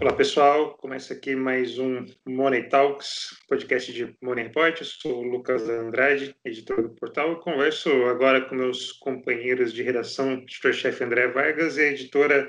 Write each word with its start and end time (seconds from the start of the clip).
Olá 0.00 0.12
pessoal, 0.12 0.76
começa 0.76 1.12
aqui 1.12 1.34
mais 1.34 1.76
um 1.76 2.06
Money 2.24 2.68
Talks, 2.68 3.36
podcast 3.48 3.92
de 3.92 4.16
Money 4.22 4.44
Report. 4.44 4.78
Eu 4.78 4.86
sou 4.86 5.18
o 5.18 5.28
Lucas 5.28 5.68
Andrade, 5.68 6.36
editor 6.44 6.82
do 6.82 6.90
portal, 6.90 7.32
e 7.32 7.40
converso 7.40 7.90
agora 8.04 8.42
com 8.42 8.54
meus 8.54 8.92
companheiros 8.92 9.72
de 9.72 9.82
redação, 9.82 10.34
editor-chefe 10.34 11.02
André 11.02 11.26
Vargas 11.26 11.78
e 11.78 11.80
a 11.80 11.90
editora 11.90 12.48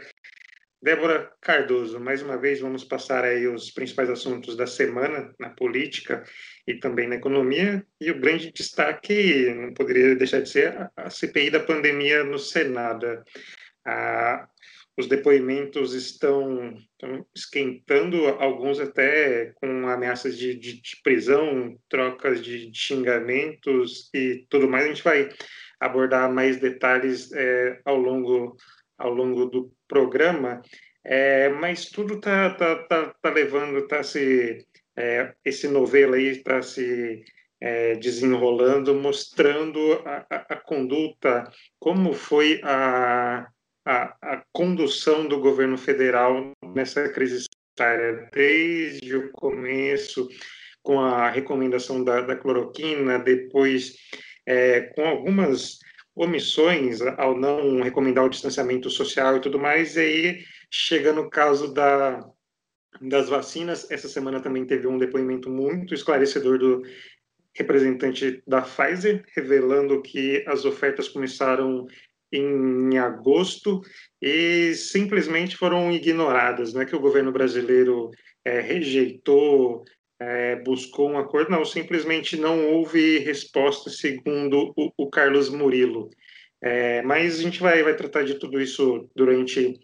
Débora 0.80 1.34
Cardoso. 1.42 2.00
Mais 2.00 2.22
uma 2.22 2.38
vez 2.38 2.62
vamos 2.62 2.84
passar 2.84 3.24
aí 3.24 3.48
os 3.48 3.72
principais 3.72 4.12
assuntos 4.12 4.56
da 4.56 4.68
semana 4.68 5.34
na 5.40 5.50
política 5.50 6.24
e 6.68 6.76
também 6.76 7.08
na 7.08 7.16
economia. 7.16 7.84
E 8.00 8.12
o 8.12 8.20
grande 8.20 8.52
destaque, 8.52 9.52
não 9.56 9.74
poderia 9.74 10.16
deixar 10.16 10.42
de 10.42 10.50
ser, 10.50 10.92
a 10.96 11.10
CPI 11.10 11.50
da 11.50 11.60
pandemia 11.60 12.24
no 12.24 12.38
Senado. 12.38 13.24
A 13.84 14.48
os 15.00 15.08
depoimentos 15.08 15.94
estão, 15.94 16.74
estão, 16.74 17.26
esquentando, 17.34 18.28
alguns 18.28 18.82
até 18.82 19.54
com 19.56 19.88
ameaças 19.88 20.38
de, 20.38 20.54
de, 20.54 20.82
de 20.82 21.02
prisão, 21.02 21.80
trocas 21.88 22.44
de, 22.44 22.70
de, 22.70 22.78
xingamentos 22.78 24.10
e 24.14 24.46
tudo 24.50 24.68
mais. 24.68 24.84
A 24.84 24.88
gente 24.90 25.04
vai 25.04 25.30
abordar 25.80 26.30
mais 26.32 26.60
detalhes 26.60 27.32
é, 27.32 27.80
ao, 27.86 27.96
longo, 27.96 28.58
ao 28.98 29.14
longo 29.14 29.46
do 29.46 29.72
programa, 29.88 30.62
é, 31.06 31.48
mas 31.48 31.86
tudo 31.86 32.16
está 32.16 32.50
tá, 32.56 32.76
tá, 32.84 33.16
tá 33.22 33.30
levando, 33.30 33.80
está 33.80 34.04
se. 34.04 34.66
É, 34.98 35.34
esse 35.46 35.70
novelo 35.70 36.16
aí 36.16 36.26
está 36.26 36.62
se 36.62 37.24
é, 37.62 37.96
desenrolando, 37.96 38.94
mostrando 38.94 39.94
a, 40.06 40.26
a, 40.30 40.36
a, 40.50 40.56
conduta, 40.58 41.50
como 41.80 42.12
foi 42.12 42.60
a, 42.66 43.48
a, 43.90 44.16
a 44.22 44.44
condução 44.54 45.28
do 45.28 45.40
governo 45.40 45.76
federal 45.76 46.52
nessa 46.76 47.10
crise 47.10 47.46
sanitária, 47.76 48.30
desde 48.32 49.16
o 49.16 49.32
começo, 49.32 50.28
com 50.84 51.00
a 51.00 51.28
recomendação 51.28 52.04
da, 52.04 52.22
da 52.22 52.36
cloroquina, 52.36 53.18
depois 53.18 53.96
é, 54.46 54.82
com 54.94 55.08
algumas 55.08 55.80
omissões 56.16 57.02
ao 57.02 57.36
não 57.36 57.82
recomendar 57.82 58.26
o 58.26 58.30
distanciamento 58.30 58.92
social 58.92 59.38
e 59.38 59.42
tudo 59.42 59.58
mais, 59.58 59.96
e 59.96 60.00
aí 60.00 60.44
chega 60.70 61.12
no 61.12 61.28
caso 61.28 61.74
da, 61.74 62.24
das 63.02 63.28
vacinas, 63.28 63.90
essa 63.90 64.08
semana 64.08 64.40
também 64.40 64.66
teve 64.66 64.86
um 64.86 65.00
depoimento 65.00 65.50
muito 65.50 65.96
esclarecedor 65.96 66.60
do 66.60 66.84
representante 67.56 68.44
da 68.46 68.62
Pfizer, 68.62 69.26
revelando 69.36 70.02
que 70.04 70.44
as 70.48 70.64
ofertas 70.64 71.08
começaram 71.08 71.88
em 72.32 72.98
agosto 72.98 73.82
e 74.22 74.74
simplesmente 74.76 75.58
foram 75.58 75.92
ignoradas. 75.92 76.74
Não 76.74 76.82
é 76.82 76.86
que 76.86 76.96
o 76.96 77.00
governo 77.00 77.32
brasileiro 77.32 78.12
é, 78.46 78.60
rejeitou, 78.62 79.84
é, 80.20 80.56
buscou 80.58 81.10
um 81.10 81.18
acordo, 81.18 81.52
não, 81.52 81.64
simplesmente 81.66 82.38
não 82.38 82.68
houve 82.68 83.20
resposta, 83.20 83.90
segundo 83.90 84.74
o, 84.76 84.92
o 84.98 85.10
Carlos 85.10 85.50
Murilo. 85.50 86.10
É, 86.62 87.02
mas 87.04 87.40
a 87.40 87.44
gente 87.44 87.62
vai, 87.62 87.82
vai 87.84 87.96
tratar 87.96 88.24
de 88.24 88.36
tudo 88.36 88.60
isso 88.60 89.10
durante 89.16 89.80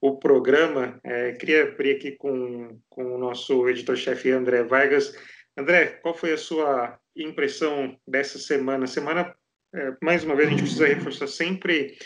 o 0.00 0.18
programa. 0.18 1.00
É, 1.02 1.32
queria 1.32 1.64
abrir 1.64 1.96
aqui 1.96 2.12
com, 2.12 2.78
com 2.88 3.14
o 3.14 3.18
nosso 3.18 3.68
editor-chefe 3.68 4.30
André 4.30 4.62
Vargas. 4.62 5.12
André, 5.56 5.86
qual 6.02 6.14
foi 6.14 6.32
a 6.32 6.38
sua 6.38 6.98
impressão 7.16 7.96
dessa 8.06 8.38
semana? 8.38 8.86
Semana 8.86 9.34
é, 9.74 9.96
mais 10.02 10.24
uma 10.24 10.34
vez, 10.34 10.48
a 10.48 10.50
gente 10.50 10.62
precisa 10.62 10.86
reforçar 10.86 11.26
sempre 11.26 11.96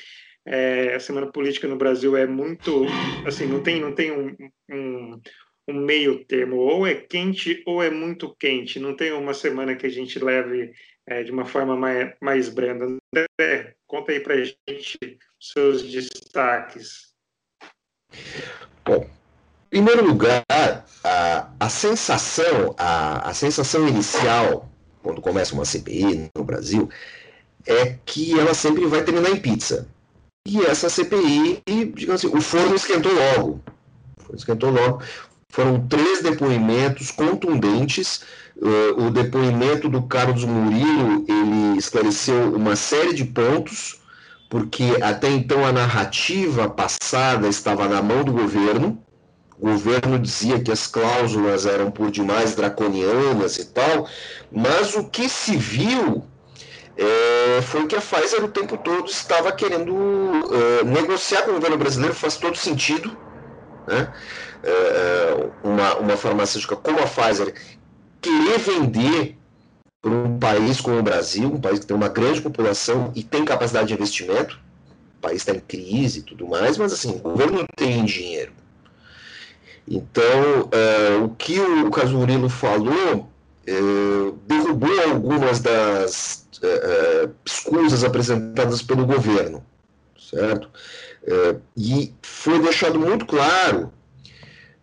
é, 0.46 0.94
a 0.94 1.00
semana 1.00 1.30
política 1.30 1.68
no 1.68 1.76
Brasil 1.76 2.16
é 2.16 2.26
muito, 2.26 2.84
assim, 3.26 3.46
não 3.46 3.62
tem, 3.62 3.80
não 3.80 3.94
tem 3.94 4.10
um, 4.10 4.36
um, 4.70 5.20
um, 5.68 5.74
meio 5.74 6.24
termo, 6.24 6.56
ou 6.56 6.86
é 6.86 6.94
quente 6.94 7.62
ou 7.66 7.82
é 7.82 7.90
muito 7.90 8.34
quente, 8.36 8.80
não 8.80 8.96
tem 8.96 9.12
uma 9.12 9.34
semana 9.34 9.76
que 9.76 9.86
a 9.86 9.90
gente 9.90 10.18
leve 10.18 10.72
é, 11.06 11.22
de 11.22 11.30
uma 11.30 11.44
forma 11.44 11.76
mais, 11.76 12.12
mais 12.20 12.48
branda. 12.48 12.86
André, 13.14 13.74
conta 13.86 14.12
aí 14.12 14.20
para 14.20 14.42
gente 14.42 14.98
seus 15.40 15.82
destaques. 15.82 17.12
Bom, 18.84 19.08
em 19.72 19.84
primeiro 19.84 20.04
lugar, 20.04 20.44
a, 21.04 21.52
a 21.58 21.68
sensação, 21.68 22.74
a, 22.76 23.30
a 23.30 23.34
sensação 23.34 23.86
inicial, 23.86 24.68
quando 25.02 25.22
começa 25.22 25.54
uma 25.54 25.64
CPI 25.64 26.30
no 26.34 26.44
Brasil, 26.44 26.88
é 27.66 27.96
que 28.04 28.38
ela 28.38 28.54
sempre 28.54 28.86
vai 28.86 29.02
terminar 29.02 29.30
em 29.30 29.36
pizza. 29.36 29.88
E 30.46 30.60
essa 30.62 30.88
CPI, 30.88 31.62
digamos 31.94 32.24
assim, 32.24 32.36
o 32.36 32.40
forno 32.40 32.74
esquentou 32.74 33.12
logo. 33.12 33.60
Forno 34.18 34.36
esquentou 34.36 34.70
logo. 34.70 35.02
Foram 35.48 35.86
três 35.86 36.22
depoimentos 36.22 37.10
contundentes. 37.10 38.22
Uh, 38.56 39.06
o 39.06 39.10
depoimento 39.10 39.88
do 39.88 40.02
Carlos 40.02 40.44
Murilo, 40.44 41.24
ele 41.28 41.78
esclareceu 41.78 42.54
uma 42.54 42.76
série 42.76 43.12
de 43.12 43.24
pontos, 43.24 44.00
porque 44.48 44.84
até 45.02 45.30
então 45.30 45.64
a 45.64 45.72
narrativa 45.72 46.68
passada 46.68 47.48
estava 47.48 47.88
na 47.88 48.02
mão 48.02 48.24
do 48.24 48.32
governo. 48.32 49.02
O 49.58 49.68
governo 49.68 50.18
dizia 50.18 50.58
que 50.60 50.72
as 50.72 50.86
cláusulas 50.86 51.66
eram 51.66 51.90
por 51.90 52.10
demais 52.10 52.54
draconianas 52.56 53.58
e 53.58 53.66
tal, 53.66 54.08
mas 54.50 54.96
o 54.96 55.04
que 55.04 55.28
se 55.28 55.56
viu 55.56 56.24
é, 56.96 57.62
foi 57.62 57.86
que 57.86 57.96
a 57.96 58.00
Pfizer 58.00 58.44
o 58.44 58.48
tempo 58.48 58.76
todo 58.76 59.06
estava 59.06 59.50
querendo 59.52 59.94
uh, 59.94 60.84
negociar 60.84 61.42
com 61.42 61.52
o 61.52 61.54
governo 61.54 61.78
brasileiro, 61.78 62.14
faz 62.14 62.36
todo 62.36 62.56
sentido. 62.56 63.16
Né? 63.86 64.12
Uh, 64.62 65.52
uma, 65.68 65.94
uma 65.96 66.16
farmacêutica 66.16 66.76
como 66.76 67.00
a 67.00 67.06
Pfizer 67.06 67.54
querer 68.20 68.58
vender 68.58 69.38
para 70.00 70.10
um 70.10 70.38
país 70.38 70.80
como 70.80 70.98
o 70.98 71.02
Brasil, 71.02 71.48
um 71.48 71.60
país 71.60 71.78
que 71.78 71.86
tem 71.86 71.96
uma 71.96 72.08
grande 72.08 72.40
população 72.40 73.12
e 73.14 73.22
tem 73.22 73.44
capacidade 73.44 73.88
de 73.88 73.94
investimento, 73.94 74.58
o 75.18 75.20
país 75.20 75.36
está 75.36 75.52
em 75.52 75.60
crise 75.60 76.20
e 76.20 76.22
tudo 76.22 76.46
mais, 76.46 76.76
mas 76.76 76.92
assim, 76.92 77.10
o 77.10 77.18
governo 77.18 77.64
tem 77.76 78.04
dinheiro. 78.04 78.52
Então, 79.88 80.68
uh, 80.72 81.24
o 81.24 81.30
que 81.30 81.58
o 81.58 81.90
Caso 81.90 82.16
Murilo 82.16 82.48
falou 82.48 83.31
derrubou 84.46 85.00
algumas 85.08 85.60
das 85.60 86.42
é, 86.62 87.28
escusas 87.44 88.04
apresentadas 88.04 88.82
pelo 88.82 89.06
governo, 89.06 89.64
certo? 90.18 90.68
É, 91.24 91.56
e 91.76 92.14
foi 92.22 92.58
deixado 92.60 92.98
muito 92.98 93.26
claro, 93.26 93.92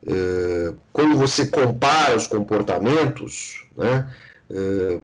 é, 0.06 0.74
quando 0.94 1.18
você 1.18 1.48
compara 1.48 2.16
os 2.16 2.28
comportamentos, 2.28 3.66
né, 3.76 4.10
é, 4.50 5.00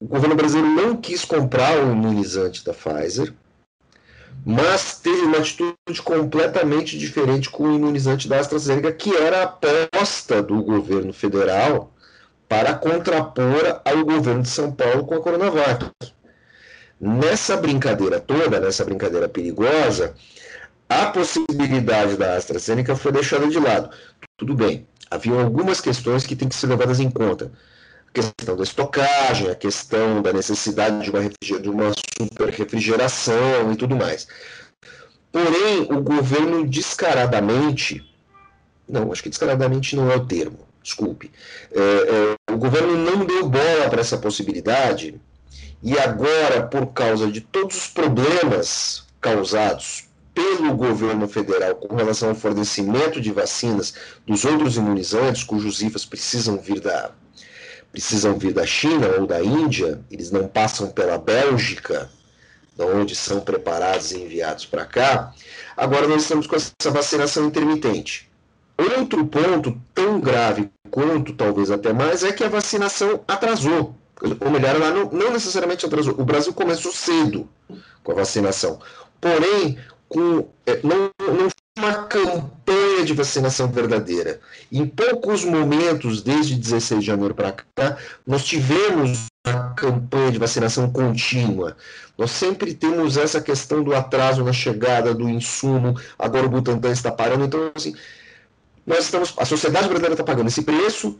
o 0.00 0.06
governo 0.06 0.34
brasileiro 0.34 0.68
não 0.68 0.96
quis 0.96 1.24
comprar 1.24 1.78
o 1.78 1.92
imunizante 1.92 2.64
da 2.64 2.72
Pfizer, 2.72 3.32
mas 4.44 5.00
teve 5.00 5.22
uma 5.22 5.38
atitude 5.38 6.02
completamente 6.04 6.96
diferente 6.98 7.50
com 7.50 7.64
o 7.64 7.74
imunizante 7.74 8.28
da 8.28 8.38
AstraZeneca, 8.38 8.92
que 8.92 9.14
era 9.14 9.40
a 9.40 9.42
aposta 9.44 10.42
do 10.42 10.62
governo 10.62 11.12
federal 11.12 11.95
para 12.48 12.74
contrapor 12.74 13.80
ao 13.84 14.04
governo 14.04 14.42
de 14.42 14.48
São 14.48 14.72
Paulo 14.72 15.04
com 15.04 15.14
a 15.14 15.20
Coronavac. 15.20 15.90
Nessa 17.00 17.56
brincadeira 17.56 18.20
toda, 18.20 18.60
nessa 18.60 18.84
brincadeira 18.84 19.28
perigosa, 19.28 20.14
a 20.88 21.06
possibilidade 21.06 22.16
da 22.16 22.36
AstraZeneca 22.36 22.94
foi 22.96 23.12
deixada 23.12 23.48
de 23.48 23.58
lado. 23.58 23.90
Tudo 24.36 24.54
bem, 24.54 24.86
havia 25.10 25.40
algumas 25.40 25.80
questões 25.80 26.26
que 26.26 26.36
têm 26.36 26.48
que 26.48 26.54
ser 26.54 26.68
levadas 26.68 27.00
em 27.00 27.10
conta. 27.10 27.50
A 28.08 28.12
questão 28.12 28.56
da 28.56 28.62
estocagem, 28.62 29.50
a 29.50 29.54
questão 29.54 30.22
da 30.22 30.32
necessidade 30.32 31.02
de 31.02 31.10
uma, 31.10 31.20
de 31.60 31.68
uma 31.68 31.92
super 31.92 32.48
refrigeração 32.50 33.72
e 33.72 33.76
tudo 33.76 33.96
mais. 33.96 34.26
Porém, 35.30 35.82
o 35.90 36.00
governo 36.00 36.66
descaradamente, 36.66 38.02
não, 38.88 39.12
acho 39.12 39.22
que 39.22 39.28
descaradamente 39.28 39.94
não 39.94 40.10
é 40.10 40.16
o 40.16 40.24
termo, 40.24 40.65
desculpe, 40.86 41.32
é, 41.72 41.80
é, 41.80 42.52
o 42.52 42.56
governo 42.56 42.96
não 42.96 43.24
deu 43.24 43.48
bola 43.48 43.90
para 43.90 44.00
essa 44.00 44.16
possibilidade 44.16 45.20
e 45.82 45.98
agora, 45.98 46.64
por 46.64 46.86
causa 46.92 47.26
de 47.30 47.40
todos 47.40 47.76
os 47.76 47.88
problemas 47.88 49.04
causados 49.20 50.04
pelo 50.32 50.76
governo 50.76 51.26
federal 51.26 51.74
com 51.74 51.96
relação 51.96 52.28
ao 52.28 52.34
fornecimento 52.36 53.20
de 53.20 53.32
vacinas 53.32 53.94
dos 54.24 54.44
outros 54.44 54.76
imunizantes, 54.76 55.42
cujos 55.42 55.82
IFAs 55.82 56.04
precisam 56.04 56.56
vir 56.58 56.80
da 56.80 57.10
precisam 57.90 58.38
vir 58.38 58.52
da 58.52 58.66
China 58.66 59.08
ou 59.18 59.26
da 59.26 59.42
Índia, 59.42 60.00
eles 60.10 60.30
não 60.30 60.46
passam 60.46 60.90
pela 60.90 61.16
Bélgica, 61.16 62.10
da 62.76 62.84
onde 62.84 63.16
são 63.16 63.40
preparados 63.40 64.12
e 64.12 64.18
enviados 64.18 64.66
para 64.66 64.84
cá. 64.84 65.32
Agora 65.74 66.06
nós 66.06 66.22
estamos 66.22 66.46
com 66.46 66.54
essa 66.56 66.90
vacinação 66.90 67.46
intermitente. 67.46 68.25
Outro 68.78 69.26
ponto 69.26 69.80
tão 69.94 70.20
grave 70.20 70.70
quanto, 70.90 71.32
talvez 71.32 71.70
até 71.70 71.92
mais, 71.92 72.22
é 72.22 72.32
que 72.32 72.44
a 72.44 72.48
vacinação 72.48 73.20
atrasou. 73.26 73.94
Ou 74.40 74.50
melhor, 74.50 74.76
ela 74.76 74.90
não, 74.90 75.10
não 75.10 75.32
necessariamente 75.32 75.84
atrasou. 75.84 76.14
O 76.18 76.24
Brasil 76.24 76.52
começou 76.52 76.92
cedo 76.92 77.48
com 78.02 78.12
a 78.12 78.16
vacinação. 78.16 78.78
Porém, 79.20 79.78
com, 80.08 80.48
é, 80.66 80.80
não, 80.82 81.10
não 81.18 81.48
uma 81.78 82.04
campanha 82.04 83.04
de 83.04 83.12
vacinação 83.12 83.70
verdadeira. 83.70 84.40
Em 84.72 84.86
poucos 84.86 85.44
momentos, 85.44 86.22
desde 86.22 86.54
16 86.54 87.00
de 87.00 87.06
janeiro 87.06 87.34
para 87.34 87.52
cá, 87.52 87.98
nós 88.26 88.44
tivemos 88.44 89.26
uma 89.46 89.74
campanha 89.74 90.32
de 90.32 90.38
vacinação 90.38 90.90
contínua. 90.90 91.76
Nós 92.16 92.30
sempre 92.30 92.72
temos 92.72 93.18
essa 93.18 93.42
questão 93.42 93.84
do 93.84 93.94
atraso 93.94 94.42
na 94.42 94.54
chegada 94.54 95.14
do 95.14 95.28
insumo, 95.28 96.00
agora 96.18 96.46
o 96.46 96.48
Butantan 96.48 96.92
está 96.92 97.12
parando, 97.12 97.44
então 97.44 97.70
assim, 97.74 97.94
nós 98.86 99.04
estamos, 99.04 99.34
a 99.36 99.44
sociedade 99.44 99.88
brasileira 99.88 100.14
está 100.14 100.24
pagando 100.24 100.48
esse 100.48 100.62
preço 100.62 101.18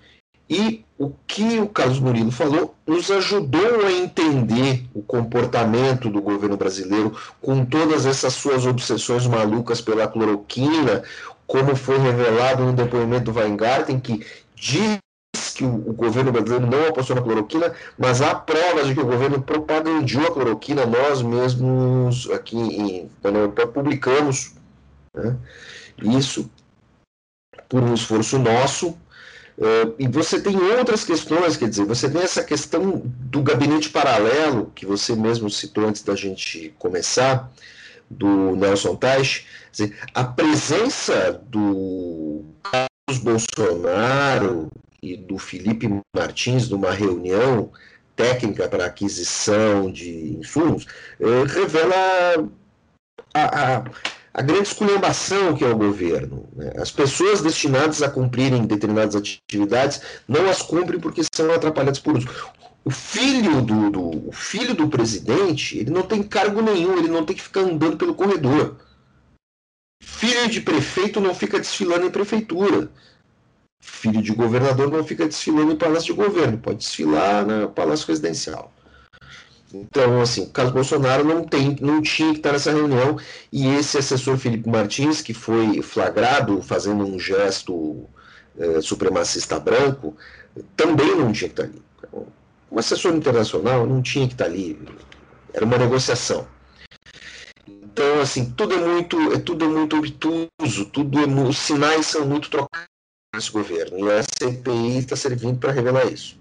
e 0.48 0.84
o 0.96 1.10
que 1.26 1.58
o 1.58 1.68
Carlos 1.68 1.98
Murilo 1.98 2.30
falou 2.30 2.74
nos 2.86 3.10
ajudou 3.10 3.84
a 3.84 3.90
entender 3.90 4.84
o 4.94 5.02
comportamento 5.02 6.08
do 6.08 6.22
governo 6.22 6.56
brasileiro 6.56 7.12
com 7.40 7.64
todas 7.64 8.06
essas 8.06 8.34
suas 8.34 8.64
obsessões 8.64 9.26
malucas 9.26 9.80
pela 9.80 10.06
cloroquina, 10.06 11.02
como 11.46 11.74
foi 11.74 11.98
revelado 11.98 12.64
no 12.64 12.72
depoimento 12.72 13.32
do 13.32 13.38
Weingarten, 13.38 13.98
que 13.98 14.24
diz 14.54 15.00
que 15.54 15.64
o, 15.64 15.74
o, 15.74 15.92
governo 15.92 16.30
brasileiro 16.30 16.66
não 16.66 16.88
apostou 16.88 17.16
na 17.16 17.22
cloroquina, 17.22 17.72
mas 17.98 18.22
há 18.22 18.34
provas 18.34 18.86
de 18.86 18.94
que 18.94 19.00
o 19.00 19.06
governo 19.06 19.42
propagandeou 19.42 20.26
a 20.26 20.30
cloroquina, 20.30 20.86
nós 20.86 21.22
mesmos 21.22 22.30
aqui 22.30 22.56
em, 22.56 23.10
publicamos 23.72 24.54
né, 25.14 25.36
isso 26.02 26.48
por 27.68 27.82
um 27.82 27.94
esforço 27.94 28.38
nosso 28.38 28.96
Uh, 29.58 29.94
e 29.98 30.06
você 30.06 30.38
tem 30.38 30.54
outras 30.54 31.02
questões, 31.02 31.56
quer 31.56 31.68
dizer, 31.70 31.86
você 31.86 32.10
tem 32.10 32.20
essa 32.20 32.44
questão 32.44 33.02
do 33.06 33.42
gabinete 33.42 33.88
paralelo, 33.88 34.70
que 34.74 34.84
você 34.84 35.16
mesmo 35.16 35.48
citou 35.48 35.88
antes 35.88 36.02
da 36.02 36.14
gente 36.14 36.74
começar, 36.78 37.50
do 38.10 38.54
Nelson 38.54 38.94
Teich. 38.96 39.46
a 40.14 40.24
presença 40.24 41.40
do 41.48 42.44
Carlos 42.62 43.22
Bolsonaro 43.22 44.70
e 45.02 45.16
do 45.16 45.38
Felipe 45.38 45.88
Martins 46.14 46.68
numa 46.68 46.90
reunião 46.90 47.72
técnica 48.14 48.68
para 48.68 48.86
aquisição 48.86 49.90
de 49.90 50.36
insumos 50.38 50.86
uh, 51.18 51.44
revela 51.44 52.48
a, 53.34 53.76
a 53.76 53.84
a 54.36 54.42
grande 54.42 54.68
esculhambação 54.68 55.56
que 55.56 55.64
é 55.64 55.68
o 55.68 55.78
governo. 55.78 56.46
Né? 56.54 56.70
As 56.76 56.90
pessoas 56.90 57.40
destinadas 57.40 58.02
a 58.02 58.10
cumprirem 58.10 58.66
determinadas 58.66 59.16
atividades 59.16 60.02
não 60.28 60.46
as 60.50 60.60
cumprem 60.60 61.00
porque 61.00 61.22
são 61.34 61.50
atrapalhadas 61.50 61.98
por 61.98 62.16
outros. 62.16 62.44
O 62.84 62.90
filho 62.90 63.62
do, 63.62 63.90
do, 63.90 64.28
o 64.28 64.32
filho 64.32 64.74
do 64.74 64.88
presidente, 64.88 65.78
ele 65.78 65.90
não 65.90 66.02
tem 66.02 66.22
cargo 66.22 66.60
nenhum, 66.60 66.98
ele 66.98 67.08
não 67.08 67.24
tem 67.24 67.34
que 67.34 67.42
ficar 67.42 67.60
andando 67.60 67.96
pelo 67.96 68.14
corredor. 68.14 68.76
Filho 70.02 70.50
de 70.50 70.60
prefeito 70.60 71.18
não 71.18 71.34
fica 71.34 71.58
desfilando 71.58 72.04
em 72.04 72.10
prefeitura. 72.10 72.90
Filho 73.80 74.20
de 74.20 74.34
governador 74.34 74.90
não 74.90 75.02
fica 75.02 75.24
desfilando 75.24 75.72
em 75.72 75.76
palácio 75.76 76.14
de 76.14 76.22
governo, 76.22 76.58
pode 76.58 76.80
desfilar 76.80 77.46
no 77.46 77.70
palácio 77.70 78.06
residencial. 78.06 78.70
Então, 79.82 80.20
assim, 80.20 80.42
o 80.42 80.50
caso 80.50 80.72
Bolsonaro 80.72 81.24
não, 81.24 81.44
tem, 81.44 81.76
não 81.80 82.00
tinha 82.00 82.32
que 82.32 82.38
estar 82.38 82.52
nessa 82.52 82.72
reunião 82.72 83.18
e 83.52 83.66
esse 83.66 83.98
assessor 83.98 84.36
Felipe 84.38 84.68
Martins, 84.68 85.20
que 85.20 85.34
foi 85.34 85.82
flagrado 85.82 86.62
fazendo 86.62 87.04
um 87.04 87.18
gesto 87.18 88.08
é, 88.58 88.80
supremacista 88.80 89.58
branco, 89.60 90.16
também 90.76 91.14
não 91.16 91.32
tinha 91.32 91.50
que 91.50 91.60
estar 91.60 91.64
ali. 91.64 91.82
Um 92.70 92.78
assessor 92.78 93.14
internacional 93.14 93.86
não 93.86 94.02
tinha 94.02 94.26
que 94.26 94.34
estar 94.34 94.46
ali. 94.46 94.78
Era 95.52 95.64
uma 95.64 95.78
negociação. 95.78 96.46
Então, 97.66 98.20
assim, 98.20 98.50
tudo 98.50 98.74
é 98.74 98.78
muito, 98.78 99.32
é 99.32 99.38
tudo 99.38 99.64
é 99.64 99.68
muito 99.68 99.96
obtuso, 99.96 100.84
tudo 100.92 101.18
é, 101.18 101.48
os 101.48 101.58
sinais 101.58 102.06
são 102.06 102.26
muito 102.26 102.50
trocados 102.50 102.88
nesse 103.34 103.50
governo. 103.50 103.98
E 103.98 104.12
a 104.12 104.22
CPI 104.22 104.98
está 104.98 105.16
servindo 105.16 105.58
para 105.58 105.72
revelar 105.72 106.06
isso. 106.06 106.38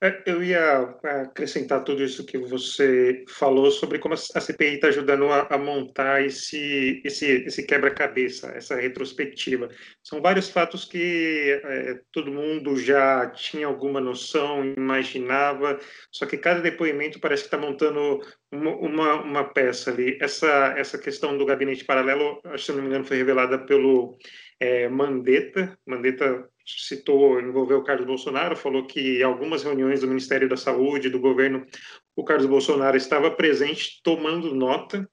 É, 0.00 0.22
eu 0.26 0.44
ia 0.44 0.96
é, 1.04 1.22
acrescentar 1.22 1.82
tudo 1.82 2.04
isso 2.04 2.24
que 2.24 2.38
você 2.38 3.24
falou 3.28 3.68
sobre 3.68 3.98
como 3.98 4.14
a 4.14 4.16
CPI 4.16 4.74
está 4.74 4.88
ajudando 4.88 5.24
a, 5.26 5.48
a, 5.52 5.58
montar 5.58 6.24
esse, 6.24 7.02
esse, 7.04 7.26
esse 7.44 7.66
quebra-cabeça, 7.66 8.46
essa 8.52 8.76
retrospectiva. 8.76 9.68
São 10.04 10.22
vários 10.22 10.50
fatos 10.50 10.84
que 10.84 11.60
é, 11.64 12.00
todo 12.12 12.30
mundo 12.30 12.76
já 12.76 13.28
tinha 13.30 13.66
alguma 13.66 14.00
noção, 14.00 14.64
imaginava, 14.64 15.80
só 16.12 16.26
que 16.26 16.38
cada 16.38 16.60
depoimento 16.60 17.18
parece 17.18 17.42
que 17.42 17.48
está 17.48 17.58
montando 17.58 18.20
uma, 18.52 18.76
uma, 18.76 19.14
uma, 19.22 19.52
peça 19.52 19.90
ali. 19.90 20.16
Essa, 20.20 20.74
essa 20.76 20.96
questão 20.96 21.36
do 21.36 21.44
gabinete 21.44 21.84
paralelo, 21.84 22.40
se 22.56 22.70
não 22.70 22.82
me 22.82 22.86
engano, 22.86 23.04
foi 23.04 23.16
revelada 23.16 23.58
pelo 23.66 24.16
é, 24.60 24.88
Mandetta. 24.88 25.76
Mandetta 25.84 26.48
citou, 26.76 27.40
envolveu 27.40 27.78
o 27.78 27.84
Carlos 27.84 28.06
Bolsonaro, 28.06 28.56
falou 28.56 28.86
que 28.86 29.22
algumas 29.22 29.62
reuniões 29.62 30.00
do 30.00 30.08
Ministério 30.08 30.48
da 30.48 30.56
Saúde, 30.56 31.08
do 31.08 31.18
governo, 31.18 31.66
o 32.14 32.24
Carlos 32.24 32.46
Bolsonaro 32.46 32.96
estava 32.96 33.30
presente 33.30 34.00
tomando 34.02 34.54
nota. 34.54 35.08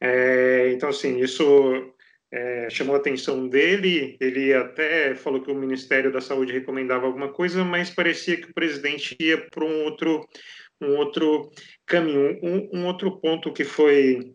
É, 0.00 0.70
então, 0.72 0.88
assim, 0.88 1.18
isso 1.18 1.44
é, 2.32 2.68
chamou 2.70 2.94
a 2.94 2.98
atenção 2.98 3.48
dele. 3.48 4.16
Ele 4.20 4.52
até 4.52 5.14
falou 5.14 5.42
que 5.42 5.50
o 5.50 5.54
Ministério 5.54 6.12
da 6.12 6.20
Saúde 6.20 6.52
recomendava 6.52 7.06
alguma 7.06 7.32
coisa, 7.32 7.64
mas 7.64 7.90
parecia 7.90 8.36
que 8.36 8.50
o 8.50 8.54
presidente 8.54 9.16
ia 9.18 9.38
para 9.50 9.64
um 9.64 9.84
outro, 9.84 10.28
um 10.80 10.96
outro 10.96 11.50
caminho. 11.86 12.38
Um, 12.42 12.80
um 12.80 12.86
outro 12.86 13.20
ponto 13.20 13.52
que 13.52 13.64
foi 13.64 14.34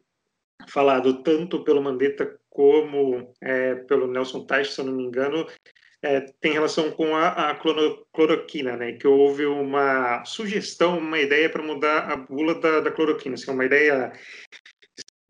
falado 0.67 1.23
tanto 1.23 1.63
pelo 1.63 1.81
Mandetta 1.81 2.37
como 2.49 3.33
é, 3.41 3.75
pelo 3.75 4.07
Nelson 4.07 4.45
Teich, 4.45 4.73
se 4.73 4.81
eu 4.81 4.85
não 4.85 4.93
me 4.93 5.03
engano, 5.03 5.45
é, 6.01 6.21
tem 6.39 6.53
relação 6.53 6.91
com 6.91 7.15
a, 7.15 7.51
a 7.51 7.55
cloroquina, 7.55 8.77
né? 8.77 8.93
Que 8.93 9.07
houve 9.07 9.45
uma 9.45 10.23
sugestão, 10.25 10.97
uma 10.97 11.19
ideia 11.19 11.49
para 11.49 11.63
mudar 11.63 12.11
a 12.11 12.15
bula 12.15 12.55
da, 12.59 12.79
da 12.79 12.91
cloroquina, 12.91 13.35
assim, 13.35 13.51
uma 13.51 13.65
ideia 13.65 14.11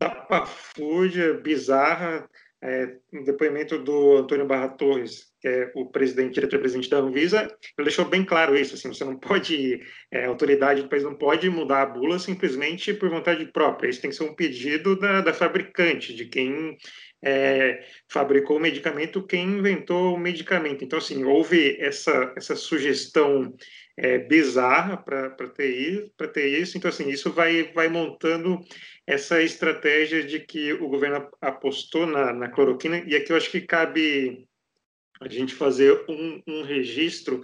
estapafúrdia, 0.00 1.34
bizarra, 1.34 2.28
é, 2.62 2.96
no 3.12 3.24
depoimento 3.24 3.78
do 3.78 4.18
Antônio 4.18 4.46
Barra 4.46 4.68
Torres, 4.68 5.30
que 5.40 5.48
é 5.48 5.72
o 5.74 5.86
presidente, 5.86 6.34
diretor-presidente 6.34 6.90
da 6.90 6.98
Anvisa, 6.98 7.42
ele 7.42 7.86
deixou 7.86 8.04
bem 8.04 8.22
claro 8.22 8.54
isso, 8.54 8.74
assim, 8.74 8.88
você 8.88 9.02
não 9.04 9.16
pode, 9.18 9.80
é, 10.12 10.26
a 10.26 10.28
autoridade 10.28 10.82
do 10.82 10.88
país 10.88 11.02
não 11.02 11.14
pode 11.14 11.48
mudar 11.48 11.82
a 11.82 11.86
bula 11.86 12.18
simplesmente 12.18 12.92
por 12.92 13.08
vontade 13.08 13.46
própria, 13.46 13.88
isso 13.88 14.02
tem 14.02 14.10
que 14.10 14.16
ser 14.16 14.24
um 14.24 14.34
pedido 14.34 14.98
da, 14.98 15.22
da 15.22 15.32
fabricante, 15.32 16.14
de 16.14 16.26
quem 16.26 16.76
é, 17.22 17.84
fabricou 18.08 18.56
o 18.56 18.60
medicamento, 18.60 19.26
quem 19.26 19.46
inventou 19.46 20.14
o 20.14 20.18
medicamento. 20.18 20.84
Então, 20.84 20.98
assim, 20.98 21.24
houve 21.24 21.76
essa, 21.80 22.32
essa 22.36 22.56
sugestão 22.56 23.54
é, 23.96 24.18
bizarra 24.18 24.96
para 24.96 25.48
ter, 25.48 26.10
ter 26.32 26.46
isso. 26.46 26.78
Então, 26.78 26.88
assim, 26.88 27.08
isso 27.08 27.30
vai, 27.32 27.72
vai 27.72 27.88
montando 27.88 28.58
essa 29.06 29.42
estratégia 29.42 30.22
de 30.22 30.40
que 30.40 30.72
o 30.72 30.88
governo 30.88 31.28
apostou 31.40 32.06
na, 32.06 32.32
na 32.32 32.48
cloroquina, 32.48 33.02
e 33.06 33.14
aqui 33.14 33.32
eu 33.32 33.36
acho 33.36 33.50
que 33.50 33.60
cabe 33.60 34.46
a 35.20 35.28
gente 35.28 35.54
fazer 35.54 36.04
um, 36.08 36.42
um 36.46 36.62
registro 36.62 37.42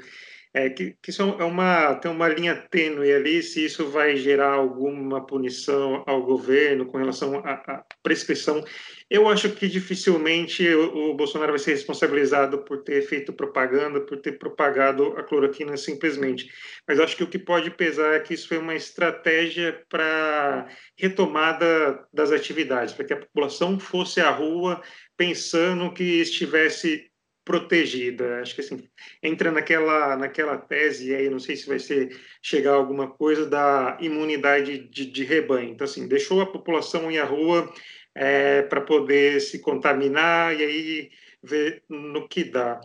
é, 0.57 0.71
que, 0.71 0.97
que 1.03 1.11
é 1.21 1.45
uma, 1.45 1.95
tem 1.97 2.11
uma 2.11 2.27
linha 2.29 2.57
tênue 2.71 3.13
ali, 3.13 3.43
se 3.43 3.63
isso 3.63 3.91
vai 3.91 4.17
gerar 4.17 4.55
alguma 4.55 5.25
punição 5.27 6.03
ao 6.07 6.23
governo 6.23 6.87
com 6.87 6.97
relação 6.97 7.37
à, 7.45 7.85
prescrição. 8.03 8.65
Eu 9.11 9.29
acho 9.29 9.51
que 9.51 9.69
dificilmente 9.69 10.67
o, 10.67 11.11
o, 11.11 11.15
Bolsonaro 11.15 11.53
vai 11.53 11.59
ser 11.59 11.73
responsabilizado 11.73 12.65
por 12.65 12.83
ter 12.83 13.03
feito 13.03 13.35
propaganda, 13.35 14.01
por 14.01 14.17
ter 14.17 14.39
propagado 14.39 15.09
a 15.19 15.23
cloroquina 15.23 15.77
simplesmente. 15.77 16.51
Mas 16.89 16.99
acho 16.99 17.19
que 17.19 17.25
o 17.25 17.29
que 17.29 17.39
pode 17.39 17.71
pesar 17.73 18.15
é 18.15 18.21
que 18.21 18.33
isso 18.33 18.49
foi 18.49 18.57
uma 18.57 18.75
estratégia 18.75 19.85
para 19.91 20.69
retomada 20.97 22.03
das 22.11 22.33
atividades, 22.33 22.95
para 22.95 23.05
que 23.05 23.13
a 23.13 23.21
população 23.21 23.79
fosse 23.79 24.23
à 24.23 24.31
rua 24.31 24.81
pensando 25.19 25.93
que 25.93 26.03
estivesse 26.03 27.11
protegida. 27.47 28.41
Acho 28.41 28.57
que 28.57 28.61
assim, 28.61 28.83
entra 29.23 29.53
naquela, 29.53 30.17
naquela 30.17 30.59
tese, 30.59 31.15
aí 31.15 31.31
não 31.31 31.39
sei 31.39 31.55
se 31.55 31.67
vai 31.67 31.79
ser 31.79 32.15
chegar 32.43 32.73
a 32.73 32.75
alguma 32.75 33.09
coisa 33.09 33.47
da 33.47 33.97
imunidade 34.01 34.79
de, 34.89 35.07
de 35.07 35.25
rebanho. 35.25 35.71
Então, 35.71 35.85
assim, 35.85 36.09
deixou 36.09 36.41
a 36.43 36.53
população 36.53 37.11
ir 37.11 37.21
à 37.21 37.25
rua 37.25 37.73
é, 38.15 38.63
para 38.63 38.81
poder 38.81 39.41
se 39.41 39.61
contaminar 39.61 40.59
e 40.59 40.65
aí 40.65 41.11
ver 41.41 41.85
no 41.89 42.29
que 42.29 42.43
dá. 42.43 42.81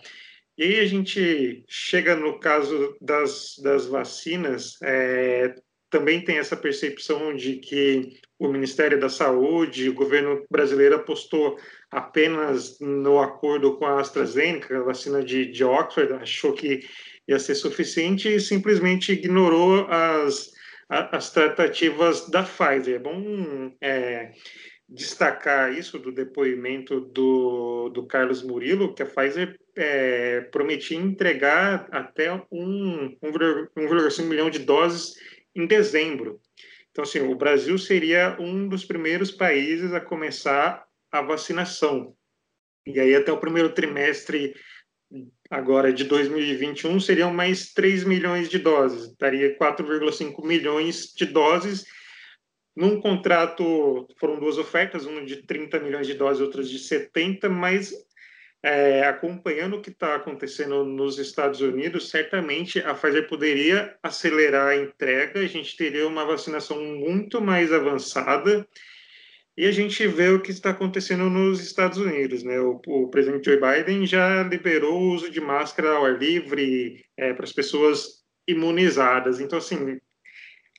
E 0.55 0.63
aí 0.63 0.79
a 0.79 0.85
gente 0.85 1.63
chega 1.67 2.15
no 2.15 2.39
caso 2.39 2.95
das, 3.01 3.55
das 3.63 3.87
vacinas, 3.87 4.77
é, 4.83 5.55
também 5.89 6.23
tem 6.23 6.37
essa 6.37 6.55
percepção 6.55 7.35
de 7.35 7.55
que 7.55 8.19
o 8.37 8.47
Ministério 8.47 8.99
da 8.99 9.09
Saúde, 9.09 9.89
o 9.89 9.93
governo 9.93 10.45
brasileiro 10.51 10.95
apostou 10.95 11.57
apenas 11.91 12.79
no 12.79 13.19
acordo 13.19 13.75
com 13.77 13.85
a 13.85 13.99
AstraZeneca, 13.99 14.79
a 14.79 14.83
vacina 14.83 15.21
de, 15.23 15.45
de 15.51 15.63
Oxford, 15.63 16.13
achou 16.13 16.53
que 16.53 16.87
ia 17.27 17.37
ser 17.37 17.55
suficiente 17.55 18.33
e 18.33 18.39
simplesmente 18.39 19.11
ignorou 19.11 19.85
as, 19.89 20.51
as 20.89 21.31
tratativas 21.31 22.29
da 22.29 22.43
Pfizer. 22.43 22.95
É 22.95 22.99
bom 22.99 23.71
é, 23.81 24.31
destacar 24.87 25.73
isso 25.73 25.99
do 25.99 26.11
depoimento 26.11 27.01
do, 27.01 27.89
do 27.89 28.05
Carlos 28.05 28.41
Murilo, 28.41 28.93
que 28.93 29.03
a 29.03 29.05
Pfizer 29.05 29.59
é, 29.75 30.41
prometia 30.51 30.97
entregar 30.97 31.87
até 31.91 32.29
1,5 32.51 34.23
milhão 34.23 34.49
de 34.49 34.59
doses 34.59 35.15
em 35.53 35.65
dezembro. 35.65 36.39
Então, 36.91 37.03
assim, 37.03 37.19
o 37.21 37.35
Brasil 37.35 37.77
seria 37.77 38.35
um 38.39 38.67
dos 38.67 38.83
primeiros 38.83 39.31
países 39.31 39.93
a 39.93 40.01
começar 40.01 40.85
a 41.11 41.21
vacinação. 41.21 42.15
E 42.85 42.99
aí, 42.99 43.15
até 43.15 43.31
o 43.31 43.39
primeiro 43.39 43.73
trimestre 43.73 44.55
agora 45.49 45.91
de 45.91 46.05
2021, 46.05 46.99
seriam 46.99 47.33
mais 47.33 47.73
3 47.73 48.05
milhões 48.05 48.49
de 48.49 48.57
doses, 48.57 49.13
daria 49.17 49.57
4,5 49.57 50.45
milhões 50.45 51.13
de 51.13 51.25
doses. 51.25 51.85
Num 52.73 53.01
contrato, 53.01 54.07
foram 54.17 54.39
duas 54.39 54.57
ofertas, 54.57 55.05
uma 55.05 55.25
de 55.25 55.43
30 55.45 55.79
milhões 55.79 56.07
de 56.07 56.13
doses, 56.13 56.41
outra 56.41 56.63
de 56.63 56.79
70, 56.79 57.49
mas 57.49 57.93
é, 58.63 59.03
acompanhando 59.03 59.75
o 59.75 59.81
que 59.81 59.89
está 59.89 60.15
acontecendo 60.15 60.85
nos 60.85 61.19
Estados 61.19 61.59
Unidos, 61.59 62.09
certamente 62.09 62.79
a 62.79 62.93
Pfizer 62.93 63.27
poderia 63.27 63.97
acelerar 64.01 64.67
a 64.69 64.77
entrega, 64.77 65.41
a 65.41 65.47
gente 65.47 65.75
teria 65.75 66.07
uma 66.07 66.23
vacinação 66.23 66.81
muito 66.81 67.41
mais 67.41 67.73
avançada 67.73 68.65
e 69.57 69.65
a 69.65 69.71
gente 69.71 70.07
vê 70.07 70.29
o 70.29 70.41
que 70.41 70.51
está 70.51 70.69
acontecendo 70.69 71.29
nos 71.29 71.61
Estados 71.61 71.97
Unidos, 71.97 72.43
né? 72.43 72.59
O, 72.59 72.81
o 72.87 73.09
presidente 73.09 73.45
Joe 73.45 73.59
Biden 73.59 74.05
já 74.05 74.43
liberou 74.43 74.99
o 74.99 75.11
uso 75.11 75.29
de 75.29 75.41
máscara 75.41 75.91
ao 75.91 76.05
ar 76.05 76.17
livre 76.17 77.05
é, 77.17 77.33
para 77.33 77.43
as 77.43 77.51
pessoas 77.51 78.23
imunizadas. 78.47 79.39
Então, 79.39 79.57
assim, 79.57 79.99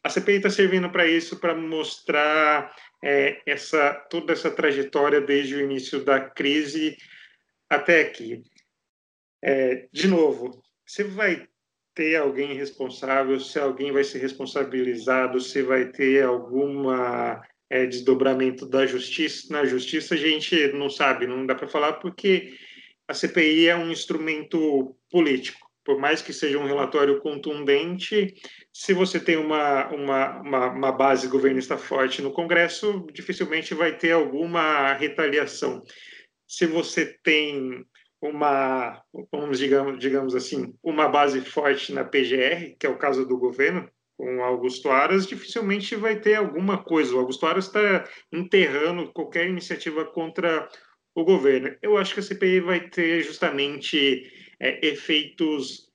a 0.02 0.08
CPI 0.08 0.36
está 0.36 0.50
servindo 0.50 0.90
para 0.90 1.06
isso, 1.06 1.38
para 1.38 1.54
mostrar 1.54 2.74
é, 3.04 3.40
essa 3.46 3.92
toda 4.10 4.32
essa 4.32 4.50
trajetória 4.50 5.20
desde 5.20 5.56
o 5.56 5.60
início 5.60 6.02
da 6.04 6.20
crise 6.20 6.96
até 7.68 8.00
aqui. 8.00 8.42
É, 9.42 9.86
de 9.92 10.08
novo, 10.08 10.62
você 10.86 11.04
vai 11.04 11.46
ter 11.94 12.16
alguém 12.16 12.54
responsável, 12.54 13.38
se 13.38 13.58
alguém 13.58 13.92
vai 13.92 14.02
ser 14.02 14.18
responsabilizado, 14.18 15.40
se 15.40 15.62
vai 15.62 15.90
ter 15.90 16.24
alguma 16.24 17.42
é, 17.72 17.86
desdobramento 17.86 18.66
da 18.66 18.86
justiça. 18.86 19.50
Na 19.50 19.64
justiça 19.64 20.14
a 20.14 20.18
gente 20.18 20.54
não 20.74 20.90
sabe, 20.90 21.26
não 21.26 21.46
dá 21.46 21.54
para 21.54 21.66
falar, 21.66 21.94
porque 21.94 22.54
a 23.08 23.14
CPI 23.14 23.68
é 23.68 23.74
um 23.74 23.90
instrumento 23.90 24.94
político. 25.10 25.58
Por 25.82 25.98
mais 25.98 26.20
que 26.20 26.34
seja 26.34 26.58
um 26.58 26.66
relatório 26.66 27.18
contundente, 27.20 28.34
se 28.70 28.92
você 28.92 29.18
tem 29.18 29.38
uma, 29.38 29.88
uma, 29.88 30.40
uma, 30.42 30.66
uma 30.66 30.92
base 30.92 31.26
governista 31.28 31.78
forte 31.78 32.20
no 32.20 32.30
Congresso, 32.30 33.06
dificilmente 33.10 33.72
vai 33.72 33.96
ter 33.96 34.12
alguma 34.12 34.92
retaliação. 34.92 35.82
Se 36.46 36.66
você 36.66 37.18
tem 37.24 37.84
uma, 38.20 39.02
vamos 39.32 39.58
digamos, 39.58 39.98
digamos 39.98 40.34
assim, 40.34 40.74
uma 40.82 41.08
base 41.08 41.40
forte 41.40 41.90
na 41.90 42.04
PGR, 42.04 42.76
que 42.78 42.86
é 42.86 42.90
o 42.90 42.98
caso 42.98 43.26
do 43.26 43.38
governo, 43.38 43.90
com 44.16 44.42
Augusto 44.42 44.90
Aras, 44.90 45.26
dificilmente 45.26 45.96
vai 45.96 46.20
ter 46.20 46.34
alguma 46.34 46.82
coisa. 46.82 47.14
O 47.14 47.18
Augusto 47.18 47.46
Aras 47.46 47.66
está 47.66 48.04
enterrando 48.32 49.12
qualquer 49.12 49.48
iniciativa 49.48 50.04
contra 50.04 50.68
o 51.14 51.24
governo. 51.24 51.74
Eu 51.82 51.96
acho 51.96 52.14
que 52.14 52.20
a 52.20 52.22
CPI 52.22 52.60
vai 52.60 52.88
ter 52.88 53.22
justamente 53.22 54.30
é, 54.60 54.86
efeitos 54.86 55.88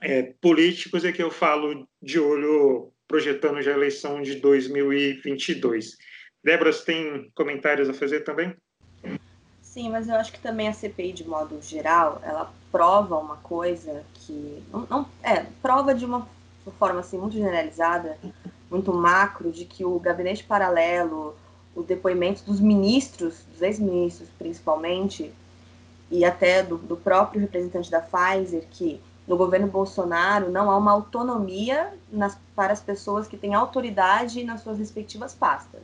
é, 0.00 0.34
políticos, 0.40 1.04
é 1.04 1.12
que 1.12 1.22
eu 1.22 1.30
falo 1.30 1.88
de 2.00 2.18
olho 2.18 2.92
projetando 3.06 3.62
já 3.62 3.72
a 3.72 3.76
eleição 3.76 4.22
de 4.22 4.36
2022. 4.36 5.96
Débora, 6.44 6.72
você 6.72 6.84
tem 6.84 7.30
comentários 7.34 7.88
a 7.88 7.94
fazer 7.94 8.20
também? 8.20 8.54
Sim, 9.62 9.90
mas 9.90 10.08
eu 10.08 10.14
acho 10.14 10.32
que 10.32 10.40
também 10.40 10.68
a 10.68 10.72
CPI, 10.72 11.12
de 11.12 11.24
modo 11.28 11.60
geral, 11.62 12.22
ela 12.24 12.52
prova 12.70 13.18
uma 13.18 13.36
coisa 13.36 14.04
que. 14.14 14.62
Não, 14.72 14.86
não 14.86 15.08
é, 15.22 15.46
prova 15.62 15.94
de 15.94 16.04
uma 16.04 16.28
de 16.70 16.76
forma 16.76 17.00
assim, 17.00 17.18
muito 17.18 17.34
generalizada, 17.34 18.16
muito 18.70 18.92
macro, 18.92 19.50
de 19.50 19.64
que 19.64 19.84
o 19.84 19.98
gabinete 19.98 20.44
paralelo, 20.44 21.34
o 21.74 21.82
depoimento 21.82 22.42
dos 22.44 22.60
ministros, 22.60 23.44
dos 23.50 23.62
ex-ministros 23.62 24.28
principalmente, 24.38 25.32
e 26.10 26.24
até 26.24 26.62
do, 26.62 26.76
do, 26.78 26.96
próprio 26.96 27.40
representante 27.40 27.90
da 27.90 28.00
Pfizer, 28.00 28.64
que 28.70 29.00
no 29.26 29.36
governo 29.36 29.66
Bolsonaro 29.66 30.50
não 30.50 30.70
há 30.70 30.76
uma 30.76 30.92
autonomia 30.92 31.92
nas, 32.10 32.38
para 32.56 32.72
as 32.72 32.80
pessoas 32.80 33.28
que 33.28 33.36
têm 33.36 33.54
autoridade 33.54 34.42
nas 34.42 34.62
suas 34.62 34.78
respectivas 34.78 35.34
pastas. 35.34 35.82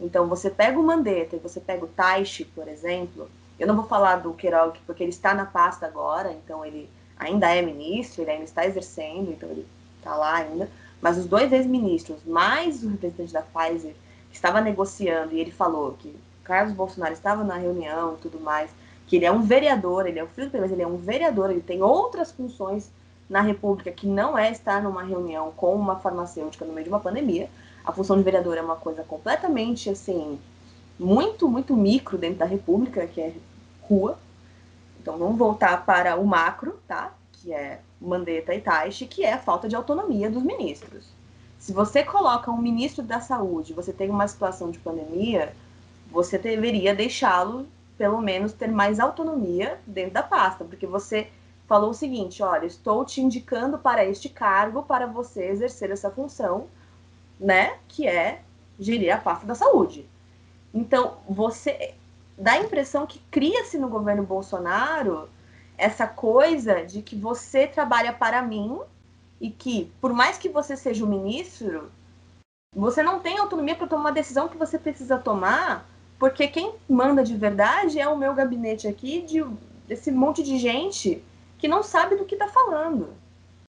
Então, 0.00 0.26
você 0.26 0.48
pega 0.48 0.80
o 0.80 0.82
Mandetta 0.82 1.36
e 1.36 1.38
você 1.38 1.60
pega 1.60 1.84
o 1.84 1.88
Taishi, 1.88 2.46
por 2.46 2.66
exemplo, 2.66 3.28
eu 3.58 3.66
não 3.66 3.76
vou 3.76 3.84
falar 3.84 4.16
do 4.16 4.32
Queiroga 4.32 4.78
porque 4.86 5.02
ele 5.02 5.10
está 5.10 5.34
na 5.34 5.44
pasta 5.44 5.86
agora, 5.86 6.32
então 6.32 6.64
ele 6.64 6.88
ainda 7.18 7.54
é 7.54 7.60
ministro, 7.60 8.22
ele 8.22 8.30
ainda 8.30 8.44
está 8.44 8.64
exercendo, 8.64 9.30
então 9.30 9.50
ele 9.50 9.66
está 10.00 10.16
lá 10.16 10.36
ainda, 10.36 10.68
mas 11.00 11.16
os 11.16 11.26
dois 11.26 11.52
ex-ministros, 11.52 12.18
mais 12.26 12.82
o 12.82 12.88
representante 12.88 13.32
da 13.32 13.42
Pfizer, 13.42 13.94
que 14.28 14.36
estava 14.36 14.60
negociando, 14.60 15.34
e 15.34 15.40
ele 15.40 15.50
falou 15.50 15.96
que 15.98 16.14
Carlos 16.44 16.74
Bolsonaro 16.74 17.12
estava 17.12 17.44
na 17.44 17.56
reunião 17.56 18.14
e 18.14 18.22
tudo 18.22 18.40
mais, 18.40 18.70
que 19.06 19.16
ele 19.16 19.24
é 19.24 19.32
um 19.32 19.42
vereador, 19.42 20.06
ele 20.06 20.18
é 20.18 20.24
o 20.24 20.28
filho 20.28 20.50
mas 20.52 20.70
ele 20.70 20.82
é 20.82 20.86
um 20.86 20.96
vereador, 20.96 21.50
ele 21.50 21.60
tem 21.60 21.82
outras 21.82 22.30
funções 22.30 22.90
na 23.28 23.40
República 23.40 23.92
que 23.92 24.06
não 24.06 24.36
é 24.36 24.50
estar 24.50 24.82
numa 24.82 25.02
reunião 25.02 25.52
com 25.56 25.74
uma 25.74 25.96
farmacêutica 25.96 26.64
no 26.64 26.72
meio 26.72 26.84
de 26.84 26.90
uma 26.90 26.98
pandemia. 26.98 27.48
A 27.84 27.92
função 27.92 28.16
de 28.16 28.22
vereador 28.22 28.56
é 28.58 28.62
uma 28.62 28.76
coisa 28.76 29.04
completamente, 29.04 29.88
assim, 29.88 30.38
muito, 30.98 31.48
muito 31.48 31.76
micro 31.76 32.18
dentro 32.18 32.38
da 32.38 32.44
República, 32.44 33.06
que 33.06 33.20
é 33.20 33.32
rua. 33.82 34.18
Então 35.00 35.16
vamos 35.16 35.38
voltar 35.38 35.84
para 35.86 36.16
o 36.16 36.26
macro, 36.26 36.78
tá? 36.86 37.12
Que 37.42 37.52
é 37.52 37.80
Mandetta 38.00 38.54
e 38.54 38.60
Taishi, 38.60 39.06
que 39.06 39.24
é 39.24 39.32
a 39.32 39.38
falta 39.38 39.68
de 39.68 39.74
autonomia 39.74 40.30
dos 40.30 40.42
ministros. 40.42 41.06
Se 41.58 41.72
você 41.72 42.02
coloca 42.02 42.50
um 42.50 42.56
ministro 42.56 43.02
da 43.02 43.20
saúde, 43.20 43.72
você 43.72 43.92
tem 43.92 44.10
uma 44.10 44.28
situação 44.28 44.70
de 44.70 44.78
pandemia, 44.78 45.54
você 46.10 46.38
deveria 46.38 46.94
deixá-lo, 46.94 47.66
pelo 47.96 48.20
menos, 48.20 48.52
ter 48.52 48.68
mais 48.68 48.98
autonomia 48.98 49.78
dentro 49.86 50.14
da 50.14 50.22
pasta, 50.22 50.64
porque 50.64 50.86
você 50.86 51.28
falou 51.66 51.90
o 51.90 51.94
seguinte: 51.94 52.42
olha, 52.42 52.66
estou 52.66 53.04
te 53.04 53.20
indicando 53.20 53.78
para 53.78 54.04
este 54.04 54.28
cargo 54.28 54.82
para 54.82 55.06
você 55.06 55.44
exercer 55.48 55.90
essa 55.90 56.10
função, 56.10 56.66
né? 57.38 57.78
Que 57.88 58.08
é 58.08 58.42
gerir 58.78 59.14
a 59.14 59.18
pasta 59.18 59.46
da 59.46 59.54
saúde. 59.54 60.06
Então, 60.74 61.18
você 61.28 61.94
dá 62.36 62.52
a 62.52 62.58
impressão 62.58 63.06
que 63.06 63.20
cria-se 63.30 63.78
no 63.78 63.88
governo 63.88 64.22
Bolsonaro 64.24 65.28
essa 65.80 66.06
coisa 66.06 66.84
de 66.84 67.00
que 67.00 67.16
você 67.16 67.66
trabalha 67.66 68.12
para 68.12 68.42
mim 68.42 68.78
e 69.40 69.50
que, 69.50 69.90
por 69.98 70.12
mais 70.12 70.36
que 70.36 70.48
você 70.48 70.76
seja 70.76 71.04
o 71.04 71.08
ministro, 71.08 71.90
você 72.76 73.02
não 73.02 73.18
tem 73.18 73.38
autonomia 73.38 73.74
para 73.74 73.86
tomar 73.86 74.02
uma 74.02 74.12
decisão 74.12 74.46
que 74.46 74.58
você 74.58 74.78
precisa 74.78 75.16
tomar, 75.16 75.88
porque 76.18 76.46
quem 76.46 76.74
manda 76.86 77.24
de 77.24 77.34
verdade 77.34 77.98
é 77.98 78.06
o 78.06 78.18
meu 78.18 78.34
gabinete 78.34 78.86
aqui, 78.86 79.22
de 79.22 79.42
esse 79.88 80.12
monte 80.12 80.42
de 80.42 80.58
gente 80.58 81.24
que 81.58 81.66
não 81.66 81.82
sabe 81.82 82.14
do 82.14 82.26
que 82.26 82.34
está 82.34 82.46
falando. 82.46 83.14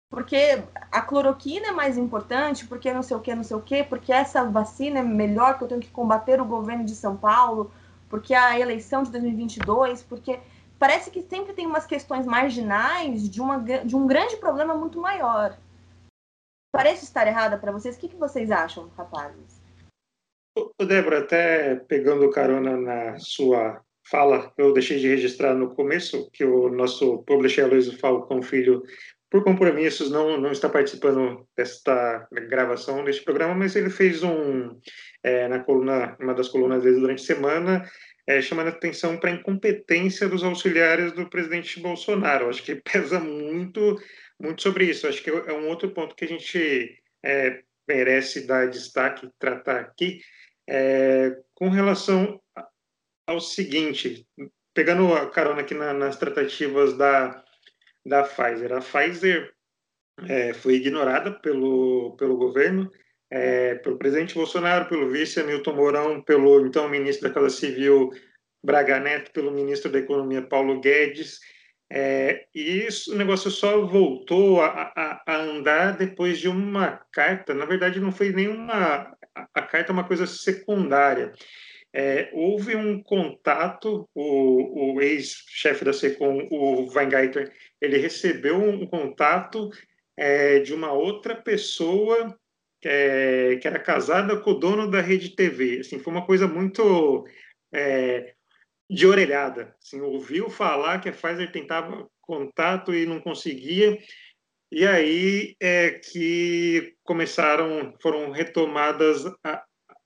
Porque 0.09 0.63
a 0.91 1.01
cloroquina 1.01 1.67
é 1.67 1.71
mais 1.71 1.95
importante, 1.95 2.65
porque 2.65 2.91
não 2.91 3.03
sei 3.03 3.15
o 3.15 3.19
que, 3.19 3.35
não 3.35 3.43
sei 3.43 3.55
o 3.55 3.61
que, 3.61 3.83
porque 3.83 4.11
essa 4.11 4.43
vacina 4.43 4.99
é 4.99 5.03
melhor, 5.03 5.57
que 5.59 5.63
eu 5.63 5.67
tenho 5.67 5.79
que 5.79 5.91
combater 5.91 6.41
o 6.41 6.45
governo 6.45 6.83
de 6.83 6.95
São 6.95 7.15
Paulo, 7.15 7.71
porque 8.09 8.33
a 8.33 8.59
eleição 8.59 9.03
de 9.03 9.11
2022, 9.11 10.01
porque 10.01 10.39
parece 10.79 11.11
que 11.11 11.21
sempre 11.21 11.53
tem 11.53 11.67
umas 11.67 11.85
questões 11.85 12.25
marginais 12.25 13.29
de, 13.29 13.41
uma, 13.41 13.59
de 13.59 13.95
um 13.95 14.07
grande 14.07 14.37
problema 14.37 14.73
muito 14.73 14.99
maior. 14.99 15.57
Parece 16.71 17.03
estar 17.03 17.27
errada 17.27 17.57
para 17.57 17.71
vocês? 17.71 17.95
O 17.95 17.99
que, 17.99 18.07
que 18.07 18.15
vocês 18.15 18.49
acham, 18.49 18.89
rapazes? 18.95 19.59
Débora, 20.79 21.19
até 21.19 21.75
pegando 21.75 22.29
carona 22.29 22.77
na 22.77 23.19
sua 23.19 23.81
fala, 24.09 24.51
eu 24.57 24.73
deixei 24.73 24.99
de 24.99 25.07
registrar 25.07 25.53
no 25.53 25.75
começo 25.75 26.29
que 26.31 26.43
o 26.43 26.69
nosso 26.69 27.19
publisher 27.23 27.65
Luiz 27.65 27.91
Falcão 27.93 28.41
Filho, 28.41 28.83
por 29.29 29.43
compromissos, 29.43 30.09
não, 30.09 30.39
não 30.39 30.51
está 30.51 30.67
participando 30.67 31.47
desta 31.55 32.27
gravação 32.31 33.03
deste 33.03 33.23
programa, 33.23 33.53
mas 33.53 33.75
ele 33.75 33.89
fez 33.89 34.23
um, 34.23 34.79
é, 35.23 35.47
na 35.47 35.59
coluna, 35.59 36.17
uma 36.19 36.33
das 36.33 36.47
colunas 36.47 36.83
dele 36.83 36.99
durante 36.99 37.21
a 37.21 37.25
semana, 37.25 37.85
é, 38.29 38.43
chamando 38.43 38.67
atenção 38.67 39.17
para 39.17 39.31
a 39.31 39.33
incompetência 39.33 40.29
dos 40.29 40.43
auxiliares 40.43 41.11
do 41.13 41.27
presidente 41.27 41.79
Bolsonaro. 41.79 42.47
Acho 42.47 42.61
que 42.61 42.75
pesa 42.75 43.19
muito, 43.19 43.99
muito 44.39 44.61
sobre 44.61 44.85
isso. 44.85 45.07
Acho 45.07 45.23
que 45.23 45.31
é 45.31 45.51
um 45.51 45.67
outro 45.67 45.89
ponto 45.89 46.13
que 46.13 46.25
a 46.25 46.27
gente 46.27 47.01
é, 47.25 47.63
merece 47.87 48.45
dar 48.45 48.69
destaque, 48.69 49.27
tratar 49.39 49.79
aqui, 49.79 50.21
é, 50.69 51.35
com 51.55 51.69
relação 51.69 52.39
ao 53.25 53.41
seguinte, 53.41 54.27
pegando 54.75 55.11
a 55.11 55.27
carona 55.31 55.61
aqui 55.61 55.73
na, 55.73 55.91
nas 55.91 56.15
tratativas 56.15 56.95
da, 56.95 57.43
da 58.05 58.21
Pfizer. 58.21 58.73
A 58.73 58.79
Pfizer 58.79 59.51
é, 60.27 60.53
foi 60.53 60.75
ignorada 60.75 61.31
pelo, 61.31 62.15
pelo 62.15 62.37
governo, 62.37 62.91
é, 63.31 63.75
pelo 63.75 63.97
presidente 63.97 64.33
Bolsonaro, 64.33 64.89
pelo 64.89 65.09
vice 65.09 65.39
Hamilton 65.39 65.75
Mourão, 65.75 66.21
pelo 66.21 66.65
então 66.65 66.89
ministro 66.89 67.27
da 67.27 67.33
Casa 67.33 67.49
Civil 67.49 68.09
Braga 68.63 68.99
Neto, 68.99 69.31
pelo 69.31 69.51
ministro 69.51 69.91
da 69.91 69.99
Economia 69.99 70.41
Paulo 70.41 70.79
Guedes. 70.79 71.39
É, 71.91 72.45
e 72.53 72.85
isso, 72.85 73.13
o 73.13 73.17
negócio 73.17 73.49
só 73.49 73.83
voltou 73.85 74.61
a, 74.61 74.67
a, 74.95 75.23
a, 75.25 75.35
andar 75.37 75.97
depois 75.97 76.39
de 76.39 76.47
uma 76.47 77.01
carta. 77.11 77.53
Na 77.53 77.65
verdade, 77.65 77.99
não 77.99 78.11
foi 78.11 78.31
nenhuma. 78.31 79.15
A, 79.35 79.47
a 79.55 79.61
carta 79.61 79.91
é 79.91 79.93
uma 79.93 80.07
coisa 80.07 80.27
secundária. 80.27 81.31
É, 81.91 82.29
houve 82.33 82.75
um 82.75 83.01
contato, 83.01 84.07
o, 84.13 84.93
o 84.93 85.01
ex-chefe 85.01 85.83
da 85.83 85.91
SECOM, 85.91 86.47
o 86.51 86.87
Weingarten, 86.93 87.45
ele 87.81 87.97
recebeu 87.97 88.57
um 88.57 88.85
contato 88.85 89.71
é, 90.15 90.59
de 90.59 90.73
uma 90.73 90.91
outra 90.91 91.35
pessoa 91.35 92.37
é, 92.83 93.57
que 93.61 93.67
era 93.67 93.79
casada 93.79 94.37
com 94.37 94.51
o 94.51 94.59
dono 94.59 94.89
da 94.89 95.01
rede 95.01 95.35
TV. 95.35 95.79
Assim, 95.79 95.99
foi 95.99 96.13
uma 96.13 96.25
coisa 96.25 96.47
muito 96.47 97.25
é, 97.73 98.33
de 98.89 99.05
orelhada. 99.05 99.75
Assim, 99.83 100.01
ouviu 100.01 100.49
falar 100.49 100.99
que 100.99 101.09
a 101.09 101.11
Pfizer 101.11 101.51
tentava 101.51 102.07
contato 102.21 102.93
e 102.93 103.05
não 103.05 103.19
conseguia. 103.19 103.97
E 104.71 104.85
aí 104.85 105.55
é 105.59 105.91
que 105.91 106.95
começaram, 107.03 107.95
foram 108.01 108.31
retomadas 108.31 109.25
a, 109.43 109.63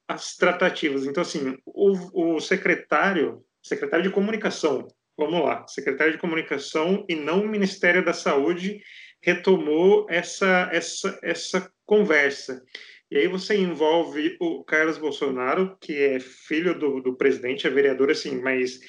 as 0.08 0.36
tratativas. 0.36 1.06
Então, 1.06 1.22
assim, 1.22 1.58
o, 1.66 2.36
o 2.36 2.40
secretário, 2.40 3.44
secretário 3.62 4.04
de 4.04 4.12
comunicação, 4.12 4.88
vamos 5.18 5.44
lá, 5.44 5.68
secretário 5.68 6.14
de 6.14 6.20
comunicação 6.20 7.06
e 7.10 7.16
não 7.16 7.42
o 7.42 7.48
Ministério 7.48 8.04
da 8.04 8.14
Saúde 8.14 8.82
retomou 9.24 10.06
essa, 10.10 10.70
essa, 10.72 11.18
essa 11.24 11.72
conversa. 11.86 12.62
E 13.10 13.18
aí 13.18 13.28
você 13.28 13.56
envolve 13.56 14.36
o 14.40 14.64
Carlos 14.64 14.98
Bolsonaro, 14.98 15.78
que 15.80 15.98
é 15.98 16.20
filho 16.20 16.78
do, 16.78 17.00
do 17.00 17.16
presidente, 17.16 17.66
é 17.66 17.70
vereador, 17.70 18.12
assim, 18.12 18.42
mas 18.42 18.80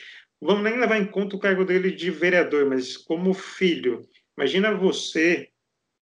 vamos 0.41 0.65
nem 0.65 0.79
levar 0.79 0.99
em 0.99 1.07
conta 1.07 1.37
o 1.37 1.39
cargo 1.39 1.65
dele 1.65 1.93
de 1.93 2.11
vereador, 2.11 2.67
mas 2.67 2.97
como 2.97 3.33
filho. 3.33 4.03
Imagina 4.37 4.75
você, 4.75 5.49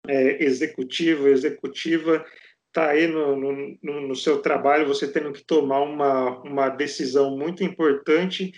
é, 0.06 0.44
executivo, 0.44 1.28
executiva, 1.28 2.24
tá 2.72 2.90
aí 2.90 3.06
no, 3.06 3.36
no, 3.36 4.08
no, 4.08 4.16
seu 4.16 4.42
trabalho, 4.42 4.86
você 4.86 5.10
tendo 5.10 5.32
que 5.32 5.44
tomar 5.44 5.80
uma, 5.80 6.40
uma 6.42 6.68
decisão 6.68 7.36
muito 7.36 7.64
importante. 7.64 8.52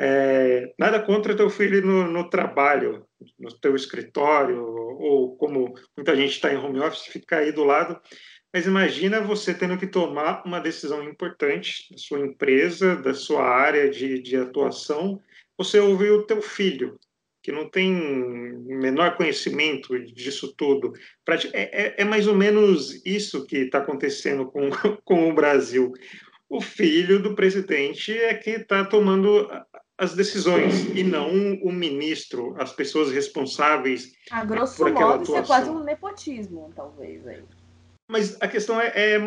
É, 0.00 0.72
nada 0.78 1.02
contra 1.02 1.36
teu 1.36 1.50
filho 1.50 1.84
no, 1.84 2.08
no 2.08 2.30
trabalho, 2.30 3.04
no 3.36 3.50
teu 3.58 3.74
escritório, 3.74 4.64
ou 4.64 5.36
como 5.36 5.74
muita 5.96 6.14
gente 6.14 6.30
está 6.30 6.52
em 6.52 6.56
home 6.56 6.78
office, 6.78 7.06
ficar 7.06 7.38
aí 7.38 7.50
do 7.50 7.64
lado. 7.64 8.00
Mas 8.54 8.64
imagina 8.64 9.20
você 9.20 9.52
tendo 9.52 9.76
que 9.76 9.88
tomar 9.88 10.42
uma 10.46 10.60
decisão 10.60 11.02
importante 11.02 11.88
da 11.90 11.98
sua 11.98 12.20
empresa, 12.20 12.94
da 12.94 13.12
sua 13.12 13.42
área 13.42 13.90
de, 13.90 14.22
de 14.22 14.36
atuação. 14.36 15.20
Você 15.58 15.80
ouviu 15.80 16.18
o 16.18 16.22
teu 16.22 16.40
filho, 16.40 16.96
que 17.42 17.50
não 17.50 17.68
tem 17.68 17.92
menor 17.92 19.16
conhecimento 19.16 19.98
disso 19.98 20.54
tudo. 20.56 20.92
É, 21.52 21.86
é, 21.86 21.94
é 21.98 22.04
mais 22.04 22.28
ou 22.28 22.36
menos 22.36 23.04
isso 23.04 23.44
que 23.46 23.58
está 23.58 23.78
acontecendo 23.78 24.46
com, 24.46 24.70
com 25.04 25.28
o 25.28 25.34
Brasil. 25.34 25.92
O 26.48 26.62
filho 26.62 27.20
do 27.20 27.34
presidente 27.34 28.16
é 28.16 28.32
que 28.34 28.50
está 28.50 28.82
tomando 28.82 29.46
as 29.98 30.14
decisões 30.14 30.86
e 30.94 31.02
não 31.02 31.54
o 31.56 31.72
ministro, 31.72 32.54
as 32.58 32.72
pessoas 32.72 33.10
responsáveis. 33.10 34.12
A 34.30 34.44
grosso 34.44 34.88
modo, 34.88 35.24
isso 35.24 35.36
é 35.36 35.42
quase 35.42 35.68
um 35.68 35.82
nepotismo, 35.82 36.72
talvez. 36.74 37.26
Aí. 37.26 37.42
Mas 38.08 38.40
a 38.40 38.46
questão 38.46 38.80
é, 38.80 38.92
é 38.94 39.18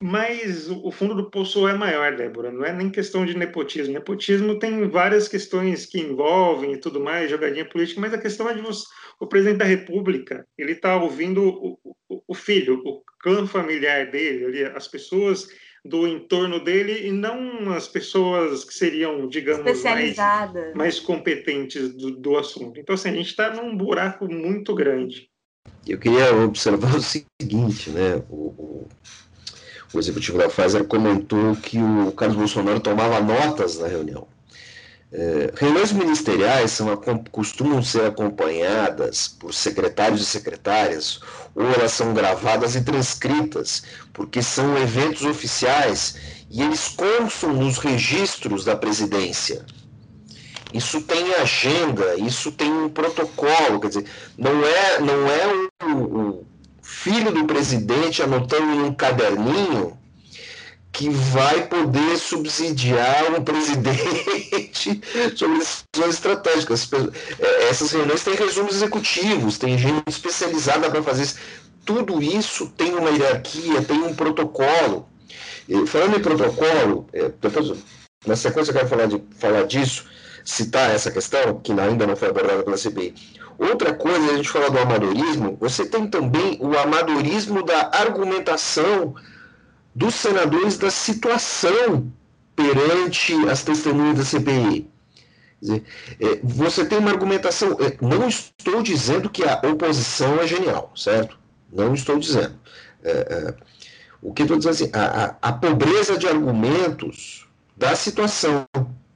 mas 0.00 0.70
o 0.70 0.92
fundo 0.92 1.12
do 1.12 1.28
poço 1.28 1.66
é 1.66 1.74
maior, 1.74 2.14
Débora, 2.14 2.52
não 2.52 2.64
é 2.64 2.72
nem 2.72 2.88
questão 2.88 3.26
de 3.26 3.36
nepotismo. 3.36 3.92
Nepotismo 3.92 4.56
tem 4.56 4.88
várias 4.88 5.26
questões 5.26 5.84
que 5.84 6.00
envolvem 6.00 6.74
e 6.74 6.78
tudo 6.78 7.00
mais, 7.00 7.28
jogadinha 7.28 7.68
política, 7.68 8.00
mas 8.00 8.14
a 8.14 8.18
questão 8.18 8.48
é 8.48 8.54
de 8.54 8.60
você, 8.60 8.86
o 9.18 9.26
presidente 9.26 9.58
da 9.58 9.64
República, 9.64 10.46
ele 10.56 10.72
está 10.72 10.96
ouvindo 11.02 11.42
o, 11.42 11.78
o, 12.08 12.22
o, 12.28 12.34
filho, 12.34 12.80
o 12.84 13.02
clã 13.20 13.44
familiar 13.44 14.08
dele, 14.08 14.66
as 14.66 14.86
pessoas 14.86 15.48
do 15.84 16.06
entorno 16.06 16.62
dele 16.62 17.08
e 17.08 17.12
não 17.12 17.72
as 17.72 17.88
pessoas 17.88 18.64
que 18.64 18.74
seriam, 18.74 19.28
digamos, 19.28 19.82
mais, 19.82 20.16
mais 20.74 21.00
competentes 21.00 21.94
do, 21.94 22.10
do 22.10 22.36
assunto. 22.36 22.78
Então, 22.78 22.94
assim, 22.94 23.10
a 23.10 23.14
gente 23.14 23.30
está 23.30 23.54
num 23.54 23.76
buraco 23.76 24.28
muito 24.32 24.74
grande. 24.74 25.28
Eu 25.86 25.98
queria 25.98 26.34
observar 26.34 26.94
o 26.94 27.00
seguinte, 27.00 27.90
né? 27.90 28.22
O, 28.28 28.48
o 28.48 28.88
o 29.92 29.98
executivo 29.98 30.38
da 30.38 30.48
Pfizer 30.48 30.84
comentou 30.84 31.56
que 31.56 31.78
o 31.78 32.12
Carlos 32.12 32.36
Bolsonaro 32.36 32.80
tomava 32.80 33.20
notas 33.20 33.78
na 33.78 33.88
reunião. 33.88 34.26
É, 35.10 35.52
reuniões 35.56 35.90
ministeriais 35.90 36.72
são, 36.72 36.94
costumam 37.32 37.82
ser 37.82 38.04
acompanhadas 38.04 39.26
por 39.26 39.54
secretários 39.54 40.20
e 40.20 40.24
secretárias, 40.26 41.20
ou 41.54 41.64
elas 41.64 41.92
são 41.92 42.12
gravadas 42.12 42.74
e 42.74 42.82
transcritas, 42.82 43.82
porque 44.12 44.42
são 44.42 44.76
eventos 44.76 45.24
oficiais 45.24 46.16
e 46.50 46.62
eles 46.62 46.88
constam 46.88 47.54
nos 47.54 47.78
registros 47.78 48.64
da 48.64 48.76
presidência. 48.76 49.64
Isso 50.74 51.00
tem 51.00 51.34
agenda, 51.36 52.16
isso 52.16 52.52
tem 52.52 52.70
um 52.70 52.90
protocolo, 52.90 53.80
quer 53.80 53.88
dizer, 53.88 54.04
não 54.36 54.62
é, 54.62 55.00
não 55.00 55.26
é 55.26 55.86
o, 55.86 55.96
o 55.96 56.46
filho 56.82 57.32
do 57.32 57.46
presidente 57.46 58.22
anotando 58.22 58.74
em 58.74 58.82
um 58.82 58.92
caderninho 58.92 59.98
que 60.92 61.08
vai 61.10 61.66
poder 61.66 62.16
subsidiar 62.16 63.32
um 63.38 63.44
presidente 63.44 65.00
sobre 65.36 65.58
decisões 65.58 66.14
estratégicas. 66.14 66.90
É, 67.38 67.68
essas 67.68 67.92
reuniões 67.92 68.24
têm 68.24 68.34
resumos 68.34 68.76
executivos, 68.76 69.58
tem 69.58 69.78
gente 69.78 70.08
especializada 70.08 70.90
para 70.90 71.02
fazer 71.02 71.22
isso. 71.22 71.36
Tudo 71.84 72.22
isso 72.22 72.68
tem 72.76 72.94
uma 72.94 73.10
hierarquia, 73.10 73.82
tem 73.82 74.02
um 74.02 74.14
protocolo. 74.14 75.08
E, 75.68 75.86
falando 75.86 76.16
em 76.16 76.20
protocolo, 76.20 77.06
é, 77.12 77.30
depois, 77.40 77.72
na 78.26 78.36
sequência 78.36 78.70
eu 78.70 78.76
quero 78.76 78.88
falar, 78.88 79.06
de, 79.06 79.22
falar 79.38 79.64
disso, 79.64 80.04
citar 80.44 80.90
essa 80.90 81.10
questão, 81.10 81.60
que 81.60 81.72
ainda 81.72 82.06
não 82.06 82.16
foi 82.16 82.28
abordada 82.28 82.62
pela 82.62 82.76
CPI. 82.76 83.14
Outra 83.58 83.92
coisa, 83.92 84.32
a 84.32 84.36
gente 84.36 84.48
fala 84.48 84.70
do 84.70 84.78
amadorismo, 84.78 85.56
você 85.60 85.84
tem 85.84 86.06
também 86.06 86.58
o 86.60 86.78
amadorismo 86.78 87.62
da 87.62 87.90
argumentação 87.92 89.14
dos 89.98 90.14
senadores 90.14 90.78
da 90.78 90.90
situação 90.90 92.10
perante 92.54 93.34
as 93.48 93.62
testemunhas 93.62 94.18
da 94.18 94.24
CPI. 94.24 94.88
É, 96.20 96.38
você 96.42 96.84
tem 96.84 96.98
uma 96.98 97.10
argumentação. 97.10 97.76
É, 97.80 97.96
não 98.00 98.28
estou 98.28 98.80
dizendo 98.80 99.28
que 99.28 99.42
a 99.42 99.60
oposição 99.64 100.38
é 100.40 100.46
genial, 100.46 100.92
certo? 100.94 101.36
Não 101.72 101.94
estou 101.94 102.18
dizendo. 102.18 102.54
É 103.02 103.54
o 104.20 104.32
que 104.32 104.42
estou 104.42 104.56
dizendo 104.56 104.72
assim, 104.72 104.90
a, 104.92 105.24
a, 105.24 105.36
a 105.42 105.52
pobreza 105.52 106.18
de 106.18 106.26
argumentos 106.26 107.46
da 107.76 107.94
situação 107.94 108.66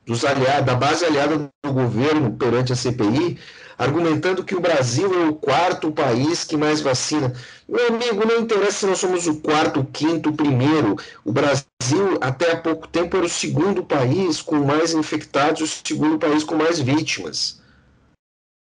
dos 0.06 0.24
aliados, 0.24 0.66
da 0.66 0.74
base 0.74 1.04
aliada 1.04 1.50
do 1.64 1.72
governo 1.72 2.32
perante 2.32 2.72
a 2.72 2.76
CPI 2.76 3.38
argumentando 3.82 4.44
que 4.44 4.54
o 4.54 4.60
Brasil 4.60 5.12
é 5.22 5.28
o 5.28 5.34
quarto 5.34 5.90
país 5.90 6.44
que 6.44 6.56
mais 6.56 6.80
vacina. 6.80 7.34
Meu 7.68 7.88
amigo, 7.88 8.26
não 8.26 8.40
interessa 8.40 8.78
se 8.78 8.86
nós 8.86 8.98
somos 8.98 9.26
o 9.26 9.36
quarto, 9.36 9.80
o 9.80 9.84
quinto, 9.84 10.30
o 10.30 10.32
primeiro. 10.32 10.96
O 11.24 11.32
Brasil, 11.32 12.18
até 12.20 12.52
há 12.52 12.56
pouco 12.56 12.86
tempo, 12.86 13.16
era 13.16 13.26
o 13.26 13.28
segundo 13.28 13.82
país 13.82 14.40
com 14.40 14.56
mais 14.56 14.94
infectados, 14.94 15.62
o 15.62 15.88
segundo 15.88 16.18
país 16.18 16.44
com 16.44 16.54
mais 16.54 16.78
vítimas. 16.78 17.60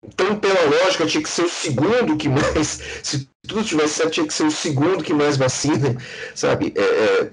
Então, 0.03 0.39
pela 0.39 0.63
lógica, 0.65 1.07
tinha 1.07 1.23
que 1.23 1.29
ser 1.29 1.45
o 1.45 1.51
segundo 1.51 2.17
que 2.17 2.29
mais. 2.29 2.81
Se 3.03 3.29
tudo 3.47 3.63
tivesse 3.63 3.95
certo, 3.95 4.13
tinha 4.13 4.27
que 4.27 4.33
ser 4.33 4.45
o 4.45 4.51
segundo 4.51 5.05
que 5.05 5.13
mais 5.13 5.37
vacina, 5.37 5.97
sabe? 6.35 6.73
É, 6.75 6.81
é, 6.81 7.31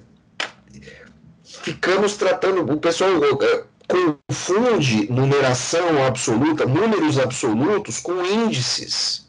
ficamos 1.43 2.17
tratando. 2.17 2.69
O 2.69 2.78
pessoal. 2.78 3.12
É, 3.41 3.63
confunde 3.88 5.12
numeração 5.12 6.06
absoluta, 6.06 6.65
números 6.65 7.17
absolutos, 7.17 8.00
com 8.00 8.23
índices. 8.23 9.28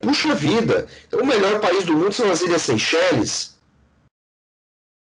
Puxa 0.00 0.34
vida! 0.34 0.86
Então, 1.06 1.20
o 1.20 1.26
melhor 1.26 1.60
país 1.60 1.84
do 1.84 1.94
mundo 1.94 2.12
são 2.12 2.30
as 2.30 2.40
Ilhas 2.42 2.62
Seychelles, 2.62 3.56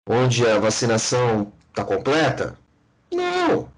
onde 0.08 0.48
a 0.48 0.60
vacinação 0.60 1.52
está 1.70 1.84
completa? 1.84 2.58
Não! 3.12 3.70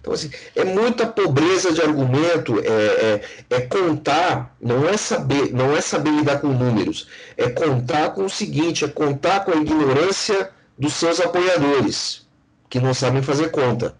Então, 0.00 0.12
assim, 0.12 0.30
é 0.56 0.64
muita 0.64 1.06
pobreza 1.06 1.72
de 1.72 1.80
argumento, 1.80 2.58
é, 2.58 2.66
é, 2.66 3.24
é, 3.50 3.60
contar, 3.60 4.54
não 4.60 4.88
é 4.88 4.96
saber, 4.96 5.52
não 5.52 5.76
é 5.76 5.80
saber 5.80 6.10
lidar 6.10 6.40
com 6.40 6.48
números, 6.48 7.06
é 7.36 7.48
contar 7.48 8.10
com 8.10 8.24
o 8.24 8.30
seguinte, 8.30 8.84
é 8.84 8.88
contar 8.88 9.44
com 9.44 9.52
a 9.52 9.56
ignorância 9.56 10.50
dos 10.76 10.94
seus 10.94 11.20
apoiadores, 11.20 12.26
que 12.68 12.80
não 12.80 12.92
sabem 12.92 13.22
fazer 13.22 13.50
conta. 13.50 13.94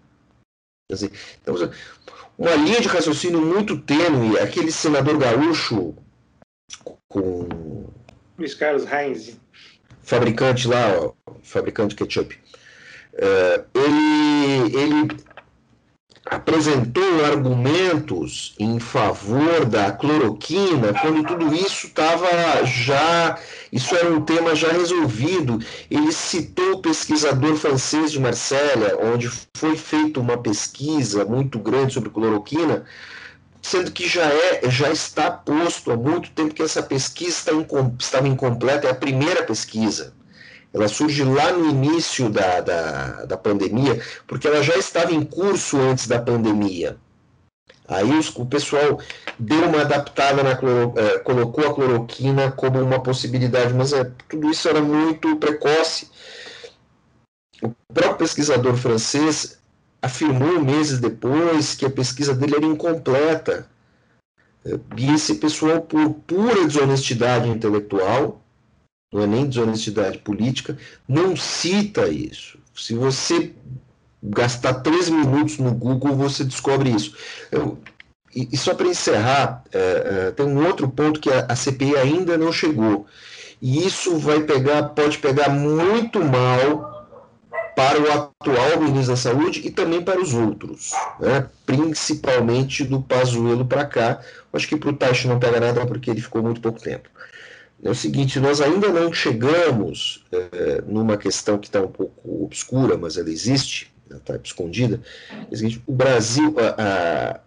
Então, 1.42 1.54
uma 2.36 2.54
linha 2.54 2.80
de 2.80 2.88
raciocínio 2.88 3.40
muito 3.40 3.78
tênue, 3.78 4.38
aquele 4.38 4.72
senador 4.72 5.16
gaúcho 5.18 5.94
com. 7.08 7.48
Luiz 8.38 8.54
Carlos 8.54 8.84
Reis. 8.84 9.38
fabricante 10.02 10.66
lá, 10.66 10.98
ó, 10.98 11.12
fabricante 11.42 11.94
de 11.94 11.96
ketchup, 11.96 12.38
é, 13.14 13.64
ele, 13.74 14.76
ele 14.76 15.16
apresentou 16.52 17.24
argumentos 17.24 18.54
em 18.58 18.78
favor 18.78 19.64
da 19.64 19.90
cloroquina 19.90 20.92
quando 21.00 21.24
tudo 21.24 21.54
isso 21.54 21.86
estava 21.86 22.26
já 22.66 23.38
isso 23.72 23.96
era 23.96 24.12
um 24.12 24.20
tema 24.20 24.54
já 24.54 24.70
resolvido. 24.70 25.58
Ele 25.90 26.12
citou 26.12 26.72
o 26.72 26.82
pesquisador 26.82 27.56
francês 27.56 28.12
de 28.12 28.20
Marsella, 28.20 28.98
onde 29.02 29.30
foi 29.56 29.76
feita 29.76 30.20
uma 30.20 30.36
pesquisa 30.36 31.24
muito 31.24 31.58
grande 31.58 31.94
sobre 31.94 32.10
cloroquina, 32.10 32.84
sendo 33.62 33.90
que 33.90 34.06
já 34.06 34.26
é 34.26 34.68
já 34.68 34.90
está 34.90 35.30
posto 35.30 35.90
há 35.90 35.96
muito 35.96 36.30
tempo 36.32 36.52
que 36.52 36.62
essa 36.62 36.82
pesquisa 36.82 37.50
estava 37.98 38.28
incompleta, 38.28 38.88
é 38.88 38.90
a 38.90 38.94
primeira 38.94 39.42
pesquisa. 39.42 40.12
Ela 40.72 40.88
surge 40.88 41.22
lá 41.22 41.52
no 41.52 41.68
início 41.68 42.30
da, 42.30 42.60
da, 42.60 43.24
da 43.26 43.36
pandemia, 43.36 44.02
porque 44.26 44.48
ela 44.48 44.62
já 44.62 44.76
estava 44.76 45.12
em 45.12 45.22
curso 45.22 45.76
antes 45.76 46.06
da 46.06 46.20
pandemia. 46.20 46.96
Aí 47.86 48.10
os, 48.10 48.34
o 48.36 48.46
pessoal 48.46 48.98
deu 49.38 49.68
uma 49.68 49.82
adaptada 49.82 50.42
na 50.42 50.56
cloro, 50.56 50.94
é, 50.96 51.18
colocou 51.18 51.66
a 51.66 51.74
cloroquina 51.74 52.50
como 52.52 52.80
uma 52.80 53.02
possibilidade, 53.02 53.74
mas 53.74 53.92
é, 53.92 54.10
tudo 54.28 54.50
isso 54.50 54.68
era 54.68 54.80
muito 54.80 55.36
precoce. 55.36 56.08
O 57.62 57.70
próprio 57.92 58.16
pesquisador 58.16 58.76
francês 58.76 59.58
afirmou 60.00 60.60
meses 60.60 60.98
depois 60.98 61.74
que 61.74 61.84
a 61.84 61.90
pesquisa 61.90 62.34
dele 62.34 62.56
era 62.56 62.66
incompleta. 62.66 63.68
E 64.96 65.12
esse 65.12 65.36
pessoal, 65.36 65.82
por 65.82 66.10
pura 66.26 66.66
desonestidade 66.66 67.48
intelectual, 67.48 68.41
não 69.12 69.22
é 69.22 69.26
nem 69.26 69.46
desonestidade 69.46 70.18
política, 70.18 70.76
não 71.06 71.36
cita 71.36 72.08
isso. 72.08 72.58
Se 72.74 72.94
você 72.94 73.52
gastar 74.22 74.74
três 74.74 75.10
minutos 75.10 75.58
no 75.58 75.72
Google, 75.72 76.16
você 76.16 76.44
descobre 76.44 76.90
isso. 76.90 77.14
Eu, 77.50 77.78
e, 78.34 78.48
e, 78.52 78.56
só 78.56 78.74
para 78.74 78.86
encerrar, 78.86 79.62
é, 79.72 80.28
é, 80.28 80.30
tem 80.30 80.46
um 80.46 80.66
outro 80.66 80.88
ponto 80.88 81.20
que 81.20 81.30
a, 81.30 81.46
a, 81.48 81.54
CPI 81.54 81.96
ainda 81.96 82.38
não 82.38 82.50
chegou. 82.50 83.06
E 83.60 83.86
isso 83.86 84.16
vai 84.16 84.40
pegar, 84.40 84.84
pode 84.84 85.18
pegar 85.18 85.50
muito 85.50 86.18
mal 86.24 86.90
para 87.76 88.00
o 88.00 88.10
atual 88.10 88.80
ministro 88.80 89.14
da 89.14 89.16
Saúde 89.16 89.60
e 89.64 89.70
também 89.70 90.02
para 90.02 90.20
os 90.20 90.34
outros, 90.34 90.92
né? 91.20 91.46
principalmente 91.64 92.84
do 92.84 93.02
Pazuello 93.02 93.66
para 93.66 93.84
cá. 93.84 94.20
Acho 94.52 94.68
que 94.68 94.76
para 94.76 94.90
o 94.90 94.96
Taishi 94.96 95.28
não 95.28 95.38
pega 95.38 95.60
nada 95.60 95.86
porque 95.86 96.10
ele 96.10 96.20
ficou 96.20 96.42
muito 96.42 96.60
pouco 96.60 96.80
tempo 96.80 97.08
é 97.82 97.90
o 97.90 97.94
seguinte: 97.94 98.38
nós 98.38 98.60
ainda 98.60 98.88
não 98.88 99.12
chegamos 99.12 100.24
é, 100.30 100.82
numa 100.86 101.16
questão 101.16 101.58
que 101.58 101.66
está 101.66 101.80
um 101.80 101.88
pouco 101.88 102.44
obscura, 102.44 102.96
mas 102.96 103.16
ela 103.16 103.30
existe, 103.30 103.92
ela 104.08 104.18
está 104.18 104.36
escondida. 104.42 105.00
É 105.30 105.54
o 105.54 105.56
seguinte: 105.56 105.82
o 105.86 105.92
Brasil, 105.92 106.54
a, 106.58 107.32
a, 107.32 107.40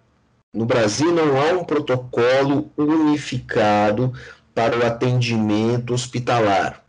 no 0.54 0.66
Brasil 0.66 1.12
não 1.12 1.42
há 1.42 1.54
um 1.54 1.64
protocolo 1.64 2.70
unificado 2.78 4.14
para 4.54 4.78
o 4.78 4.86
atendimento 4.86 5.94
hospitalar. 5.94 6.84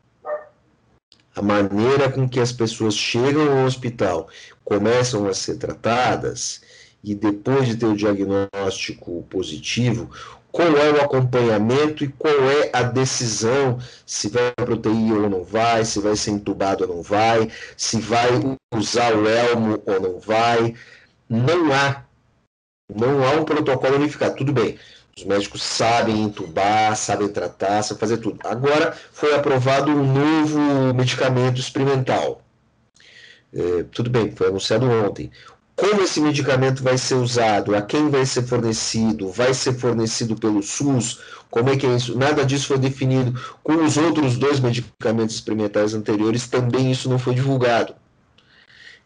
A 1.34 1.42
maneira 1.42 2.10
com 2.10 2.28
que 2.28 2.40
as 2.40 2.50
pessoas 2.50 2.96
chegam 2.96 3.58
ao 3.58 3.66
hospital, 3.66 4.28
começam 4.64 5.26
a 5.28 5.34
ser 5.34 5.56
tratadas 5.56 6.62
e 7.04 7.14
depois 7.14 7.68
de 7.68 7.76
ter 7.76 7.86
o 7.86 7.96
diagnóstico 7.96 9.22
positivo, 9.28 10.10
qual 10.56 10.74
é 10.74 10.90
o 10.90 11.02
acompanhamento 11.02 12.02
e 12.02 12.08
qual 12.08 12.32
é 12.32 12.70
a 12.72 12.82
decisão 12.82 13.78
se 14.06 14.30
vai 14.30 14.52
para 14.52 14.72
UTI 14.72 15.12
ou 15.12 15.28
não 15.28 15.44
vai, 15.44 15.84
se 15.84 16.00
vai 16.00 16.16
ser 16.16 16.30
entubado 16.30 16.84
ou 16.84 16.96
não 16.96 17.02
vai, 17.02 17.50
se 17.76 18.00
vai 18.00 18.30
usar 18.74 19.14
o 19.14 19.28
elmo 19.28 19.82
ou 19.84 20.00
não 20.00 20.18
vai. 20.18 20.74
Não 21.28 21.70
há. 21.74 22.04
Não 22.88 23.22
há 23.22 23.32
um 23.32 23.44
protocolo 23.44 23.96
unificado. 23.96 24.36
Tudo 24.36 24.50
bem, 24.50 24.78
os 25.14 25.24
médicos 25.24 25.62
sabem 25.62 26.22
entubar, 26.22 26.96
sabem 26.96 27.28
tratar, 27.28 27.82
sabem 27.82 28.00
fazer 28.00 28.16
tudo. 28.16 28.38
Agora 28.42 28.96
foi 29.12 29.34
aprovado 29.34 29.90
um 29.90 30.10
novo 30.10 30.94
medicamento 30.94 31.60
experimental. 31.60 32.40
É, 33.52 33.82
tudo 33.92 34.08
bem, 34.08 34.34
foi 34.34 34.48
anunciado 34.48 34.86
ontem 34.90 35.30
como 35.76 36.02
esse 36.02 36.20
medicamento 36.20 36.82
vai 36.82 36.96
ser 36.96 37.14
usado, 37.16 37.76
a 37.76 37.82
quem 37.82 38.08
vai 38.08 38.24
ser 38.24 38.42
fornecido, 38.42 39.30
vai 39.30 39.52
ser 39.52 39.74
fornecido 39.74 40.34
pelo 40.34 40.62
SUS, 40.62 41.20
como 41.50 41.68
é 41.68 41.76
que 41.76 41.86
é 41.86 41.94
isso? 41.94 42.16
Nada 42.18 42.44
disso 42.44 42.68
foi 42.68 42.78
definido. 42.78 43.38
Com 43.62 43.84
os 43.84 43.96
outros 43.96 44.36
dois 44.36 44.58
medicamentos 44.58 45.36
experimentais 45.36 45.94
anteriores, 45.94 46.48
também 46.48 46.90
isso 46.90 47.08
não 47.08 47.18
foi 47.18 47.34
divulgado. 47.34 47.94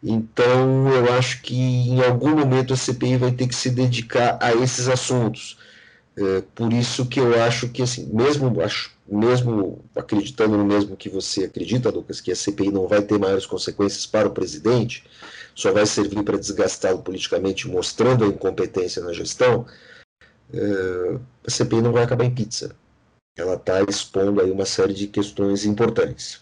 Então, 0.03 0.89
eu 0.89 1.13
acho 1.13 1.41
que 1.41 1.55
em 1.55 2.01
algum 2.03 2.31
momento 2.35 2.73
a 2.73 2.77
CPI 2.77 3.17
vai 3.17 3.31
ter 3.31 3.47
que 3.47 3.55
se 3.55 3.69
dedicar 3.69 4.37
a 4.41 4.53
esses 4.53 4.87
assuntos. 4.87 5.57
É, 6.17 6.41
por 6.53 6.73
isso 6.73 7.05
que 7.05 7.19
eu 7.19 7.41
acho 7.41 7.69
que, 7.69 7.81
assim, 7.81 8.05
mesmo, 8.13 8.61
acho, 8.61 8.91
mesmo 9.07 9.83
acreditando 9.95 10.57
no 10.57 10.65
mesmo 10.65 10.97
que 10.97 11.09
você 11.09 11.45
acredita, 11.45 11.89
Lucas, 11.89 12.19
que 12.19 12.31
a 12.31 12.35
CPI 12.35 12.71
não 12.71 12.87
vai 12.87 13.01
ter 13.01 13.17
maiores 13.17 13.45
consequências 13.45 14.05
para 14.05 14.27
o 14.27 14.31
presidente, 14.31 15.05
só 15.55 15.71
vai 15.71 15.85
servir 15.85 16.23
para 16.23 16.37
desgastá-lo 16.37 17.01
politicamente, 17.01 17.67
mostrando 17.67 18.25
a 18.25 18.27
incompetência 18.27 19.01
na 19.01 19.13
gestão, 19.13 19.65
é, 20.53 21.19
a 21.47 21.49
CPI 21.49 21.81
não 21.81 21.91
vai 21.91 22.03
acabar 22.03 22.25
em 22.25 22.33
pizza. 22.33 22.75
Ela 23.37 23.55
está 23.55 23.81
expondo 23.83 24.41
aí 24.41 24.51
uma 24.51 24.65
série 24.65 24.93
de 24.93 25.07
questões 25.07 25.65
importantes. 25.65 26.41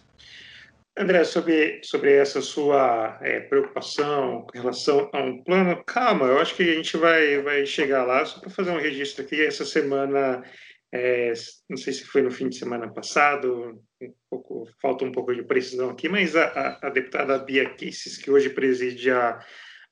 André, 0.99 1.23
sobre, 1.23 1.79
sobre 1.81 2.12
essa 2.12 2.41
sua 2.41 3.17
é, 3.21 3.39
preocupação 3.39 4.45
com 4.45 4.57
relação 4.59 5.09
a 5.13 5.21
um 5.21 5.41
plano, 5.41 5.81
calma, 5.85 6.25
eu 6.25 6.39
acho 6.39 6.53
que 6.55 6.63
a 6.63 6.73
gente 6.75 6.97
vai, 6.97 7.41
vai 7.41 7.65
chegar 7.65 8.03
lá, 8.03 8.25
só 8.25 8.38
para 8.41 8.49
fazer 8.49 8.71
um 8.71 8.79
registro 8.79 9.23
aqui. 9.23 9.41
Essa 9.41 9.63
semana 9.63 10.43
é, 10.91 11.31
não 11.69 11.77
sei 11.77 11.93
se 11.93 12.03
foi 12.03 12.21
no 12.21 12.29
fim 12.29 12.49
de 12.49 12.57
semana 12.57 12.91
passado, 12.91 13.81
um 14.01 14.13
pouco, 14.29 14.67
falta 14.81 15.05
um 15.05 15.12
pouco 15.12 15.33
de 15.33 15.41
precisão 15.41 15.89
aqui, 15.89 16.09
mas 16.09 16.35
a, 16.35 16.79
a, 16.81 16.89
deputada 16.89 17.39
Bia 17.39 17.69
Kisses, 17.75 18.17
que 18.17 18.29
hoje 18.29 18.49
preside 18.49 19.09
a, 19.12 19.39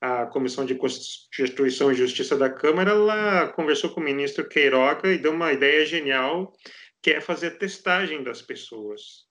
a 0.02 0.26
Comissão 0.26 0.66
de 0.66 0.74
Constituição 0.74 1.90
e 1.90 1.94
Justiça 1.94 2.36
da 2.36 2.50
Câmara, 2.50 2.90
ela 2.90 3.48
conversou 3.52 3.90
com 3.90 4.00
o 4.00 4.04
ministro 4.04 4.46
Queiroga 4.46 5.10
e 5.10 5.18
deu 5.18 5.32
uma 5.32 5.54
ideia 5.54 5.86
genial, 5.86 6.52
que 7.00 7.12
é 7.12 7.20
fazer 7.20 7.46
a 7.46 7.56
testagem 7.56 8.22
das 8.22 8.42
pessoas. 8.42 9.27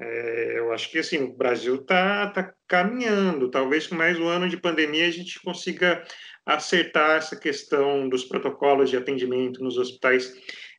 É, 0.00 0.58
eu 0.58 0.72
acho 0.72 0.90
que 0.90 0.98
assim 0.98 1.18
o 1.24 1.32
Brasil 1.32 1.74
está 1.76 2.28
tá 2.28 2.54
caminhando. 2.66 3.50
Talvez 3.50 3.86
com 3.86 3.94
mais 3.94 4.18
um 4.18 4.26
ano 4.26 4.48
de 4.48 4.56
pandemia 4.56 5.06
a 5.06 5.10
gente 5.10 5.40
consiga 5.40 6.02
acertar 6.46 7.18
essa 7.18 7.36
questão 7.36 8.08
dos 8.08 8.24
protocolos 8.24 8.88
de 8.88 8.96
atendimento 8.96 9.62
nos 9.62 9.76
hospitais 9.76 10.32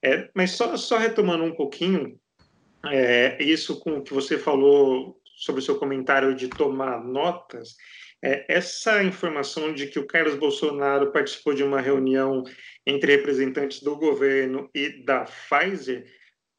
é, 0.04 0.30
mas 0.34 0.52
só, 0.52 0.76
só 0.78 0.98
retomando 0.98 1.44
um 1.44 1.54
pouquinho, 1.54 2.20
é, 2.88 3.42
isso 3.42 3.80
com 3.80 3.98
o 3.98 4.04
que 4.04 4.14
você 4.14 4.38
falou 4.38 5.20
sobre 5.38 5.62
o 5.62 5.64
seu 5.64 5.78
comentário 5.78 6.36
de 6.36 6.48
tomar 6.48 7.04
notas, 7.04 7.76
é, 8.24 8.46
essa 8.50 9.04
informação 9.04 9.74
de 9.74 9.88
que 9.88 10.00
o 10.00 10.08
Carlos 10.08 10.36
Bolsonaro 10.36 11.12
participou 11.12 11.54
de 11.54 11.64
uma 11.64 11.82
reunião 11.82 12.44
entre 12.86 13.16
representantes 13.16 13.82
do 13.82 13.96
governo 13.96 14.70
e 14.74 15.04
da 15.06 15.26
Pfizer 15.26 16.06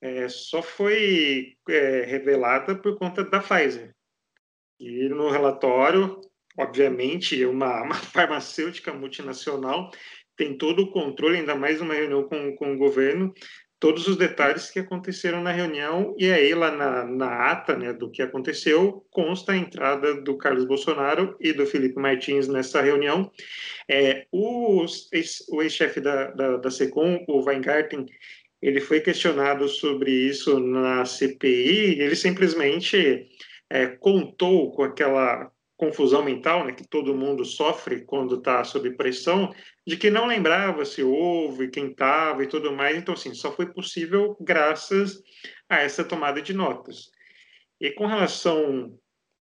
é, 0.03 0.29
só 0.29 0.61
foi 0.61 1.55
é, 1.69 2.05
revelada 2.05 2.75
por 2.75 2.99
conta 2.99 3.25
da 3.25 3.39
Pfizer. 3.39 3.95
E 4.79 5.09
no 5.09 5.31
relatório, 5.31 6.21
obviamente, 6.59 7.45
uma, 7.47 7.81
uma 7.87 7.95
farmacêutica 7.95 8.93
multinacional 8.93 9.91
tem 10.37 10.59
todo 10.59 10.83
o 10.83 10.91
controle, 10.91 11.39
ainda 11.39 11.55
mais 11.55 11.81
uma 11.81 11.95
reunião 11.95 12.25
com, 12.25 12.57
com 12.57 12.73
o 12.73 12.79
governo, 12.79 13.33
todos 13.79 14.07
os 14.09 14.17
detalhes 14.17 14.71
que 14.71 14.79
aconteceram 14.79 15.43
na 15.43 15.51
reunião, 15.53 16.15
e 16.17 16.31
aí 16.31 16.55
lá 16.55 16.71
na, 16.71 17.05
na 17.05 17.51
ata 17.51 17.77
né, 17.77 17.93
do 17.93 18.11
que 18.11 18.23
aconteceu, 18.23 19.05
consta 19.11 19.53
a 19.53 19.57
entrada 19.57 20.15
do 20.21 20.39
Carlos 20.39 20.65
Bolsonaro 20.65 21.37
e 21.41 21.53
do 21.53 21.67
Felipe 21.67 22.01
Martins 22.01 22.49
nessa 22.49 22.81
reunião. 22.81 23.31
É, 23.89 24.27
o 24.33 24.85
ex-chefe 25.13 26.01
da, 26.01 26.31
da, 26.31 26.57
da 26.59 26.71
SECOM, 26.71 27.25
o 27.29 27.45
Weingarten, 27.45 28.07
ele 28.63 28.81
foi 28.81 29.01
questionado 29.01 29.69
sobre 29.69 30.13
isso 30.13 30.61
na 30.61 31.05
CPI, 31.05 32.01
ele 32.01 32.15
simplesmente 32.15 33.29
é, 33.69 33.89
contou 33.89 34.71
com 34.71 34.85
aquela 34.85 35.51
confusão 35.77 36.23
mental 36.23 36.65
né, 36.65 36.73
que 36.73 36.87
todo 36.87 37.15
mundo 37.15 37.45
sofre 37.45 38.05
quando 38.05 38.37
está 38.37 38.63
sob 38.63 38.89
pressão, 38.93 39.53
de 39.85 39.97
que 39.97 40.11
não 40.11 40.27
lembrava 40.27 40.85
se 40.85 41.03
houve, 41.03 41.71
quem 41.71 41.91
estava 41.91 42.45
e 42.45 42.47
tudo 42.47 42.73
mais. 42.73 42.97
Então, 42.97 43.15
assim, 43.15 43.35
só 43.35 43.51
foi 43.51 43.67
possível 43.67 44.37
graças 44.41 45.21
a 45.69 45.81
essa 45.81 46.05
tomada 46.05 46.41
de 46.41 46.55
notas. 46.55 47.11
E 47.81 47.91
com 47.91 48.07
relação 48.07 48.97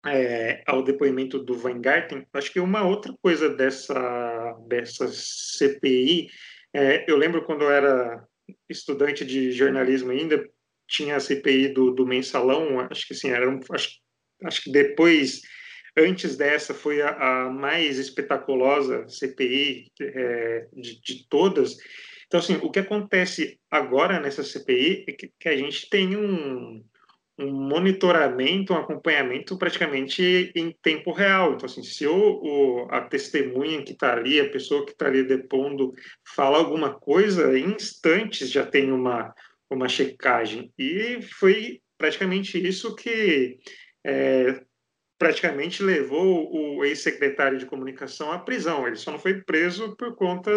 é, 0.04 0.64
ao 0.66 0.82
depoimento 0.82 1.38
do 1.38 1.56
Weingarten, 1.56 2.26
acho 2.32 2.52
que 2.52 2.58
uma 2.58 2.82
outra 2.82 3.14
coisa 3.22 3.48
dessa, 3.48 4.56
dessa 4.66 5.06
CPI, 5.06 6.28
é, 6.74 7.04
eu 7.08 7.16
lembro 7.16 7.44
quando 7.44 7.62
eu 7.62 7.70
era 7.70 8.26
estudante 8.68 9.24
de 9.24 9.52
jornalismo 9.52 10.10
ainda, 10.10 10.44
tinha 10.88 11.16
a 11.16 11.20
CPI 11.20 11.68
do, 11.68 11.90
do 11.90 12.06
mensalão, 12.06 12.80
acho 12.80 13.06
que 13.06 13.14
assim, 13.14 13.30
era 13.30 13.48
um, 13.48 13.58
acho, 13.70 13.90
acho 14.44 14.62
que 14.62 14.70
depois, 14.70 15.42
antes 15.96 16.36
dessa, 16.36 16.72
foi 16.72 17.02
a, 17.02 17.10
a 17.46 17.50
mais 17.50 17.98
espetaculosa 17.98 19.06
CPI 19.08 19.90
é, 20.00 20.68
de, 20.72 21.00
de 21.00 21.28
todas. 21.28 21.76
Então, 22.26 22.40
assim, 22.40 22.56
o 22.62 22.70
que 22.70 22.80
acontece 22.80 23.58
agora 23.70 24.20
nessa 24.20 24.42
CPI 24.42 25.04
é 25.08 25.12
que, 25.12 25.32
que 25.38 25.48
a 25.48 25.56
gente 25.56 25.88
tem 25.88 26.16
um, 26.16 26.84
um 27.38 27.52
monitoramento, 27.52 28.72
um 28.72 28.76
acompanhamento 28.76 29.58
praticamente 29.58 30.50
em 30.54 30.74
tempo 30.82 31.12
real. 31.12 31.52
Então, 31.52 31.66
assim, 31.66 31.82
se 31.82 32.06
o, 32.06 32.14
o 32.14 32.88
a 32.90 33.02
testemunha 33.02 33.82
que 33.82 33.92
está 33.92 34.12
ali, 34.12 34.40
a 34.40 34.50
pessoa 34.50 34.84
que 34.86 34.92
está 34.92 35.06
ali 35.06 35.22
depondo, 35.22 35.92
fala 36.34 36.58
alguma 36.58 36.94
coisa, 36.94 37.58
em 37.58 37.74
instantes 37.74 38.50
já 38.50 38.64
tem 38.64 38.90
uma, 38.90 39.34
uma 39.70 39.88
checagem. 39.88 40.72
E 40.78 41.20
foi 41.38 41.80
praticamente 41.98 42.58
isso 42.58 42.94
que 42.94 43.58
é, 44.04 44.62
praticamente 45.18 45.82
levou 45.82 46.50
o 46.54 46.84
ex-secretário 46.84 47.58
de 47.58 47.66
comunicação 47.66 48.32
à 48.32 48.38
prisão. 48.38 48.86
Ele 48.86 48.96
só 48.96 49.10
não 49.10 49.18
foi 49.18 49.42
preso 49.42 49.94
por 49.96 50.14
conta 50.14 50.50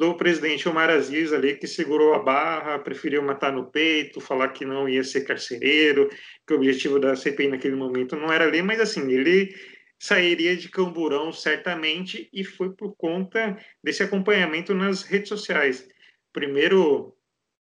do 0.00 0.14
presidente 0.14 0.66
Omar 0.66 0.88
Aziz 0.88 1.30
ali, 1.30 1.56
que 1.56 1.66
segurou 1.66 2.14
a 2.14 2.20
barra, 2.20 2.78
preferiu 2.78 3.22
matar 3.22 3.52
no 3.52 3.70
peito, 3.70 4.18
falar 4.18 4.48
que 4.48 4.64
não 4.64 4.88
ia 4.88 5.04
ser 5.04 5.26
carcereiro, 5.26 6.08
que 6.46 6.54
o 6.54 6.56
objetivo 6.56 6.98
da 6.98 7.14
CPI 7.14 7.48
naquele 7.48 7.76
momento 7.76 8.16
não 8.16 8.32
era 8.32 8.46
ali, 8.46 8.62
mas 8.62 8.80
assim, 8.80 9.12
ele 9.12 9.54
sairia 9.98 10.56
de 10.56 10.70
Camburão 10.70 11.30
certamente 11.30 12.30
e 12.32 12.42
foi 12.42 12.70
por 12.70 12.96
conta 12.96 13.58
desse 13.84 14.02
acompanhamento 14.02 14.72
nas 14.72 15.02
redes 15.02 15.28
sociais. 15.28 15.86
Primeiro, 16.32 17.14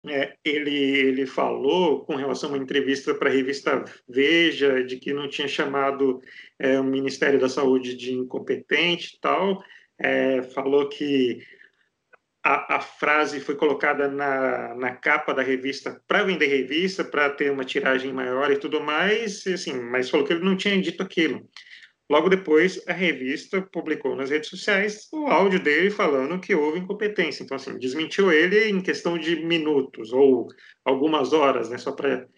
é, 0.08 0.34
ele, 0.44 0.74
ele 0.74 1.26
falou 1.26 2.04
com 2.04 2.16
relação 2.16 2.50
a 2.50 2.54
uma 2.54 2.62
entrevista 2.62 3.14
para 3.14 3.30
a 3.30 3.32
revista 3.32 3.84
Veja, 4.08 4.82
de 4.82 4.96
que 4.96 5.12
não 5.12 5.28
tinha 5.28 5.46
chamado 5.46 6.20
é, 6.58 6.80
o 6.80 6.82
Ministério 6.82 7.38
da 7.38 7.48
Saúde 7.48 7.94
de 7.94 8.12
incompetente 8.12 9.14
e 9.14 9.20
tal, 9.20 9.62
é, 9.96 10.42
falou 10.42 10.88
que 10.88 11.40
a, 12.46 12.76
a, 12.76 12.80
frase 12.80 13.40
foi 13.40 13.56
colocada 13.56 14.06
na, 14.06 14.72
na 14.76 14.94
capa 14.94 15.34
da 15.34 15.42
revista 15.42 16.00
para 16.06 16.22
vender 16.22 16.46
revista, 16.46 17.02
para 17.02 17.28
ter 17.30 17.50
uma 17.50 17.64
tiragem 17.64 18.12
maior 18.12 18.52
e 18.52 18.58
tudo 18.58 18.80
mais, 18.80 19.44
assim, 19.48 19.74
mas 19.80 20.08
falou 20.08 20.24
que 20.24 20.32
ele 20.32 20.44
não 20.44 20.56
tinha 20.56 20.80
dito 20.80 21.02
aquilo. 21.02 21.44
Logo 22.08 22.28
depois, 22.28 22.80
a 22.86 22.92
revista 22.92 23.60
publicou 23.60 24.14
nas 24.14 24.30
redes 24.30 24.48
sociais 24.48 25.08
o 25.12 25.26
áudio 25.26 25.58
dele 25.58 25.90
falando 25.90 26.38
que 26.38 26.54
houve 26.54 26.78
incompetência. 26.78 27.42
Então, 27.42 27.56
assim, 27.56 27.76
desmentiu 27.78 28.30
ele 28.30 28.68
em 28.68 28.80
questão 28.80 29.18
de 29.18 29.44
minutos 29.44 30.12
ou 30.12 30.46
algumas 30.84 31.32
horas, 31.32 31.68
né? 31.68 31.78
Só 31.78 31.90
para. 31.90 32.28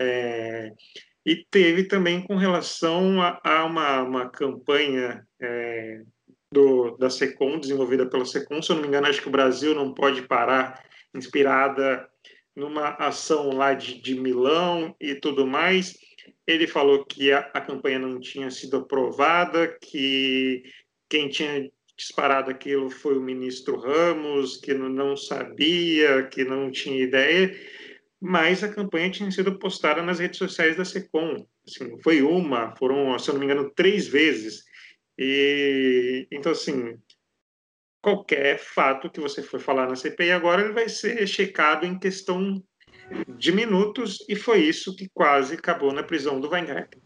É... 0.00 0.70
E 1.26 1.44
teve 1.50 1.88
também 1.88 2.22
com 2.22 2.36
relação 2.36 3.20
a, 3.20 3.40
a 3.42 3.64
uma, 3.64 4.02
uma 4.02 4.30
campanha 4.30 5.26
é, 5.42 6.00
do, 6.52 6.96
da 6.96 7.10
SECOM, 7.10 7.58
desenvolvida 7.58 8.06
pela 8.06 8.24
SECOM. 8.24 8.62
Se 8.62 8.70
eu 8.70 8.76
não 8.76 8.82
me 8.82 8.88
engano, 8.88 9.06
acho 9.06 9.22
que 9.22 9.28
o 9.28 9.32
Brasil 9.32 9.74
não 9.74 9.92
pode 9.92 10.22
parar, 10.22 10.82
inspirada 11.14 12.08
numa 12.54 12.90
ação 12.94 13.50
lá 13.50 13.74
de, 13.74 14.00
de 14.00 14.14
Milão 14.14 14.94
e 15.00 15.14
tudo 15.14 15.46
mais. 15.46 15.96
Ele 16.46 16.66
falou 16.66 17.04
que 17.04 17.30
a, 17.30 17.40
a 17.54 17.60
campanha 17.60 17.98
não 17.98 18.18
tinha 18.18 18.50
sido 18.50 18.78
aprovada, 18.78 19.68
que 19.80 20.62
quem 21.08 21.28
tinha 21.28 21.70
disparado 21.96 22.50
aquilo 22.50 22.90
foi 22.90 23.18
o 23.18 23.22
ministro 23.22 23.76
Ramos, 23.76 24.56
que 24.56 24.72
não 24.72 25.16
sabia, 25.16 26.22
que 26.28 26.44
não 26.44 26.70
tinha 26.70 27.02
ideia, 27.02 27.54
mas 28.20 28.62
a 28.62 28.68
campanha 28.68 29.10
tinha 29.10 29.30
sido 29.30 29.58
postada 29.58 30.00
nas 30.00 30.20
redes 30.20 30.38
sociais 30.38 30.76
da 30.76 30.84
SECOM. 30.84 31.44
Assim, 31.66 32.00
foi 32.02 32.22
uma, 32.22 32.74
foram, 32.76 33.18
se 33.18 33.28
eu 33.28 33.34
não 33.34 33.40
me 33.40 33.46
engano, 33.46 33.70
três 33.74 34.06
vezes. 34.06 34.64
E 35.18 36.28
então 36.30 36.52
assim, 36.52 36.96
qualquer 38.02 38.58
fato 38.58 39.10
que 39.10 39.20
você 39.20 39.42
for 39.42 39.60
falar 39.60 39.88
na 39.88 39.96
CPI 39.96 40.30
agora, 40.30 40.62
ele 40.62 40.72
vai 40.72 40.88
ser 40.88 41.26
checado 41.26 41.84
em 41.84 41.98
questão 41.98 42.62
de 43.36 43.52
minutos 43.52 44.24
e 44.28 44.36
foi 44.36 44.60
isso 44.60 44.94
que 44.94 45.08
quase 45.12 45.54
acabou 45.54 45.92
na 45.92 46.02
prisão 46.02 46.40
do 46.40 46.48
Weingarten. 46.48 47.00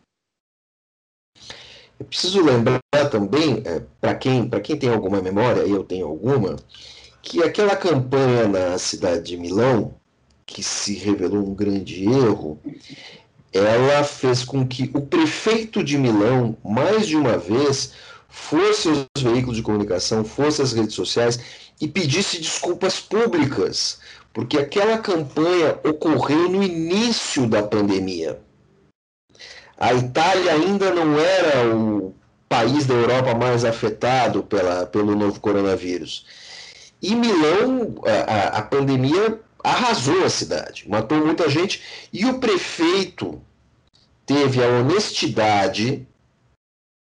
Eu 1.99 2.07
preciso 2.07 2.45
lembrar 2.45 2.81
também, 3.11 3.63
é, 3.65 3.81
para 4.01 4.15
quem, 4.17 4.51
quem 4.63 4.77
tem 4.77 4.91
alguma 4.91 5.23
memória, 5.23 5.61
eu 5.61 5.85
tenho 5.85 6.07
alguma, 6.07 6.57
que 7.23 7.43
aquela 7.43 7.77
campanha 7.77 8.49
na 8.49 8.77
cidade 8.77 9.23
de 9.23 9.37
Milão, 9.37 9.95
que 10.45 10.63
se 10.63 10.95
revelou 10.95 11.47
um 11.47 11.55
grande 11.55 12.05
erro, 12.05 12.61
ela 13.53 14.03
fez 14.03 14.45
com 14.45 14.67
que 14.67 14.91
o 14.95 15.03
prefeito 15.03 15.85
de 15.85 15.99
Milão, 15.99 16.57
mais 16.65 17.07
de 17.07 17.17
uma 17.17 17.37
vez, 17.37 17.93
fosse 18.29 18.89
aos 18.89 19.23
veículos 19.23 19.57
de 19.57 19.63
comunicação, 19.63 20.25
fosse 20.25 20.63
às 20.63 20.73
redes 20.73 20.95
sociais 20.95 21.39
e 21.81 21.87
pedisse 21.87 22.41
desculpas 22.41 22.99
públicas, 22.99 24.01
porque 24.33 24.59
aquela 24.59 24.99
campanha 24.99 25.79
ocorreu 25.85 26.49
no 26.49 26.63
início 26.63 27.47
da 27.47 27.63
pandemia. 27.63 28.41
A 29.77 29.93
Itália 29.93 30.53
ainda 30.53 30.95
não 30.95 31.19
era 31.19 31.77
o 31.77 32.15
país 32.49 32.87
da 32.87 32.95
Europa 32.95 33.35
mais 33.35 33.65
afetado 33.65 34.43
pela, 34.43 34.87
pelo 34.87 35.15
novo 35.15 35.41
coronavírus. 35.41 36.25
E 37.03 37.15
Milão, 37.15 37.97
a, 38.07 38.59
a 38.59 38.63
pandemia 38.63 39.41
arrasou 39.63 40.25
a 40.25 40.31
cidade, 40.31 40.89
matou 40.89 41.25
muita 41.25 41.49
gente, 41.49 42.09
e 42.13 42.27
o 42.27 42.39
prefeito 42.39 43.41
teve 44.27 44.63
a 44.63 44.69
honestidade, 44.69 46.07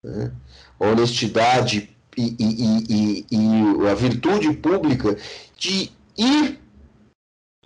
né, 0.03 0.33
a 0.79 0.87
honestidade 0.87 1.97
e, 2.17 2.37
e, 2.39 2.87
e, 2.89 3.27
e, 3.31 3.89
a 3.89 3.95
virtude 3.95 4.53
pública 4.55 5.17
de 5.57 5.93
ir 6.17 6.59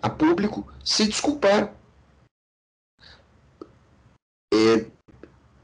a 0.01 0.09
público 0.09 0.67
se 0.83 1.05
desculpar. 1.05 1.73
É, 4.53 4.85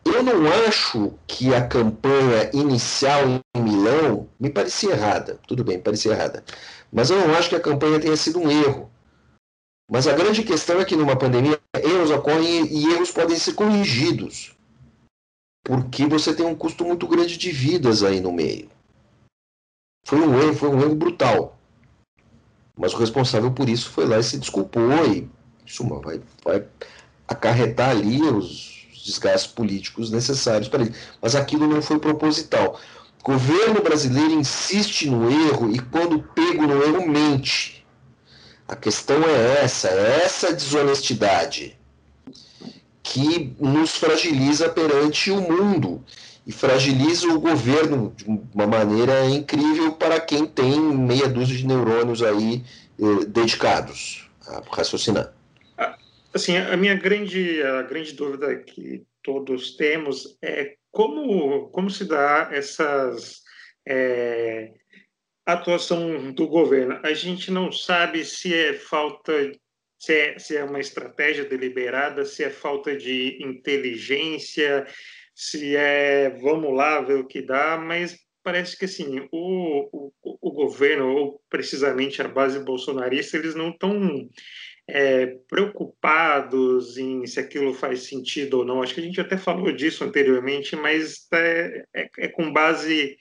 eu 0.05 0.23
não 0.23 0.47
acho 0.67 1.13
que 1.27 1.53
a 1.53 1.67
campanha 1.67 2.49
inicial 2.53 3.21
em 3.55 3.61
Milão 3.61 4.27
me 4.39 4.49
parecia 4.49 4.91
errada. 4.91 5.39
Tudo 5.47 5.63
bem, 5.63 5.79
parecia 5.79 6.13
errada. 6.13 6.43
Mas 6.91 7.09
eu 7.11 7.19
não 7.19 7.35
acho 7.35 7.49
que 7.49 7.55
a 7.55 7.59
campanha 7.59 7.99
tenha 7.99 8.15
sido 8.15 8.39
um 8.39 8.49
erro. 8.49 8.89
Mas 9.89 10.05
a 10.05 10.13
grande 10.13 10.43
questão 10.43 10.79
é 10.79 10.85
que 10.85 10.95
numa 10.95 11.15
pandemia 11.15 11.59
erros 11.73 12.11
ocorrem 12.11 12.67
e 12.67 12.93
erros 12.93 13.09
podem 13.09 13.35
ser 13.35 13.53
corrigidos. 13.53 14.55
Porque 15.63 16.05
você 16.05 16.33
tem 16.33 16.45
um 16.45 16.55
custo 16.55 16.85
muito 16.85 17.07
grande 17.07 17.37
de 17.37 17.51
vidas 17.51 18.03
aí 18.03 18.21
no 18.21 18.31
meio. 18.31 18.69
Foi 20.05 20.19
um 20.19 20.39
erro, 20.39 20.55
foi 20.55 20.69
um 20.69 20.81
erro 20.81 20.95
brutal. 20.95 21.57
Mas 22.77 22.93
o 22.93 22.97
responsável 22.97 23.51
por 23.51 23.67
isso 23.67 23.89
foi 23.89 24.05
lá 24.05 24.19
e 24.19 24.23
se 24.23 24.37
desculpou 24.37 25.05
e 25.11 25.27
isso 25.65 25.83
vai, 26.01 26.21
vai 26.43 26.65
acarretar 27.27 27.89
ali 27.89 28.21
os 28.21 28.87
desgastes 29.03 29.51
políticos 29.51 30.11
necessários 30.11 30.69
para 30.69 30.83
ele. 30.83 30.95
Mas 31.19 31.35
aquilo 31.35 31.67
não 31.67 31.81
foi 31.81 31.97
proposital. 31.99 32.79
O 33.21 33.23
governo 33.23 33.81
brasileiro 33.81 34.31
insiste 34.31 35.09
no 35.09 35.29
erro 35.29 35.71
e 35.71 35.79
quando 35.79 36.21
pego 36.21 36.65
no 36.67 36.81
erro 36.81 37.07
mente 37.07 37.78
a 38.69 38.75
questão 38.75 39.23
é 39.23 39.63
essa, 39.63 39.89
é 39.89 40.21
essa 40.23 40.53
desonestidade 40.53 41.75
que 43.01 43.55
nos 43.59 43.97
fragiliza 43.97 44.69
perante 44.69 45.31
o 45.31 45.41
mundo 45.41 46.03
e 46.45 46.51
fragiliza 46.51 47.27
o 47.29 47.39
governo 47.39 48.13
de 48.15 48.25
uma 48.25 48.67
maneira 48.67 49.25
incrível 49.25 49.93
para 49.93 50.19
quem 50.19 50.45
tem 50.45 50.79
meia 50.79 51.27
dúzia 51.27 51.57
de 51.57 51.65
neurônios 51.65 52.21
aí 52.21 52.63
eh, 52.99 53.25
dedicados 53.25 54.29
a 54.45 54.61
raciocinar. 54.71 55.33
Assim, 56.31 56.55
a 56.55 56.77
minha 56.77 56.93
grande, 56.93 57.63
a 57.63 57.81
grande 57.81 58.13
dúvida 58.13 58.55
que 58.55 59.03
todos 59.23 59.75
temos 59.77 60.37
é 60.43 60.75
como, 60.91 61.69
como 61.69 61.89
se 61.89 62.05
dá 62.05 62.49
essas 62.51 63.41
é, 63.87 64.73
atuação 65.53 66.31
do 66.31 66.47
governo. 66.47 66.99
A 67.03 67.13
gente 67.13 67.51
não 67.51 67.71
sabe 67.71 68.23
se 68.25 68.53
é 68.53 68.73
falta, 68.73 69.33
se 69.97 70.13
é, 70.13 70.39
se 70.39 70.57
é 70.57 70.63
uma 70.63 70.79
estratégia 70.79 71.45
deliberada, 71.45 72.25
se 72.25 72.43
é 72.43 72.49
falta 72.49 72.95
de 72.95 73.41
inteligência, 73.43 74.85
se 75.33 75.75
é 75.75 76.29
vamos 76.41 76.75
lá 76.75 77.01
ver 77.01 77.15
o 77.19 77.27
que 77.27 77.41
dá, 77.41 77.77
mas 77.77 78.17
parece 78.43 78.77
que 78.77 78.85
assim 78.85 79.27
o, 79.31 80.11
o, 80.21 80.39
o 80.41 80.51
governo, 80.51 81.07
ou 81.15 81.41
precisamente 81.49 82.21
a 82.21 82.27
base 82.27 82.59
bolsonarista, 82.59 83.37
eles 83.37 83.55
não 83.55 83.69
estão 83.69 84.27
é, 84.89 85.37
preocupados 85.47 86.97
em 86.97 87.25
se 87.25 87.39
aquilo 87.39 87.73
faz 87.73 88.03
sentido 88.03 88.59
ou 88.59 88.65
não. 88.65 88.81
Acho 88.81 88.95
que 88.95 89.01
a 89.01 89.03
gente 89.03 89.21
até 89.21 89.37
falou 89.37 89.71
disso 89.71 90.03
anteriormente, 90.03 90.75
mas 90.75 91.27
é, 91.33 91.83
é, 91.93 92.09
é 92.17 92.27
com 92.27 92.51
base 92.51 93.17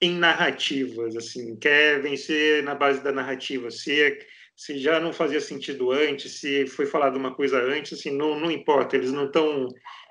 em 0.00 0.14
narrativas, 0.16 1.16
assim, 1.16 1.56
quer 1.56 2.00
vencer 2.00 2.62
na 2.62 2.74
base 2.74 3.02
da 3.02 3.12
narrativa. 3.12 3.70
Se 3.70 4.18
se 4.56 4.78
já 4.78 4.98
não 4.98 5.12
fazia 5.12 5.40
sentido 5.40 5.92
antes, 5.92 6.40
se 6.40 6.66
foi 6.66 6.86
falado 6.86 7.16
uma 7.16 7.34
coisa 7.34 7.60
antes, 7.60 7.92
assim, 7.92 8.10
não, 8.10 8.40
não 8.40 8.50
importa, 8.50 8.96
eles 8.96 9.12
não 9.12 9.26
estão 9.26 9.68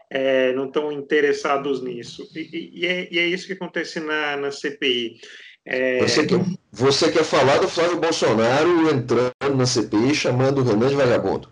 é, 0.08 0.54
não 0.54 0.68
estão 0.68 0.92
interessados 0.92 1.82
nisso. 1.82 2.30
E, 2.36 2.82
e, 2.82 2.86
é, 2.86 3.08
e, 3.12 3.18
é, 3.18 3.26
isso 3.26 3.48
que 3.48 3.54
acontece 3.54 4.00
na, 4.00 4.38
na 4.38 4.52
CPI. 4.52 5.20
É... 5.66 6.00
Você, 6.00 6.28
quer, 6.28 6.40
você 6.72 7.12
quer 7.12 7.24
falar 7.24 7.58
do 7.58 7.68
Flávio 7.68 8.00
Bolsonaro 8.00 8.88
entrando 8.92 9.56
na 9.58 9.66
CPI 9.66 10.14
chamando 10.14 10.62
o 10.62 10.64
Renan 10.64 10.90
de 10.90 10.96
vagabundo? 10.96 11.52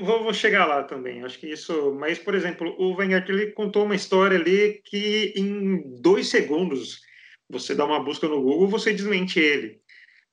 Vou, 0.00 0.24
vou, 0.24 0.32
chegar 0.32 0.64
lá 0.64 0.82
também. 0.82 1.22
Acho 1.22 1.38
que 1.38 1.48
isso. 1.48 1.94
Mas, 2.00 2.18
por 2.18 2.34
exemplo, 2.34 2.74
o 2.78 2.96
Weingart 2.96 3.28
ele 3.28 3.48
contou 3.48 3.84
uma 3.84 3.94
história 3.94 4.38
ali 4.38 4.80
que 4.84 5.34
em 5.36 5.84
dois 6.00 6.28
segundos 6.28 7.02
você 7.50 7.74
dá 7.74 7.84
uma 7.84 8.02
busca 8.02 8.28
no 8.28 8.40
Google, 8.40 8.68
você 8.68 8.92
desmente 8.92 9.38
ele. 9.40 9.80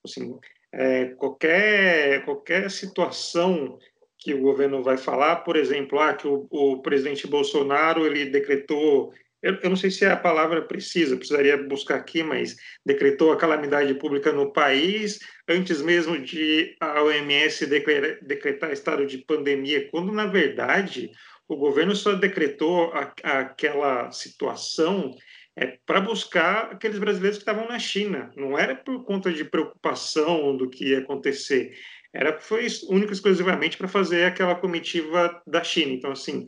Assim, 0.06 0.38
é, 0.72 1.06
qualquer 1.18 2.24
qualquer 2.24 2.70
situação 2.70 3.78
que 4.20 4.34
o 4.34 4.42
governo 4.42 4.84
vai 4.84 4.98
falar, 4.98 5.38
por 5.38 5.56
exemplo, 5.56 6.00
ah, 6.00 6.14
que 6.14 6.28
o, 6.28 6.48
o 6.50 6.82
presidente 6.82 7.28
Bolsonaro 7.28 8.06
ele 8.06 8.26
decretou 8.26 9.14
eu, 9.42 9.54
eu, 9.62 9.70
não 9.70 9.78
sei 9.78 9.92
se 9.92 10.04
é 10.04 10.10
a 10.10 10.18
palavra 10.18 10.64
precisa, 10.64 11.16
precisaria 11.16 11.56
buscar 11.56 11.96
aqui, 11.96 12.24
mas 12.24 12.56
decretou 12.84 13.32
a 13.32 13.38
calamidade 13.38 13.94
pública 13.94 14.32
no 14.32 14.52
país 14.52 15.20
antes 15.48 15.80
mesmo 15.82 16.20
de 16.20 16.76
a 16.80 17.04
OMS 17.04 17.66
declarar, 17.68 18.18
decretar 18.22 18.72
estado 18.72 19.06
de 19.06 19.20
pandemia, 19.20 19.88
quando 19.90 20.12
na 20.12 20.26
verdade 20.26 21.12
o 21.48 21.56
governo 21.56 21.96
só 21.96 22.14
decretou 22.14 22.92
a, 22.94 23.14
aquela 23.24 24.12
situação 24.12 25.16
é, 25.58 25.80
para 25.86 26.00
buscar 26.00 26.72
aqueles 26.72 27.00
brasileiros 27.00 27.40
que 27.40 27.42
estavam 27.42 27.68
na 27.68 27.80
China. 27.80 28.32
Não 28.38 28.58
era 28.58 28.76
por 28.76 29.04
conta 29.04 29.34
de 29.34 29.44
preocupação 29.44 30.56
do 30.56 30.70
que 30.70 30.90
ia 30.90 31.00
acontecer, 31.00 31.76
era 32.14 32.40
foi 32.40 32.68
único 32.90 33.12
exclusivamente 33.12 33.78
para 33.78 33.88
fazer 33.88 34.26
aquela 34.26 34.56
comitiva 34.56 35.42
da 35.46 35.64
China. 35.64 35.94
Então 35.94 36.12
assim, 36.12 36.46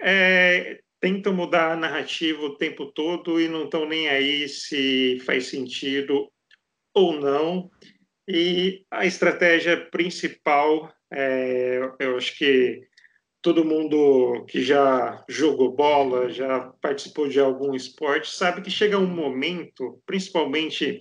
é, 0.00 0.80
tentam 1.00 1.32
mudar 1.32 1.72
a 1.72 1.76
narrativa 1.76 2.42
o 2.42 2.56
tempo 2.56 2.86
todo 2.92 3.40
e 3.40 3.48
não 3.48 3.64
estão 3.64 3.88
nem 3.88 4.08
aí 4.08 4.48
se 4.48 5.20
faz 5.24 5.46
sentido 5.46 6.30
ou 6.92 7.18
não. 7.18 7.70
E 8.28 8.84
a 8.90 9.06
estratégia 9.06 9.88
principal, 9.90 10.92
é, 11.12 11.78
eu 12.00 12.16
acho 12.16 12.36
que 12.36 12.82
todo 13.46 13.64
mundo 13.64 14.44
que 14.48 14.60
já 14.60 15.24
jogou 15.28 15.70
bola, 15.70 16.28
já 16.28 16.72
participou 16.82 17.28
de 17.28 17.38
algum 17.38 17.76
esporte, 17.76 18.28
sabe 18.28 18.60
que 18.60 18.68
chega 18.68 18.98
um 18.98 19.06
momento, 19.06 20.02
principalmente 20.04 21.00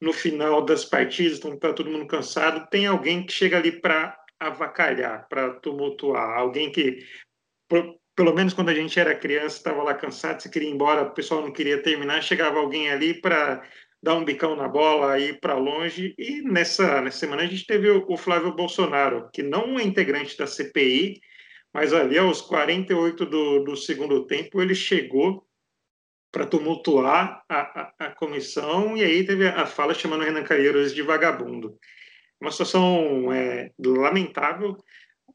no 0.00 0.10
final 0.10 0.64
das 0.64 0.82
partidas, 0.82 1.38
quando 1.38 1.56
está 1.56 1.74
todo 1.74 1.90
mundo 1.90 2.06
cansado, 2.06 2.66
tem 2.70 2.86
alguém 2.86 3.26
que 3.26 3.34
chega 3.34 3.58
ali 3.58 3.70
para 3.70 4.18
avacalhar, 4.40 5.28
para 5.28 5.50
tumultuar, 5.60 6.38
alguém 6.38 6.72
que 6.72 7.04
pelo 8.16 8.34
menos 8.34 8.54
quando 8.54 8.70
a 8.70 8.74
gente 8.74 8.98
era 8.98 9.14
criança, 9.14 9.58
estava 9.58 9.82
lá 9.82 9.92
cansado, 9.92 10.40
se 10.40 10.50
queria 10.50 10.70
ir 10.70 10.72
embora, 10.72 11.02
o 11.02 11.12
pessoal 11.12 11.42
não 11.42 11.52
queria 11.52 11.82
terminar, 11.82 12.22
chegava 12.22 12.60
alguém 12.60 12.88
ali 12.88 13.20
para 13.20 13.62
dar 14.02 14.14
um 14.14 14.24
bicão 14.24 14.56
na 14.56 14.68
bola, 14.68 15.18
ir 15.18 15.38
para 15.38 15.54
longe. 15.54 16.14
E 16.16 16.40
nessa, 16.40 17.02
nessa 17.02 17.18
semana 17.18 17.42
a 17.42 17.46
gente 17.46 17.66
teve 17.66 17.90
o, 17.90 18.06
o, 18.08 18.16
Flávio 18.16 18.54
Bolsonaro, 18.54 19.28
que 19.34 19.42
não 19.42 19.78
é 19.78 19.82
integrante 19.82 20.34
da 20.38 20.46
CPI, 20.46 21.20
mas 21.74 21.92
ali 21.92 22.16
aos 22.16 22.40
48 22.40 23.26
do, 23.26 23.64
do 23.64 23.76
segundo 23.76 24.24
tempo 24.24 24.62
ele 24.62 24.76
chegou 24.76 25.44
para 26.30 26.46
tumultuar 26.46 27.44
a, 27.48 27.58
a, 27.58 27.94
a, 27.98 28.10
comissão 28.10 28.96
e 28.96 29.02
aí 29.02 29.24
teve 29.26 29.48
a 29.48 29.66
fala 29.66 29.92
chamando 29.92 30.22
o 30.22 30.24
Renan 30.24 30.44
Calheiros 30.44 30.94
de 30.94 31.02
vagabundo. 31.02 31.76
Uma 32.40 32.50
situação 32.50 33.32
é, 33.32 33.70
lamentável. 33.78 34.76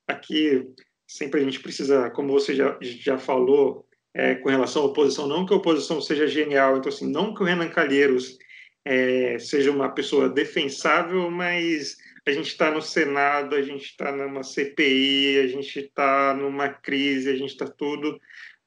Aqui 0.07 0.65
sempre 1.07 1.41
a 1.41 1.43
gente 1.43 1.59
precisa, 1.59 2.09
como 2.11 2.33
você 2.33 2.55
já, 2.55 2.77
já 2.81 3.17
falou, 3.17 3.85
é, 4.13 4.35
com 4.35 4.49
relação 4.49 4.83
à 4.83 4.85
oposição, 4.85 5.27
não 5.27 5.45
que 5.45 5.53
a 5.53 5.57
oposição 5.57 6.01
seja 6.01 6.27
genial, 6.27 6.77
então 6.77 6.89
assim, 6.89 7.09
não 7.09 7.33
que 7.33 7.41
o 7.41 7.45
Renan 7.45 7.69
Calheiros 7.69 8.37
é, 8.83 9.37
seja 9.39 9.71
uma 9.71 9.89
pessoa 9.89 10.29
defensável, 10.29 11.29
mas 11.31 11.95
a 12.29 12.33
gente 12.33 12.47
está 12.47 12.71
no 12.71 12.81
Senado, 12.81 13.55
a 13.55 13.61
gente 13.61 13.85
está 13.85 14.11
numa 14.11 14.43
CPI, 14.43 15.39
a 15.39 15.47
gente 15.47 15.79
está 15.79 16.33
numa 16.33 16.69
crise, 16.69 17.29
a 17.29 17.35
gente 17.35 17.49
está 17.49 17.67
tudo. 17.67 18.19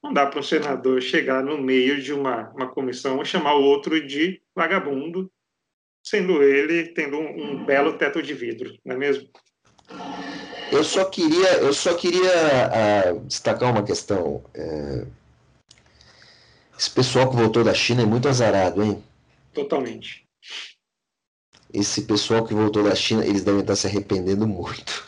Não 0.03 0.13
dá 0.13 0.25
para 0.25 0.39
um 0.39 0.43
senador 0.43 1.01
chegar 1.01 1.41
no 1.41 1.57
meio 1.57 2.01
de 2.01 2.11
uma, 2.11 2.49
uma 2.49 2.67
comissão 2.69 3.21
e 3.21 3.25
chamar 3.25 3.55
o 3.55 3.63
outro 3.63 4.05
de 4.05 4.41
vagabundo, 4.53 5.31
sendo 6.03 6.43
ele 6.43 6.89
tendo 6.89 7.17
um, 7.17 7.53
um 7.53 7.65
belo 7.65 7.97
teto 7.97 8.21
de 8.21 8.33
vidro, 8.33 8.77
não 8.83 8.95
é 8.95 8.97
mesmo? 8.97 9.29
Eu 10.71 10.83
só 10.83 11.05
queria, 11.05 11.53
eu 11.59 11.73
só 11.73 11.93
queria 11.95 13.13
uh, 13.13 13.19
destacar 13.21 13.71
uma 13.71 13.83
questão. 13.83 14.43
Uh, 14.55 15.07
esse 16.77 16.89
pessoal 16.89 17.29
que 17.29 17.35
voltou 17.35 17.63
da 17.63 17.73
China 17.73 18.01
é 18.01 18.05
muito 18.05 18.27
azarado, 18.27 18.83
hein? 18.83 19.01
Totalmente. 19.53 20.27
Esse 21.73 22.03
pessoal 22.03 22.45
que 22.45 22.53
voltou 22.53 22.83
da 22.83 22.93
China, 22.93 23.25
eles 23.25 23.43
devem 23.43 23.61
estar 23.61 23.75
se 23.75 23.87
arrependendo 23.87 24.47
muito. 24.47 25.03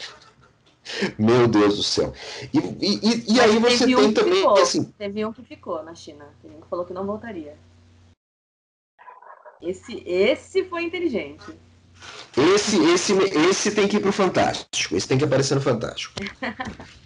Meu 1.17 1.47
Deus 1.47 1.77
do 1.77 1.83
céu. 1.83 2.13
E, 2.53 2.57
e, 2.57 3.33
e 3.35 3.39
aí 3.39 3.59
você 3.59 3.85
tem 3.85 3.95
um 3.95 4.13
também. 4.13 4.37
Ficou, 4.37 4.61
assim... 4.61 4.83
Teve 4.97 5.25
um 5.25 5.31
que 5.31 5.43
ficou 5.43 5.83
na 5.83 5.93
China. 5.93 6.25
Teve 6.41 6.55
um 6.55 6.61
que 6.61 6.67
falou 6.67 6.85
que 6.85 6.93
não 6.93 7.05
voltaria. 7.05 7.55
Esse, 9.61 10.03
esse 10.05 10.63
foi 10.65 10.83
inteligente. 10.83 11.45
Esse, 12.37 12.77
esse, 12.91 13.13
esse 13.13 13.71
tem 13.71 13.87
que 13.87 13.97
ir 13.97 13.99
pro 13.99 14.11
Fantástico. 14.11 14.95
Esse 14.95 15.07
tem 15.07 15.17
que 15.17 15.23
aparecer 15.23 15.55
no 15.55 15.61
Fantástico. 15.61 16.13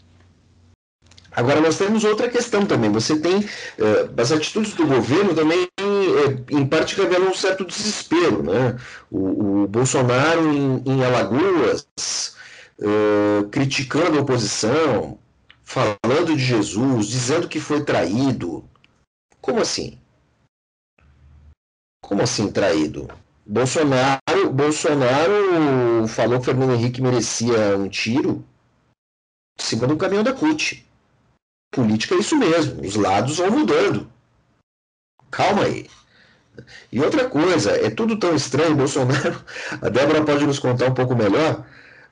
Agora, 1.31 1.61
nós 1.61 1.77
temos 1.77 2.03
outra 2.03 2.27
questão 2.27 2.65
também. 2.65 2.91
Você 2.91 3.17
tem. 3.19 3.37
Uh, 3.37 4.19
as 4.19 4.31
atitudes 4.31 4.73
do 4.73 4.85
governo 4.87 5.33
também, 5.35 5.67
em 6.49 6.65
parte, 6.65 6.95
revelam 6.95 7.29
um 7.29 7.33
certo 7.33 7.65
desespero. 7.65 8.43
Né? 8.43 8.79
O, 9.09 9.63
o 9.63 9.67
Bolsonaro, 9.67 10.53
em, 10.53 10.83
em 10.85 11.03
Alagoas, 11.03 11.87
uh, 12.79 13.47
criticando 13.49 14.17
a 14.17 14.21
oposição, 14.21 15.17
falando 15.63 16.35
de 16.35 16.43
Jesus, 16.43 17.07
dizendo 17.07 17.47
que 17.47 17.59
foi 17.59 17.83
traído. 17.83 18.63
Como 19.41 19.61
assim? 19.61 19.97
Como 22.01 22.21
assim 22.21 22.51
traído? 22.51 23.07
Bolsonaro, 23.45 24.51
Bolsonaro 24.51 26.07
falou 26.07 26.39
que 26.39 26.45
Fernando 26.45 26.73
Henrique 26.73 27.01
merecia 27.01 27.77
um 27.77 27.89
tiro 27.89 28.45
em 29.59 29.63
cima 29.63 29.87
do 29.87 29.97
caminhão 29.97 30.23
da 30.23 30.33
CUT. 30.33 30.85
Política 31.71 32.15
é 32.15 32.19
isso 32.19 32.35
mesmo, 32.35 32.81
os 32.81 32.95
lados 32.95 33.37
vão 33.37 33.51
mudando. 33.51 34.11
Calma 35.29 35.63
aí. 35.63 35.89
E 36.91 37.01
outra 37.01 37.29
coisa, 37.29 37.71
é 37.71 37.89
tudo 37.89 38.17
tão 38.17 38.35
estranho, 38.35 38.75
Bolsonaro. 38.75 39.41
A 39.81 39.89
Débora 39.89 40.23
pode 40.23 40.45
nos 40.45 40.59
contar 40.59 40.87
um 40.87 40.93
pouco 40.93 41.15
melhor. 41.15 41.63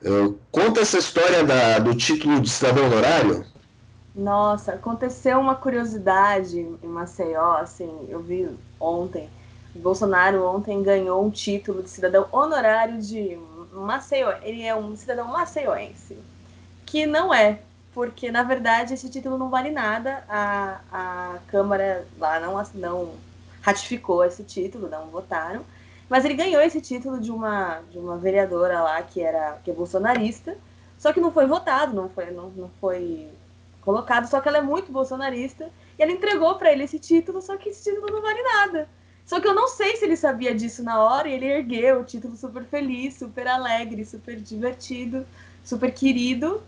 Uh, 0.03 0.37
conta 0.51 0.81
essa 0.81 0.97
história 0.97 1.43
da, 1.43 1.79
do 1.79 1.95
título 1.95 2.39
de 2.39 2.49
cidadão 2.49 2.85
honorário. 2.85 3.45
Nossa, 4.15 4.73
aconteceu 4.73 5.39
uma 5.39 5.55
curiosidade 5.55 6.59
em 6.59 6.87
Maceió, 6.87 7.57
assim, 7.57 8.07
eu 8.09 8.19
vi 8.19 8.49
ontem. 8.79 9.29
Bolsonaro 9.75 10.43
ontem 10.43 10.81
ganhou 10.81 11.23
um 11.23 11.29
título 11.29 11.83
de 11.83 11.89
cidadão 11.89 12.27
honorário 12.31 12.99
de 12.99 13.37
Maceió. 13.71 14.33
Ele 14.41 14.63
é 14.63 14.75
um 14.75 14.95
cidadão 14.95 15.27
maceioense, 15.27 16.17
que 16.85 17.05
não 17.05 17.33
é, 17.33 17.59
porque 17.93 18.31
na 18.31 18.43
verdade 18.43 18.93
esse 18.93 19.09
título 19.09 19.37
não 19.37 19.49
vale 19.49 19.69
nada. 19.69 20.23
A, 20.27 20.79
a 20.91 21.35
Câmara 21.47 22.07
lá 22.17 22.39
não, 22.39 22.63
não 22.73 23.11
ratificou 23.67 24.23
esse 24.23 24.45
título, 24.45 24.89
não 24.89 25.07
votaram. 25.07 25.65
Mas 26.09 26.23
ele 26.23 26.35
ganhou 26.35 26.61
esse 26.61 26.79
título 26.79 27.19
de 27.19 27.29
uma, 27.29 27.81
de 27.91 27.99
uma 27.99 28.17
vereadora 28.17 28.81
lá 28.81 29.01
que 29.01 29.21
era 29.21 29.59
que 29.61 29.69
é 29.69 29.73
bolsonarista, 29.73 30.57
só 30.97 31.11
que 31.11 31.19
não 31.19 31.33
foi 31.33 31.45
votado, 31.45 31.93
não 31.93 32.07
foi, 32.07 32.31
não, 32.31 32.49
não 32.51 32.69
foi 32.79 33.29
colocado, 33.81 34.25
só 34.25 34.39
que 34.39 34.47
ela 34.47 34.59
é 34.59 34.61
muito 34.61 34.91
bolsonarista. 34.91 35.69
E 35.99 36.03
ela 36.03 36.11
entregou 36.11 36.55
para 36.55 36.71
ele 36.71 36.83
esse 36.83 36.97
título, 36.97 37.41
só 37.41 37.57
que 37.57 37.69
esse 37.69 37.83
título 37.83 38.07
não 38.09 38.21
vale 38.21 38.41
nada. 38.41 38.87
Só 39.25 39.41
que 39.41 39.47
eu 39.47 39.53
não 39.53 39.67
sei 39.67 39.97
se 39.97 40.05
ele 40.05 40.15
sabia 40.15 40.55
disso 40.55 40.81
na 40.81 41.03
hora 41.03 41.27
e 41.27 41.33
ele 41.33 41.45
ergueu 41.45 41.99
o 41.99 42.05
título 42.05 42.37
super 42.37 42.63
feliz, 42.63 43.15
super 43.15 43.45
alegre, 43.45 44.05
super 44.05 44.37
divertido, 44.37 45.25
super 45.61 45.93
querido. 45.93 46.63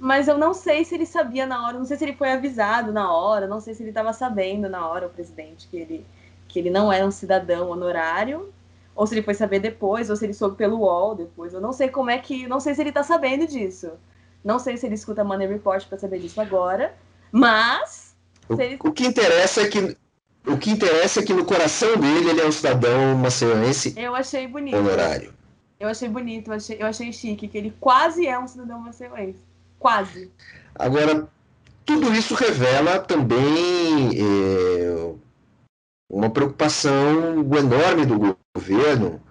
Mas 0.00 0.28
eu 0.28 0.38
não 0.38 0.54
sei 0.54 0.84
se 0.84 0.94
ele 0.94 1.04
sabia 1.04 1.44
na 1.44 1.66
hora, 1.66 1.76
não 1.76 1.84
sei 1.84 1.98
se 1.98 2.04
ele 2.04 2.14
foi 2.14 2.32
avisado 2.32 2.92
na 2.92 3.12
hora, 3.12 3.46
não 3.46 3.60
sei 3.60 3.74
se 3.74 3.82
ele 3.82 3.90
estava 3.90 4.12
sabendo 4.14 4.68
na 4.68 4.86
hora, 4.88 5.08
o 5.08 5.10
presidente, 5.10 5.68
que 5.68 5.76
ele, 5.76 6.06
que 6.48 6.58
ele 6.58 6.70
não 6.70 6.92
era 6.92 7.06
um 7.06 7.10
cidadão 7.10 7.70
honorário, 7.70 8.52
ou 8.94 9.06
se 9.06 9.14
ele 9.14 9.22
foi 9.22 9.34
saber 9.34 9.60
depois, 9.60 10.10
ou 10.10 10.16
se 10.16 10.24
ele 10.24 10.34
soube 10.34 10.56
pelo 10.56 10.78
UOL 10.78 11.14
depois. 11.14 11.54
Eu 11.54 11.60
não 11.60 11.72
sei 11.72 11.88
como 11.88 12.10
é 12.10 12.18
que. 12.18 12.48
Não 12.48 12.58
sei 12.58 12.74
se 12.74 12.80
ele 12.80 12.88
está 12.88 13.04
sabendo 13.04 13.46
disso. 13.46 13.92
Não 14.42 14.58
sei 14.58 14.76
se 14.76 14.86
ele 14.86 14.94
escuta 14.94 15.20
a 15.20 15.24
Money 15.24 15.46
Report 15.46 15.86
para 15.86 15.98
saber 15.98 16.18
disso 16.18 16.40
agora, 16.40 16.94
mas. 17.30 18.16
O, 18.48 18.60
ele... 18.60 18.78
o 18.82 18.92
que 18.92 19.06
interessa 19.06 19.62
é 19.62 19.68
que 19.68 19.96
o 20.46 20.56
que 20.56 20.70
interessa 20.70 21.20
é 21.20 21.22
que 21.22 21.34
no 21.34 21.44
coração 21.44 21.96
dele 21.96 22.30
ele 22.30 22.40
é 22.40 22.46
um 22.46 22.52
cidadão 22.52 23.14
maceiense 23.16 23.94
Eu 23.96 24.14
achei 24.14 24.46
bonito. 24.46 24.76
Honorário. 24.76 25.34
Eu 25.78 25.88
achei 25.88 26.08
bonito, 26.08 26.48
eu 26.48 26.54
achei, 26.54 26.76
eu 26.80 26.86
achei 26.86 27.12
chique, 27.12 27.46
que 27.46 27.56
ele 27.56 27.72
quase 27.78 28.26
é 28.26 28.36
um 28.38 28.48
cidadão 28.48 28.80
marcelense. 28.80 29.38
Quase. 29.78 30.30
Agora, 30.74 31.28
tudo 31.84 32.12
isso 32.12 32.34
revela 32.34 32.98
também 32.98 34.10
é, 34.16 35.14
uma 36.10 36.30
preocupação 36.30 37.40
enorme 37.56 38.06
do 38.06 38.38
governo, 38.54 39.22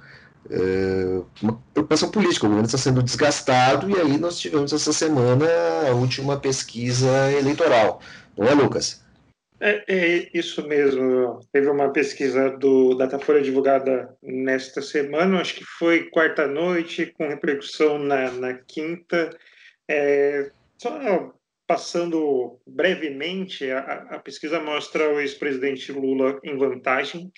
é, 0.50 1.22
uma 1.42 1.62
preocupação 1.74 2.10
política. 2.10 2.46
O 2.46 2.50
governo 2.50 2.68
está 2.68 2.78
sendo 2.78 3.04
desgastado 3.04 3.90
e 3.90 4.00
aí 4.00 4.18
nós 4.18 4.40
tivemos 4.40 4.72
essa 4.72 4.94
semana 4.94 5.46
a 5.88 5.94
última 5.94 6.40
pesquisa 6.40 7.32
eleitoral. 7.32 8.02
Não 8.38 8.48
é, 8.48 8.54
Lucas? 8.54 9.04
É, 9.60 9.84
é, 9.88 10.30
isso 10.34 10.68
mesmo. 10.68 11.40
Teve 11.52 11.68
uma 11.70 11.92
pesquisa 11.92 12.52
do 12.52 12.94
Datafolha 12.94 13.42
divulgada 13.42 14.16
nesta 14.22 14.82
semana, 14.82 15.42
acho 15.42 15.56
que 15.56 15.66
foi 15.66 16.10
quarta-noite, 16.12 17.08
com 17.08 17.28
repercussão 17.28 17.98
na, 17.98 18.32
na 18.32 18.54
quinta. 18.54 19.36
É, 19.90 20.52
só 20.78 21.34
passando 21.68 22.60
brevemente, 22.66 23.70
a, 23.70 23.80
a 24.12 24.20
pesquisa 24.20 24.60
mostra 24.60 25.14
o 25.14 25.20
ex-presidente 25.20 25.92
Lula 25.92 26.40
em 26.44 26.58
vantagem 26.58 27.30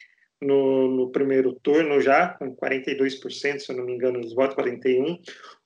no, 0.42 0.88
no, 0.96 1.12
primeiro 1.12 1.54
turno 1.62 2.00
já, 2.00 2.30
com 2.30 2.56
42%, 2.56 3.60
se 3.60 3.72
eu 3.72 3.76
não 3.76 3.86
me 3.86 3.94
engano, 3.94 4.22
dos 4.22 4.34
votos, 4.34 4.56
41%. 4.56 5.20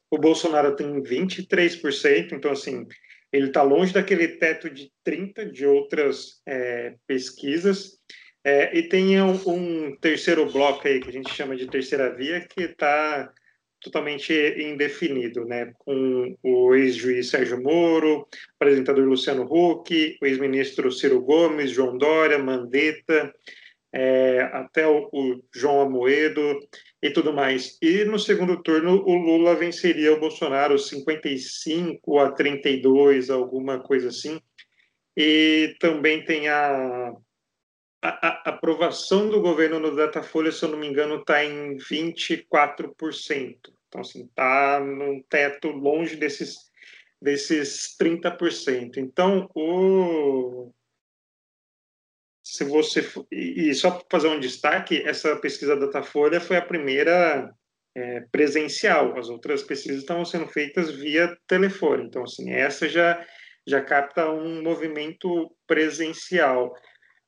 O 0.09 0.17
Bolsonaro 0.17 0.75
tem 0.75 1.01
23%, 1.01 2.31
então, 2.31 2.51
assim, 2.51 2.87
ele 3.31 3.47
está 3.47 3.61
longe 3.63 3.93
daquele 3.93 4.27
teto 4.27 4.69
de 4.69 4.91
30 5.03 5.47
de 5.47 5.65
outras 5.65 6.41
é, 6.47 6.95
pesquisas. 7.05 7.97
É, 8.45 8.77
e 8.77 8.87
tem 8.89 9.21
um, 9.21 9.39
um, 9.47 9.97
terceiro 9.97 10.45
bloco 10.51 10.87
aí 10.87 10.99
que 10.99 11.09
a 11.09 11.13
gente 11.13 11.33
chama 11.33 11.55
de 11.55 11.65
terceira 11.67 12.13
via 12.13 12.41
que 12.41 12.63
está 12.63 13.31
totalmente 13.83 14.33
indefinido, 14.57 15.45
né? 15.45 15.73
Com 15.79 16.35
o 16.41 16.73
ex-juiz 16.73 17.29
Sérgio 17.29 17.61
Moro, 17.61 18.27
apresentador 18.59 19.05
Luciano 19.05 19.43
Huck, 19.43 20.17
o 20.21 20.25
ex-ministro 20.25 20.91
Ciro 20.91 21.21
Gomes, 21.21 21.71
João 21.71 21.97
Dória, 21.97 22.39
Mandetta, 22.39 23.33
é, 23.93 24.41
até 24.53 24.87
o, 24.87 25.09
o, 25.11 25.43
João 25.53 25.81
Amoedo 25.81 26.59
e 27.01 27.11
tudo 27.11 27.31
mais. 27.33 27.77
E 27.81 28.03
no 28.05 28.17
segundo 28.17 28.63
turno, 28.63 29.03
o 29.05 29.15
Lula 29.15 29.55
venceria 29.55 30.13
o 30.13 30.19
Bolsonaro 30.19 30.79
55 30.79 32.19
a 32.19 32.31
32, 32.31 33.29
alguma 33.29 33.79
coisa 33.79 34.07
assim. 34.07 34.41
E 35.15 35.75
também 35.79 36.25
tem 36.25 36.47
a, 36.47 37.13
a, 38.01 38.27
a 38.27 38.49
aprovação 38.49 39.29
do 39.29 39.39
governo 39.41 39.79
no 39.79 39.95
Datafolha, 39.95 40.51
se 40.51 40.63
eu 40.63 40.69
não 40.69 40.79
me 40.79 40.87
engano, 40.87 41.17
está 41.17 41.45
em 41.45 41.77
24%. 41.77 43.72
Então, 43.93 44.01
assim, 44.01 44.25
está 44.25 44.79
num 44.79 45.21
teto 45.29 45.67
longe 45.67 46.15
desses, 46.15 46.57
desses 47.21 47.95
30%. 47.95 48.97
Então, 48.97 49.47
o 49.53 50.73
se 52.43 52.65
você 52.65 53.07
e 53.31 53.73
só 53.73 53.91
para 53.91 54.05
fazer 54.11 54.27
um 54.27 54.39
destaque, 54.39 55.01
essa 55.03 55.35
pesquisa 55.37 55.75
da 55.75 55.85
Datafolha 55.85 56.41
foi 56.41 56.57
a 56.57 56.61
primeira 56.61 57.53
é, 57.95 58.21
presencial. 58.31 59.17
As 59.17 59.29
outras 59.29 59.61
pesquisas 59.61 60.01
estavam 60.01 60.25
sendo 60.25 60.47
feitas 60.47 60.91
via 60.91 61.37
telefone. 61.47 62.05
Então, 62.05 62.23
assim, 62.23 62.51
essa 62.51 62.89
já 62.89 63.23
já 63.65 63.81
capta 63.81 64.29
um 64.29 64.61
movimento 64.61 65.55
presencial. 65.65 66.73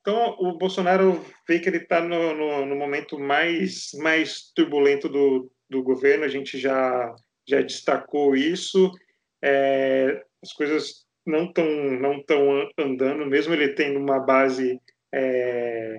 Então, 0.00 0.36
o 0.38 0.58
Bolsonaro 0.58 1.24
vê 1.48 1.58
que 1.58 1.68
ele 1.68 1.78
está 1.78 2.00
no, 2.00 2.34
no, 2.34 2.66
no, 2.66 2.76
momento 2.76 3.18
mais 3.18 3.90
mais 3.94 4.52
turbulento 4.54 5.08
do, 5.08 5.50
do 5.68 5.82
governo. 5.82 6.24
A 6.24 6.28
gente 6.28 6.58
já 6.58 7.14
já 7.48 7.60
destacou 7.60 8.34
isso. 8.34 8.90
É, 9.42 10.22
as 10.42 10.52
coisas 10.52 11.06
não 11.24 11.44
estão 11.44 11.66
não 12.00 12.22
tão 12.22 12.68
andando, 12.78 13.26
mesmo 13.26 13.54
ele 13.54 13.74
tendo 13.74 13.98
uma 13.98 14.20
base 14.20 14.80
é, 15.12 15.98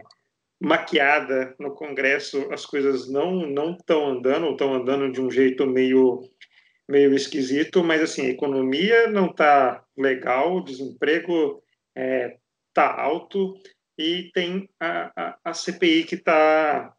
maquiada 0.59 1.55
no 1.59 1.73
Congresso, 1.73 2.47
as 2.51 2.65
coisas 2.65 3.09
não 3.09 3.71
estão 3.71 4.07
andando, 4.07 4.51
estão 4.51 4.73
andando 4.73 5.11
de 5.11 5.21
um 5.21 5.29
jeito 5.29 5.67
meio 5.67 6.21
meio 6.89 7.13
esquisito, 7.13 7.83
mas 7.83 8.01
assim 8.01 8.27
a 8.27 8.29
economia 8.29 9.09
não 9.09 9.25
está 9.25 9.83
legal, 9.97 10.55
o 10.55 10.63
desemprego 10.63 11.61
está 11.93 12.01
é, 12.01 12.37
tá 12.73 13.01
alto 13.01 13.55
e 13.97 14.31
tem 14.33 14.69
a, 14.79 15.11
a, 15.15 15.37
a 15.43 15.53
CPI 15.53 16.05
que 16.05 16.15
está 16.15 16.95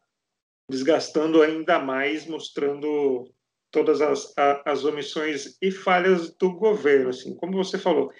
desgastando 0.69 1.41
ainda 1.41 1.79
mais, 1.79 2.27
mostrando 2.27 3.29
todas 3.71 4.01
as, 4.01 4.33
as 4.65 4.85
omissões 4.85 5.57
e 5.61 5.71
falhas 5.71 6.35
do 6.35 6.53
governo. 6.53 7.09
Assim, 7.09 7.35
como 7.35 7.57
você 7.57 7.77
falou, 7.77 8.11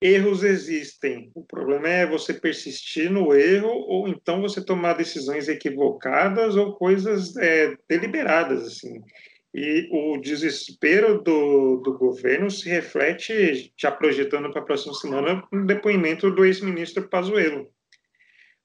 erros 0.00 0.42
existem. 0.44 1.30
O 1.34 1.44
problema 1.44 1.88
é 1.88 2.06
você 2.06 2.32
persistir 2.32 3.10
no 3.10 3.34
erro 3.34 3.70
ou 3.70 4.08
então 4.08 4.40
você 4.40 4.64
tomar 4.64 4.94
decisões 4.94 5.48
equivocadas 5.48 6.56
ou 6.56 6.74
coisas 6.74 7.36
é, 7.36 7.76
deliberadas, 7.88 8.66
assim. 8.66 9.02
E 9.54 9.88
o 9.90 10.18
desespero 10.18 11.22
do, 11.22 11.78
do 11.78 11.96
governo 11.96 12.50
se 12.50 12.68
reflete, 12.68 13.72
já 13.76 13.90
projetando 13.90 14.50
para 14.52 14.60
a 14.60 14.64
próxima 14.64 14.94
semana, 14.94 15.42
no 15.50 15.66
depoimento 15.66 16.30
do 16.30 16.44
ex-ministro 16.44 17.08
Pazuello. 17.08 17.68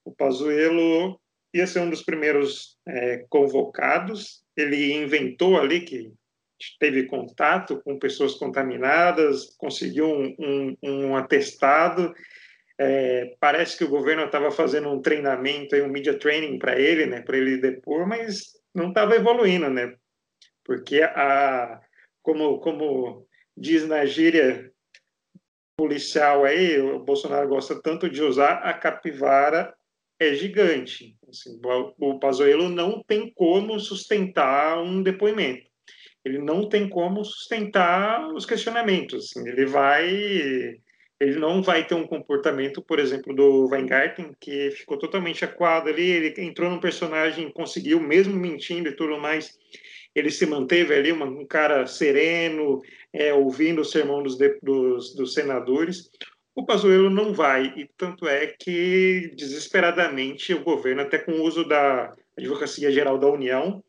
O 0.05 0.13
Pazuello 0.13 1.19
ia 1.53 1.67
ser 1.67 1.79
um 1.79 1.89
dos 1.89 2.03
primeiros 2.03 2.77
é, 2.87 3.25
convocados. 3.29 4.43
Ele 4.57 4.93
inventou 4.93 5.59
ali 5.59 5.81
que 5.81 6.11
teve 6.79 7.03
contato 7.03 7.81
com 7.83 7.99
pessoas 7.99 8.35
contaminadas, 8.35 9.55
conseguiu 9.57 10.07
um, 10.07 10.35
um, 10.39 10.77
um 10.83 11.15
atestado. 11.15 12.13
É, 12.79 13.35
parece 13.39 13.77
que 13.77 13.83
o 13.83 13.89
governo 13.89 14.23
estava 14.23 14.49
fazendo 14.51 14.89
um 14.89 15.01
treinamento, 15.01 15.75
um 15.75 15.89
media 15.89 16.17
training 16.17 16.57
para 16.57 16.79
ele, 16.79 17.05
né, 17.05 17.21
para 17.21 17.37
ele 17.37 17.57
depor, 17.57 18.07
mas 18.07 18.53
não 18.73 18.89
estava 18.89 19.15
evoluindo, 19.15 19.69
né, 19.69 19.95
porque 20.63 21.03
a, 21.03 21.79
como, 22.23 22.59
como 22.59 23.27
diz 23.55 23.87
na 23.87 24.05
gíria 24.05 24.71
policial 25.77 26.45
aí, 26.45 26.79
o 26.79 26.99
Bolsonaro 26.99 27.47
gosta 27.47 27.79
tanto 27.79 28.09
de 28.09 28.23
usar, 28.23 28.53
a 28.63 28.73
capivara 28.73 29.73
é 30.20 30.34
gigante. 30.34 31.16
Assim, 31.30 31.59
o 31.99 32.20
Pazuello 32.20 32.70
não 32.70 33.03
tem 33.03 33.32
como 33.34 33.80
sustentar 33.80 34.82
um 34.82 35.01
depoimento 35.01 35.74
ele 36.26 36.39
não 36.39 36.68
tem 36.70 36.88
como 36.88 37.24
sustentar 37.24 38.28
os 38.34 38.45
questionamentos. 38.45 39.26
Assim, 39.26 39.47
ele 39.47 39.66
vai, 39.66 40.09
ele 41.20 41.39
não 41.39 41.61
vai 41.61 41.86
ter 41.86 41.95
um 41.95 42.07
comportamento, 42.07 42.82
por 42.82 42.97
exemplo, 42.97 43.36
do 43.36 43.68
Weingarten, 43.68 44.32
que 44.39 44.72
ficou 44.72 44.97
totalmente 44.97 45.43
aquado 45.43 45.89
ali. 45.89 46.09
Ele 46.09 46.34
entrou 46.41 46.70
num 46.70 46.80
personagem, 46.80 47.51
conseguiu, 47.51 47.99
mesmo 47.99 48.34
mentindo 48.34 48.89
e 48.89 48.95
tudo 48.95 49.18
mais, 49.20 49.57
ele 50.16 50.30
se 50.30 50.45
manteve 50.45 50.93
ali, 50.93 51.11
uma, 51.11 51.26
um 51.26 51.45
cara 51.45 51.86
sereno, 51.88 52.82
é, 53.11 53.34
ouvindo 53.34 53.82
o 53.82 53.86
sermão 53.86 54.24
dos, 54.24 54.38
dos, 54.61 55.16
dos 55.16 55.34
senadores. 55.34 56.09
O 56.55 56.65
Pazuello 56.65 57.09
não 57.09 57.33
vai, 57.33 57.73
e 57.75 57.89
tanto 57.97 58.27
é 58.27 58.45
que, 58.47 59.31
desesperadamente, 59.35 60.53
o 60.53 60.63
governo, 60.63 61.01
até 61.01 61.17
com 61.17 61.31
o 61.31 61.43
uso 61.43 61.67
da 61.67 62.13
Advocacia 62.37 62.91
Geral 62.91 63.17
da 63.17 63.27
União, 63.27 63.83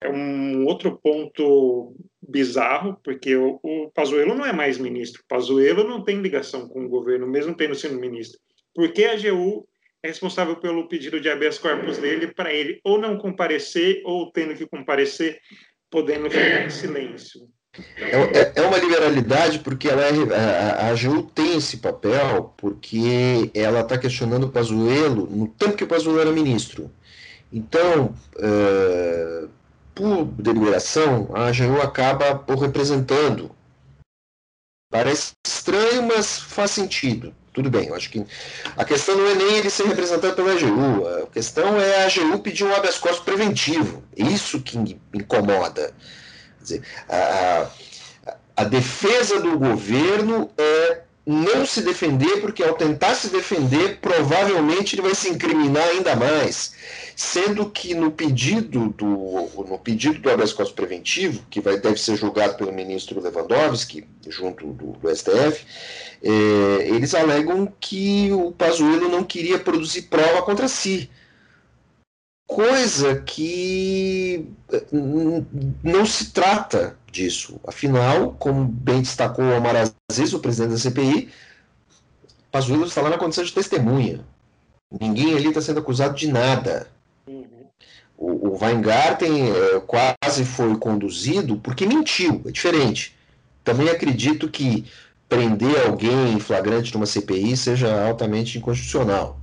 é 0.00 0.10
um 0.10 0.66
outro 0.66 0.98
ponto 0.98 1.96
bizarro, 2.20 3.00
porque 3.02 3.34
o, 3.34 3.58
o 3.62 3.90
Pazuello 3.92 4.34
não 4.34 4.44
é 4.44 4.52
mais 4.52 4.78
ministro. 4.78 5.22
O 5.22 5.26
Pazuello 5.26 5.84
não 5.84 6.04
tem 6.04 6.20
ligação 6.20 6.68
com 6.68 6.84
o 6.84 6.88
governo, 6.88 7.26
mesmo 7.26 7.56
tendo 7.56 7.74
sido 7.74 7.98
ministro. 7.98 8.38
Porque 8.74 9.04
a 9.04 9.12
AGU 9.12 9.66
é 10.02 10.08
responsável 10.08 10.56
pelo 10.56 10.88
pedido 10.88 11.20
de 11.20 11.30
habeas 11.30 11.58
corpus 11.58 11.98
dele 11.98 12.28
para 12.28 12.52
ele 12.52 12.80
ou 12.84 12.98
não 12.98 13.16
comparecer 13.16 14.02
ou 14.04 14.30
tendo 14.30 14.54
que 14.54 14.66
comparecer, 14.66 15.40
podendo 15.90 16.30
ficar 16.30 16.66
em 16.66 16.70
silêncio. 16.70 17.48
É, 17.98 18.38
é, 18.38 18.52
é 18.56 18.62
uma 18.62 18.78
liberalidade 18.78 19.58
porque 19.58 19.88
ela 19.88 20.02
é, 20.02 20.10
a, 20.34 20.88
AGU 20.90 21.22
tem 21.22 21.56
esse 21.56 21.78
papel 21.78 22.54
porque 22.56 23.50
ela 23.54 23.80
está 23.80 23.98
questionando 23.98 24.44
o 24.44 24.50
Pazuello 24.50 25.26
no 25.30 25.48
tempo 25.48 25.76
que 25.76 25.84
o 25.84 25.88
Pazuello 25.88 26.20
era 26.20 26.32
ministro. 26.32 26.90
Então, 27.52 28.14
uh, 28.36 29.48
por 29.94 30.24
deliberação, 30.24 31.30
a 31.32 31.46
AGU 31.46 31.80
acaba 31.80 32.34
por 32.34 32.58
representando. 32.58 33.50
Parece 34.90 35.32
estranho, 35.46 36.02
mas 36.02 36.38
faz 36.38 36.70
sentido. 36.72 37.34
Tudo 37.52 37.70
bem, 37.70 37.88
eu 37.88 37.94
acho 37.94 38.10
que 38.10 38.22
a 38.76 38.84
questão 38.84 39.16
não 39.16 39.26
é 39.28 39.34
nem 39.34 39.56
ele 39.56 39.70
ser 39.70 39.86
representado 39.86 40.34
pela 40.34 40.52
AGU, 40.52 41.08
a 41.24 41.26
questão 41.28 41.80
é 41.80 42.02
a 42.02 42.06
AGU 42.06 42.38
pedir 42.40 42.64
um 42.64 42.74
habeas 42.74 42.98
corpus 42.98 43.20
preventivo. 43.20 44.02
É 44.14 44.22
isso 44.24 44.60
que 44.60 44.76
incomoda. 45.14 45.94
Dizer, 46.66 46.82
a, 47.08 47.68
a 48.56 48.64
defesa 48.64 49.40
do 49.40 49.58
governo 49.58 50.50
é 50.58 51.00
não 51.26 51.66
se 51.66 51.82
defender, 51.82 52.40
porque 52.40 52.62
ao 52.62 52.74
tentar 52.74 53.14
se 53.16 53.28
defender, 53.28 53.98
provavelmente 54.00 54.94
ele 54.94 55.02
vai 55.02 55.14
se 55.14 55.28
incriminar 55.28 55.82
ainda 55.88 56.14
mais. 56.14 56.74
sendo 57.16 57.70
que 57.70 57.94
no 57.94 58.10
pedido 58.10 58.90
do, 58.90 59.64
no 59.66 59.78
pedido 59.78 60.18
do 60.18 60.30
habeas 60.30 60.52
corpus 60.52 60.74
preventivo, 60.74 61.42
que 61.48 61.62
vai, 61.62 61.78
deve 61.78 61.98
ser 61.98 62.14
julgado 62.14 62.58
pelo 62.58 62.70
ministro 62.70 63.20
Lewandowski, 63.20 64.06
junto 64.28 64.66
do, 64.66 64.92
do 64.92 65.16
STF, 65.16 65.64
é, 66.22 66.88
eles 66.88 67.14
alegam 67.14 67.72
que 67.80 68.30
o 68.32 68.52
Pazuello 68.52 69.08
não 69.08 69.24
queria 69.24 69.58
produzir 69.58 70.02
prova 70.02 70.42
contra 70.42 70.68
si, 70.68 71.10
coisa 72.56 73.16
que 73.16 74.48
eh, 74.72 74.86
não 75.84 76.06
se 76.06 76.30
trata 76.30 76.96
disso. 77.12 77.60
Afinal, 77.66 78.34
como 78.38 78.64
bem 78.64 79.02
destacou 79.02 79.44
o 79.44 79.54
Omar 79.58 79.74
Aziz, 80.10 80.32
o 80.32 80.38
presidente 80.38 80.70
da 80.70 80.78
CPI, 80.78 81.28
Pazuello 82.50 82.86
está 82.86 83.02
lá 83.02 83.10
na 83.10 83.18
condição 83.18 83.44
de 83.44 83.52
testemunha. 83.52 84.24
Ninguém 84.98 85.34
ali 85.34 85.48
está 85.48 85.60
sendo 85.60 85.80
acusado 85.80 86.16
de 86.16 86.28
nada. 86.28 86.88
Uhum. 87.26 87.66
O, 88.16 88.48
o 88.48 88.64
Weingarten 88.64 89.50
é, 89.50 89.80
quase 89.80 90.46
foi 90.46 90.78
conduzido 90.78 91.58
porque 91.58 91.84
mentiu, 91.84 92.40
é 92.46 92.50
diferente. 92.50 93.14
Também 93.62 93.90
acredito 93.90 94.48
que 94.48 94.86
prender 95.28 95.86
alguém 95.86 96.32
em 96.32 96.40
flagrante 96.40 96.94
numa 96.94 97.04
CPI 97.04 97.54
seja 97.54 98.08
altamente 98.08 98.56
inconstitucional. 98.56 99.38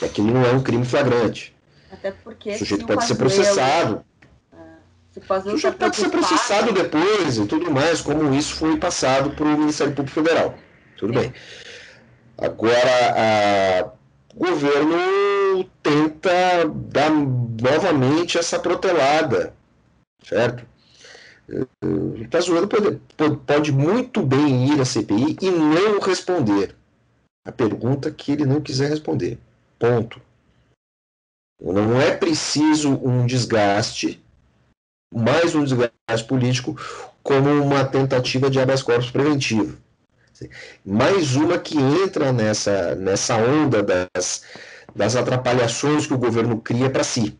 É, 0.00 0.06
aquilo 0.06 0.32
não 0.32 0.44
é 0.44 0.52
um 0.52 0.62
crime 0.62 0.84
flagrante. 0.84 1.54
Até 1.90 2.12
porque 2.12 2.50
o 2.50 2.58
sujeito 2.58 2.86
pode 2.86 3.04
ser 3.04 3.14
processado. 3.16 4.04
É, 4.52 4.58
o 5.16 5.50
sujeito 5.50 5.76
pode 5.76 5.96
ser 5.96 6.08
processado 6.08 6.72
depois 6.72 7.36
e 7.36 7.46
tudo 7.46 7.70
mais, 7.70 8.00
como 8.00 8.32
isso 8.34 8.54
foi 8.54 8.76
passado 8.76 9.30
para 9.30 9.44
o 9.44 9.58
Ministério 9.58 9.94
Público 9.94 10.14
Federal. 10.14 10.54
Tudo 10.96 11.18
é. 11.18 11.22
bem. 11.22 11.34
Agora, 12.38 13.92
o 14.34 14.46
governo 14.46 15.64
tenta 15.82 16.66
dar 16.88 17.10
novamente 17.10 18.38
essa 18.38 18.58
protelada, 18.58 19.52
certo? 20.24 20.64
O 21.84 22.28
Pazuello 22.30 22.68
pode, 22.68 23.00
pode 23.44 23.72
muito 23.72 24.22
bem 24.22 24.72
ir 24.72 24.80
à 24.80 24.84
CPI 24.84 25.36
e 25.42 25.50
não 25.50 25.98
responder 25.98 26.74
a 27.44 27.50
pergunta 27.50 28.10
que 28.10 28.32
ele 28.32 28.46
não 28.46 28.60
quiser 28.60 28.90
responder. 28.90 29.38
Ponto. 29.80 30.20
Não 31.58 31.98
é 31.98 32.14
preciso 32.14 32.90
um 33.02 33.24
desgaste, 33.24 34.22
mais 35.12 35.54
um 35.54 35.64
desgaste 35.64 36.26
político, 36.28 36.76
como 37.22 37.48
uma 37.48 37.82
tentativa 37.86 38.50
de 38.50 38.60
habeas 38.60 38.82
corpus 38.82 39.10
preventivo. 39.10 39.78
Mais 40.84 41.34
uma 41.34 41.58
que 41.58 41.78
entra 41.78 42.30
nessa, 42.30 42.94
nessa 42.94 43.36
onda 43.36 43.82
das, 43.82 44.44
das 44.94 45.16
atrapalhações 45.16 46.06
que 46.06 46.12
o 46.14 46.18
governo 46.18 46.60
cria 46.60 46.90
para 46.90 47.02
si. 47.02 47.38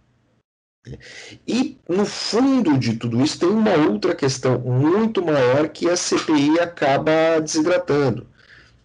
E, 1.46 1.78
no 1.86 2.06
fundo 2.06 2.78
de 2.78 2.96
tudo 2.96 3.22
isso, 3.22 3.38
tem 3.38 3.50
uma 3.50 3.74
outra 3.74 4.14
questão 4.14 4.58
muito 4.58 5.22
maior 5.22 5.68
que 5.68 5.90
a 5.90 5.96
CPI 5.96 6.58
acaba 6.58 7.38
desidratando, 7.38 8.26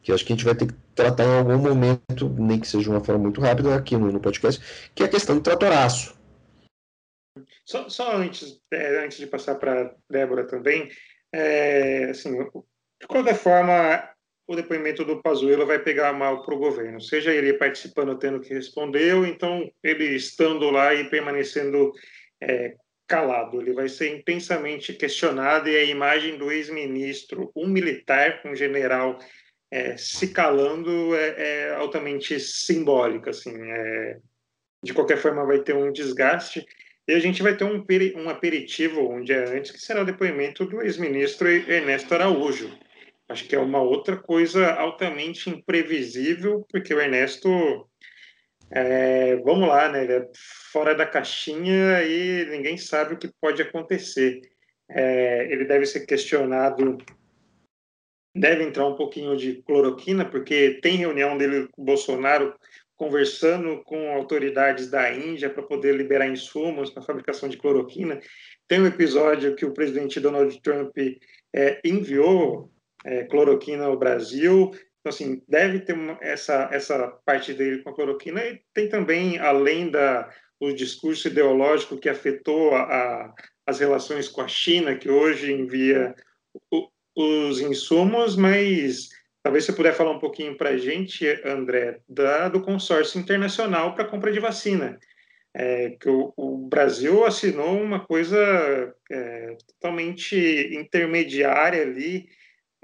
que 0.03 0.11
acho 0.11 0.25
que 0.25 0.33
a 0.33 0.35
gente 0.35 0.45
vai 0.45 0.55
ter 0.55 0.67
que 0.67 0.84
tratar 0.95 1.25
em 1.25 1.37
algum 1.39 1.57
momento, 1.57 2.29
nem 2.37 2.59
que 2.59 2.67
seja 2.67 2.83
de 2.83 2.89
uma 2.89 3.03
forma 3.03 3.23
muito 3.23 3.41
rápida 3.41 3.75
aqui 3.75 3.97
no, 3.97 4.11
no 4.11 4.19
podcast, 4.19 4.89
que 4.95 5.03
é 5.03 5.05
a 5.05 5.09
questão 5.09 5.35
do 5.35 5.41
tratoraço. 5.41 6.15
Só, 7.65 7.89
só 7.89 8.15
antes, 8.15 8.59
é, 8.71 9.03
antes 9.03 9.17
de 9.17 9.27
passar 9.27 9.55
para 9.55 9.93
Débora 10.09 10.47
também, 10.47 10.89
é, 11.33 12.05
assim, 12.05 12.31
de 13.01 13.07
qualquer 13.07 13.35
forma, 13.35 14.09
o 14.47 14.55
depoimento 14.55 15.03
do 15.03 15.21
Pazuello 15.21 15.65
vai 15.65 15.79
pegar 15.79 16.13
mal 16.13 16.43
para 16.43 16.55
o 16.55 16.59
governo, 16.59 17.01
seja 17.01 17.33
ele 17.33 17.53
participando 17.53 18.17
tendo 18.17 18.39
que 18.39 18.53
responder, 18.53 19.15
ou 19.15 19.25
então 19.25 19.69
ele 19.83 20.15
estando 20.15 20.69
lá 20.69 20.93
e 20.93 21.09
permanecendo 21.09 21.91
é, 22.41 22.75
calado. 23.07 23.59
Ele 23.59 23.73
vai 23.73 23.89
ser 23.89 24.15
intensamente 24.15 24.93
questionado 24.93 25.67
e 25.67 25.75
a 25.75 25.83
imagem 25.83 26.37
do 26.37 26.51
ex-ministro, 26.51 27.51
um 27.55 27.67
militar, 27.67 28.41
um 28.45 28.55
general, 28.55 29.19
é, 29.75 29.97
se 29.97 30.29
calando 30.29 31.15
é, 31.15 31.35
é, 31.37 31.75
altamente 31.75 32.39
simbólica. 32.39 33.31
Assim, 33.31 33.53
é, 33.55 34.17
de 34.83 34.93
qualquer 34.93 35.17
forma, 35.17 35.45
vai 35.45 35.59
ter 35.59 35.75
um 35.75 35.91
desgaste. 35.91 36.65
E 37.07 37.13
a 37.13 37.19
gente 37.19 37.43
vai 37.43 37.55
ter 37.55 37.65
um, 37.65 37.85
um 38.15 38.29
aperitivo 38.29 39.07
um 39.09 39.23
dia 39.23 39.47
antes, 39.49 39.71
que 39.71 39.79
será 39.79 40.01
o 40.01 40.05
depoimento 40.05 40.65
do 40.65 40.81
ex-ministro 40.81 41.47
Ernesto 41.47 42.13
Araújo 42.13 42.71
acho 43.27 43.47
que 43.47 43.55
é 43.55 43.59
uma 43.59 43.81
outra 43.81 44.17
coisa 44.17 44.73
altamente 44.73 45.49
imprevisível, 45.49 46.65
porque 46.69 46.93
o 46.93 47.01
Ernesto, 47.01 47.49
é, 48.71 49.35
vamos 49.37 49.67
lá, 49.67 49.89
né, 49.89 50.03
ele 50.03 50.13
é 50.13 50.29
fora 50.71 50.93
da 50.93 51.05
caixinha 51.05 52.03
e 52.03 52.45
ninguém 52.49 52.77
sabe 52.77 53.13
o 53.13 53.17
que 53.17 53.31
pode 53.41 53.61
acontecer. 53.61 54.41
É, 54.89 55.51
ele 55.51 55.65
deve 55.65 55.85
ser 55.85 56.05
questionado, 56.05 56.97
deve 58.35 58.63
entrar 58.63 58.85
um 58.85 58.95
pouquinho 58.95 59.37
de 59.37 59.63
cloroquina, 59.63 60.25
porque 60.25 60.79
tem 60.81 60.97
reunião 60.97 61.37
dele 61.37 61.69
com 61.71 61.81
o 61.81 61.85
Bolsonaro 61.85 62.53
conversando 62.97 63.81
com 63.83 64.13
autoridades 64.13 64.89
da 64.89 65.13
Índia 65.13 65.49
para 65.49 65.63
poder 65.63 65.95
liberar 65.95 66.27
insumos 66.27 66.89
para 66.89 67.03
fabricação 67.03 67.47
de 67.47 67.57
cloroquina. 67.57 68.19
Tem 68.67 68.81
um 68.81 68.87
episódio 68.87 69.55
que 69.55 69.65
o 69.65 69.73
presidente 69.73 70.19
Donald 70.19 70.61
Trump 70.61 70.97
é, 71.53 71.79
enviou 71.83 72.71
é, 73.05 73.23
cloroquina 73.23 73.87
no 73.87 73.97
Brasil. 73.97 74.71
Então, 74.99 75.09
assim, 75.09 75.41
deve 75.47 75.79
ter 75.79 75.93
uma, 75.93 76.17
essa, 76.21 76.69
essa 76.71 77.07
parte 77.25 77.53
dele 77.53 77.83
com 77.83 77.89
a 77.89 77.95
cloroquina 77.95 78.43
e 78.45 78.61
tem 78.73 78.89
também, 78.89 79.37
além 79.39 79.89
da, 79.89 80.29
o 80.59 80.71
discurso 80.73 81.27
ideológico 81.27 81.97
que 81.97 82.09
afetou 82.09 82.73
a, 82.73 82.81
a, 82.83 83.33
as 83.67 83.79
relações 83.79 84.27
com 84.27 84.41
a 84.41 84.47
China, 84.47 84.95
que 84.95 85.09
hoje 85.09 85.51
envia 85.51 86.15
os 87.15 87.59
insumos, 87.61 88.35
mas 88.35 89.09
talvez 89.41 89.65
você 89.65 89.73
puder 89.73 89.93
falar 89.93 90.11
um 90.11 90.19
pouquinho 90.19 90.57
para 90.57 90.71
a 90.71 90.77
gente, 90.77 91.25
André, 91.45 91.99
da, 92.09 92.49
do 92.49 92.61
consórcio 92.61 93.19
internacional 93.19 93.95
para 93.95 94.05
compra 94.05 94.31
de 94.31 94.39
vacina. 94.39 94.99
É, 95.57 95.91
que 95.91 96.09
o, 96.09 96.33
o, 96.35 96.67
Brasil 96.67 97.23
assinou 97.23 97.81
uma 97.81 98.05
coisa 98.05 98.93
é, 99.09 99.55
totalmente 99.79 100.35
intermediária 100.73 101.81
ali 101.81 102.27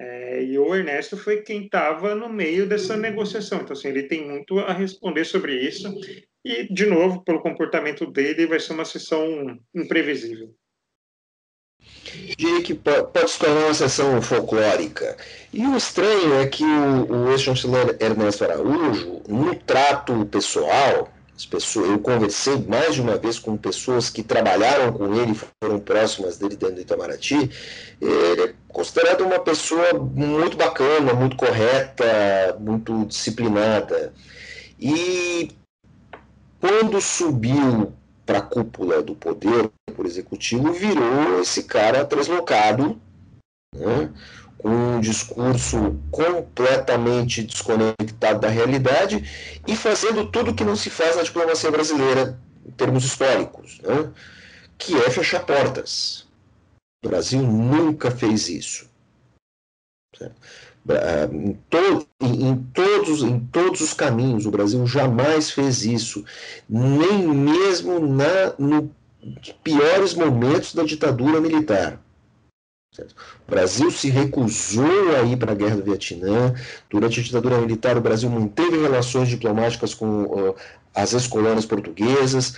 é, 0.01 0.43
e 0.43 0.57
o 0.57 0.73
Ernesto 0.73 1.15
foi 1.15 1.41
quem 1.41 1.65
estava 1.65 2.15
no 2.15 2.27
meio 2.27 2.65
dessa 2.65 2.97
negociação. 2.97 3.61
Então, 3.61 3.73
assim, 3.73 3.89
ele 3.89 4.03
tem 4.03 4.27
muito 4.27 4.57
a 4.59 4.73
responder 4.73 5.25
sobre 5.25 5.53
isso. 5.55 5.93
E, 6.43 6.73
de 6.73 6.87
novo, 6.87 7.23
pelo 7.23 7.41
comportamento 7.41 8.05
dele, 8.09 8.47
vai 8.47 8.59
ser 8.59 8.73
uma 8.73 8.85
sessão 8.85 9.59
imprevisível. 9.75 10.55
Que 12.03 12.73
pode 12.73 13.31
se 13.31 13.39
tornar 13.39 13.65
uma 13.65 13.73
sessão 13.73 14.21
folclórica. 14.21 15.15
E 15.53 15.65
o 15.65 15.77
estranho 15.77 16.35
é 16.35 16.47
que 16.47 16.63
o, 16.63 17.27
o 17.27 17.31
ex-chanceler 17.31 17.97
Ernesto 17.99 18.43
Araújo, 18.43 19.21
no 19.27 19.55
trato 19.55 20.25
pessoal, 20.25 21.09
as 21.35 21.45
pessoas, 21.45 21.89
eu 21.89 21.99
conversei 21.99 22.55
mais 22.67 22.95
de 22.95 23.01
uma 23.01 23.17
vez 23.17 23.39
com 23.39 23.57
pessoas 23.57 24.09
que 24.09 24.21
trabalharam 24.21 24.93
com 24.93 25.13
ele, 25.15 25.35
foram 25.63 25.79
próximas 25.79 26.37
dele 26.37 26.55
dentro 26.55 26.75
do 26.75 26.81
Itamaraty. 26.81 27.49
Ele 27.99 28.41
é 28.43 28.53
considerado 28.67 29.21
uma 29.21 29.39
pessoa 29.39 29.93
muito 29.93 30.55
bacana, 30.55 31.13
muito 31.13 31.35
correta, 31.35 32.55
muito 32.59 33.05
disciplinada. 33.05 34.13
E 34.79 35.49
quando 36.59 37.01
subiu 37.01 37.91
para 38.31 38.39
a 38.39 38.41
cúpula 38.41 39.03
do 39.03 39.13
poder, 39.13 39.69
por 39.93 40.05
executivo, 40.05 40.71
virou 40.71 41.41
esse 41.41 41.63
cara 41.63 42.05
translocado, 42.05 42.97
né? 43.75 44.09
com 44.57 44.69
um 44.69 45.01
discurso 45.01 45.99
completamente 46.09 47.43
desconectado 47.43 48.39
da 48.39 48.47
realidade 48.47 49.59
e 49.67 49.75
fazendo 49.75 50.31
tudo 50.31 50.55
que 50.55 50.63
não 50.63 50.77
se 50.77 50.89
faz 50.89 51.17
na 51.17 51.23
diplomacia 51.23 51.69
brasileira 51.69 52.39
em 52.65 52.71
termos 52.71 53.03
históricos, 53.03 53.81
né? 53.81 54.13
que 54.77 54.95
é 54.95 55.09
fechar 55.09 55.45
portas. 55.45 56.25
O 57.03 57.09
Brasil 57.09 57.41
nunca 57.41 58.11
fez 58.11 58.47
isso. 58.47 58.89
Ah, 60.21 60.31
em, 61.31 61.57
to 61.69 62.07
em, 62.21 62.55
todos, 62.73 63.23
em 63.23 63.39
todos 63.51 63.81
os 63.81 63.93
caminhos, 63.93 64.45
o 64.45 64.51
Brasil 64.51 64.85
jamais 64.87 65.51
fez 65.51 65.85
isso, 65.85 66.23
nem 66.67 67.27
mesmo 67.27 67.99
na, 67.99 68.53
nos 68.57 68.89
piores 69.63 70.13
momentos 70.13 70.73
da 70.73 70.83
ditadura 70.83 71.39
militar. 71.39 71.99
O 73.47 73.49
Brasil 73.49 73.89
se 73.89 74.09
recusou 74.09 75.15
a 75.15 75.21
ir 75.23 75.37
para 75.37 75.53
a 75.53 75.55
guerra 75.55 75.77
do 75.77 75.83
Vietnã. 75.83 76.53
Durante 76.89 77.21
a 77.21 77.23
ditadura 77.23 77.57
militar, 77.59 77.97
o 77.97 78.01
Brasil 78.01 78.29
manteve 78.29 78.81
relações 78.81 79.29
diplomáticas 79.29 79.93
com 79.93 80.23
uh, 80.23 80.55
as 80.93 81.13
ex-colônias 81.13 81.65
portuguesas. 81.65 82.55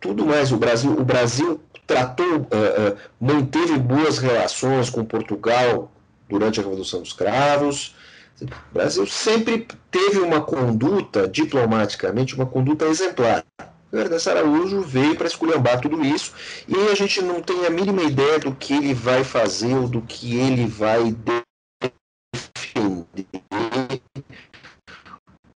Tudo 0.00 0.26
mais, 0.26 0.52
o 0.52 0.58
Brasil, 0.58 0.92
o 0.92 1.04
Brasil 1.04 1.60
tratou, 1.86 2.26
uh, 2.26 2.40
uh, 2.40 2.96
manteve 3.18 3.78
boas 3.78 4.18
relações 4.18 4.90
com 4.90 5.02
Portugal 5.02 5.90
durante 6.28 6.60
a 6.60 6.62
Revolução 6.62 7.00
dos 7.00 7.12
Cravos. 7.12 7.94
O 8.40 8.46
Brasil 8.72 9.06
sempre 9.06 9.66
teve 9.90 10.18
uma 10.18 10.40
conduta, 10.40 11.28
diplomaticamente, 11.28 12.34
uma 12.34 12.46
conduta 12.46 12.86
exemplar. 12.86 13.44
O 13.92 13.96
Ernesto 13.96 14.30
Araújo 14.30 14.80
veio 14.80 15.14
para 15.14 15.28
esculhambar 15.28 15.80
tudo 15.80 16.04
isso 16.04 16.32
e 16.66 16.74
a 16.90 16.94
gente 16.96 17.22
não 17.22 17.40
tem 17.40 17.64
a 17.64 17.70
mínima 17.70 18.02
ideia 18.02 18.40
do 18.40 18.52
que 18.52 18.74
ele 18.74 18.92
vai 18.92 19.22
fazer 19.22 19.72
ou 19.74 19.86
do 19.86 20.02
que 20.02 20.36
ele 20.36 20.66
vai 20.66 21.12
defender 21.12 21.44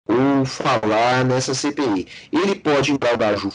ou 0.08 0.46
falar 0.46 1.26
nessa 1.26 1.54
CPI. 1.54 2.08
Ele 2.32 2.56
pode 2.56 2.96
da 2.98 3.10
ou 3.12 3.52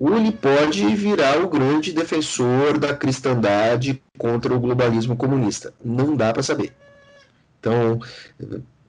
ele 0.00 0.32
pode 0.32 0.84
virar 0.94 1.40
o 1.42 1.48
grande 1.48 1.92
defensor 1.92 2.78
da 2.78 2.94
cristandade 2.94 4.02
contra 4.18 4.54
o 4.54 4.60
globalismo 4.60 5.16
comunista. 5.16 5.72
Não 5.84 6.16
dá 6.16 6.32
para 6.32 6.42
saber. 6.42 6.72
Então, 7.60 8.00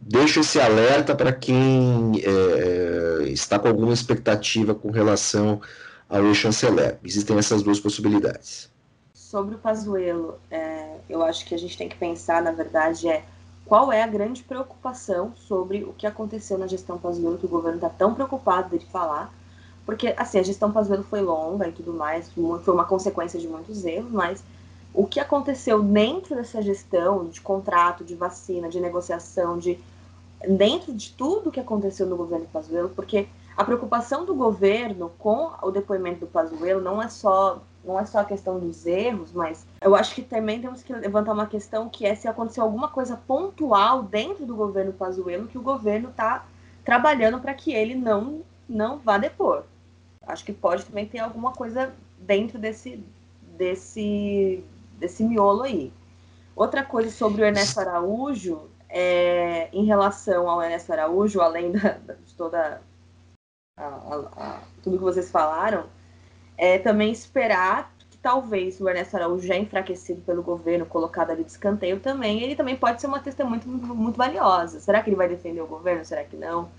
deixo 0.02 0.40
esse 0.42 0.60
alerta 0.60 1.16
para 1.16 1.32
quem 1.32 2.22
é, 2.24 3.24
está 3.30 3.58
com 3.58 3.68
alguma 3.68 3.94
expectativa 3.94 4.76
com 4.76 4.92
relação 4.92 5.62
ao 6.10 6.34
chanceler. 6.34 6.98
Existem 7.04 7.38
essas 7.38 7.64
duas 7.64 7.80
possibilidades. 7.80 8.70
Sobre 9.14 9.56
o 9.56 9.58
Pazuello, 9.58 10.40
é, 10.52 10.96
eu 11.10 11.24
acho 11.24 11.46
que 11.46 11.56
a 11.56 11.58
gente 11.58 11.78
tem 11.78 11.90
que 11.90 11.98
pensar, 11.98 12.42
na 12.42 12.52
verdade, 12.52 13.08
é 13.08 13.24
qual 13.66 13.92
é 13.92 14.04
a 14.04 14.08
grande 14.08 14.44
preocupação 14.44 15.34
sobre 15.36 15.84
o 15.84 15.94
que 15.94 16.06
aconteceu 16.06 16.58
na 16.58 16.68
gestão 16.68 16.98
Pazuello, 16.98 17.38
que 17.38 17.46
o 17.46 17.50
governo 17.50 17.78
está 17.78 17.90
tão 17.90 18.14
preocupado 18.14 18.78
de 18.78 18.86
falar, 18.86 19.34
porque, 19.86 20.14
assim, 20.18 20.40
a 20.40 20.44
gestão 20.44 20.72
Pazuello 20.72 21.04
foi 21.04 21.22
longa 21.22 21.68
e 21.68 21.72
tudo 21.72 21.94
mais, 21.94 22.32
foi 22.32 22.74
uma 22.74 22.86
consequência 22.86 23.40
de 23.40 23.48
muitos 23.48 23.86
erros, 23.86 24.12
mas 24.12 24.44
o 24.94 25.06
que 25.06 25.20
aconteceu 25.20 25.84
dentro 25.84 26.36
dessa 26.36 26.62
gestão 26.62 27.26
de 27.26 27.42
contrato, 27.42 28.04
de 28.04 28.16
vacina, 28.16 28.70
de 28.70 28.80
negociação, 28.80 29.58
de 29.58 29.78
dentro 30.48 30.94
de 30.94 31.12
tudo 31.12 31.52
que 31.52 31.60
aconteceu 31.60 32.06
no 32.08 32.16
governo 32.16 32.48
Pazuello, 32.52 32.90
porque 32.90 33.28
a 33.58 33.64
preocupação 33.64 34.26
do 34.26 34.34
governo 34.34 35.12
com 35.18 35.52
o 35.62 35.72
depoimento 35.72 36.22
do 36.22 36.28
Pazuello 36.28 36.82
não 36.82 37.02
é 37.02 37.08
só 37.08 37.62
não 37.84 38.00
é 38.00 38.06
só 38.06 38.20
a 38.20 38.26
questão 38.26 38.58
dos 38.58 38.84
erros, 38.88 39.32
mas 39.32 39.64
eu 39.80 39.96
acho 39.96 40.16
que 40.16 40.24
também 40.24 40.60
temos 40.60 40.82
que 40.82 40.92
levantar 40.92 41.34
uma 41.34 41.46
questão 41.46 41.88
que 41.88 42.04
é 42.04 42.16
se 42.16 42.28
aconteceu 42.28 42.64
alguma 42.64 42.88
coisa 42.88 43.16
pontual 43.16 44.02
dentro 44.02 44.44
do 44.44 44.56
governo 44.56 44.92
Pazuello 44.92 45.48
que 45.48 45.58
o 45.58 45.62
governo 45.62 46.10
está 46.10 46.46
trabalhando 46.84 47.40
para 47.40 47.54
que 47.54 47.72
ele 47.72 47.94
não 47.94 48.42
não 48.68 48.98
vá 48.98 49.20
depor. 49.20 49.64
Acho 50.28 50.44
que 50.44 50.54
pode 50.54 50.86
também 50.86 51.06
ter 51.06 51.20
alguma 51.20 51.52
coisa 51.52 51.94
dentro 52.20 52.58
desse 52.58 53.04
desse 53.58 54.64
desse 54.98 55.24
miolo 55.24 55.64
aí. 55.64 55.92
Outra 56.56 56.84
coisa 56.84 57.12
sobre 57.12 57.42
o 57.42 57.46
Ernesto 57.46 57.80
Araújo 57.80 58.70
é, 58.90 59.70
em 59.74 59.86
relação 59.86 60.50
ao 60.50 60.62
Ernesto 60.62 60.94
Araújo, 60.94 61.42
além 61.42 61.72
da, 61.74 61.90
de 61.90 62.34
toda 62.36 62.82
a, 63.78 63.84
a, 63.84 64.16
a, 64.38 64.62
tudo 64.82 64.98
que 64.98 65.04
vocês 65.04 65.30
falaram, 65.30 65.86
é 66.58 66.80
também 66.80 67.12
esperar 67.12 67.94
que 68.10 68.18
talvez 68.18 68.80
o 68.80 68.88
Ernesto 68.88 69.18
Araújo 69.18 69.46
já 69.46 69.58
enfraquecido 69.58 70.22
pelo 70.22 70.42
governo, 70.42 70.86
colocado 70.86 71.32
ali 71.32 71.44
de 71.44 71.52
escanteio 71.52 72.00
também, 72.00 72.42
ele 72.42 72.56
também 72.56 72.78
pode 72.78 73.02
ser 73.02 73.08
uma 73.08 73.20
testemunha 73.20 73.62
muito, 73.66 73.94
muito 73.94 74.16
valiosa. 74.16 74.80
Será 74.80 75.04
que 75.04 75.10
ele 75.10 75.18
vai 75.18 75.28
defender 75.28 75.62
o 75.62 75.68
governo? 75.68 76.06
Será 76.06 76.24
que 76.24 76.38
não? 76.38 76.70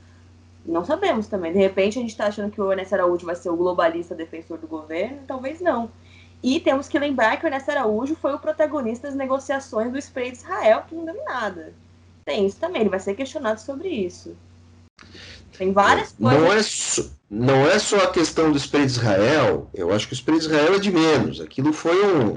Não 0.67 0.85
sabemos 0.85 1.29
também. 1.29 1.53
De 1.53 1.59
repente 1.59 1.99
a 1.99 2.03
gente 2.03 2.11
está 2.11 2.27
achando 2.27 2.51
que 2.51 2.61
o 2.61 2.71
Ernesto 2.71 2.95
Araújo 2.95 3.25
vai 3.25 3.37
ser 3.37 3.51
o 3.51 3.57
globalista 3.57 4.15
defensor 4.15 4.59
do 4.59 4.67
governo, 4.67 5.21
talvez 5.27 5.61
não. 5.61 5.91
E 6.43 6.61
temos 6.61 6.89
que 6.89 6.99
lembrar 6.99 7.39
que 7.39 7.45
o 7.45 7.49
Ernesto 7.49 7.71
Araújo 7.71 8.15
foi 8.17 8.35
o 8.35 8.39
protagonista 8.39 9.07
das 9.09 9.17
negociações 9.17 9.93
do 9.93 9.99
spray 9.99 10.33
de 10.33 10.39
Israel, 10.39 10.85
que 10.89 10.95
não 10.95 11.05
deu 11.05 11.15
em 11.15 11.25
nada 11.25 11.73
tem 12.27 12.45
isso 12.45 12.59
também, 12.59 12.83
ele 12.83 12.91
vai 12.91 12.99
ser 12.99 13.15
questionado 13.15 13.61
sobre 13.61 13.89
isso. 13.89 14.37
Tem 15.57 15.73
várias 15.73 16.13
coisas. 16.13 16.41
Não 16.41 16.53
é, 16.53 16.63
só, 16.63 17.03
não 17.31 17.67
é 17.69 17.79
só 17.79 17.97
a 17.99 18.11
questão 18.11 18.51
do 18.51 18.59
spray 18.59 18.85
de 18.85 18.93
Israel, 18.93 19.71
eu 19.73 19.93
acho 19.93 20.09
que 20.09 20.13
o 20.13 20.17
spray 20.17 20.39
de 20.39 20.47
Israel 20.47 20.75
é 20.75 20.79
de 20.81 20.91
menos. 20.91 21.41
Aquilo 21.41 21.73
foi 21.73 22.05
um, 22.05 22.37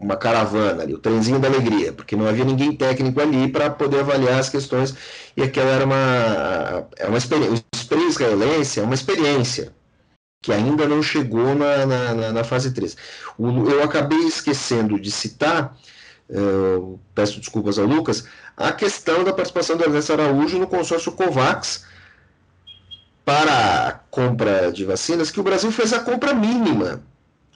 uma 0.00 0.16
caravana 0.16 0.82
ali, 0.82 0.94
o 0.94 0.98
trenzinho 0.98 1.38
da 1.38 1.48
alegria, 1.48 1.92
porque 1.92 2.16
não 2.16 2.26
havia 2.26 2.44
ninguém 2.44 2.74
técnico 2.74 3.20
ali 3.20 3.48
para 3.48 3.70
poder 3.70 4.00
avaliar 4.00 4.40
as 4.40 4.48
questões, 4.48 4.94
e 5.36 5.42
aquela 5.42 5.70
era 5.70 5.84
uma, 5.84 6.88
é 6.96 7.06
uma 7.06 7.18
experiência. 7.18 7.62
O 7.74 7.76
spray 7.76 8.06
israelense 8.06 8.80
é 8.80 8.82
uma 8.82 8.94
experiência 8.94 9.74
que 10.42 10.52
ainda 10.52 10.88
não 10.88 11.02
chegou 11.02 11.54
na, 11.54 11.84
na, 11.84 12.32
na 12.32 12.44
fase 12.44 12.72
3. 12.72 12.96
O, 13.38 13.68
eu 13.68 13.82
acabei 13.82 14.20
esquecendo 14.20 14.98
de 14.98 15.10
citar 15.10 15.76
eu 16.30 17.00
peço 17.12 17.40
desculpas 17.40 17.78
ao 17.78 17.86
Lucas, 17.86 18.24
a 18.56 18.70
questão 18.70 19.24
da 19.24 19.32
participação 19.32 19.76
do 19.76 19.82
Ernesto 19.82 20.12
Araújo 20.12 20.58
no 20.58 20.66
consórcio 20.66 21.12
COVAX 21.12 21.84
para 23.24 23.88
a 23.88 23.92
compra 23.92 24.70
de 24.70 24.84
vacinas, 24.84 25.30
que 25.30 25.40
o 25.40 25.42
Brasil 25.42 25.72
fez 25.72 25.92
a 25.92 26.00
compra 26.00 26.32
mínima. 26.32 27.02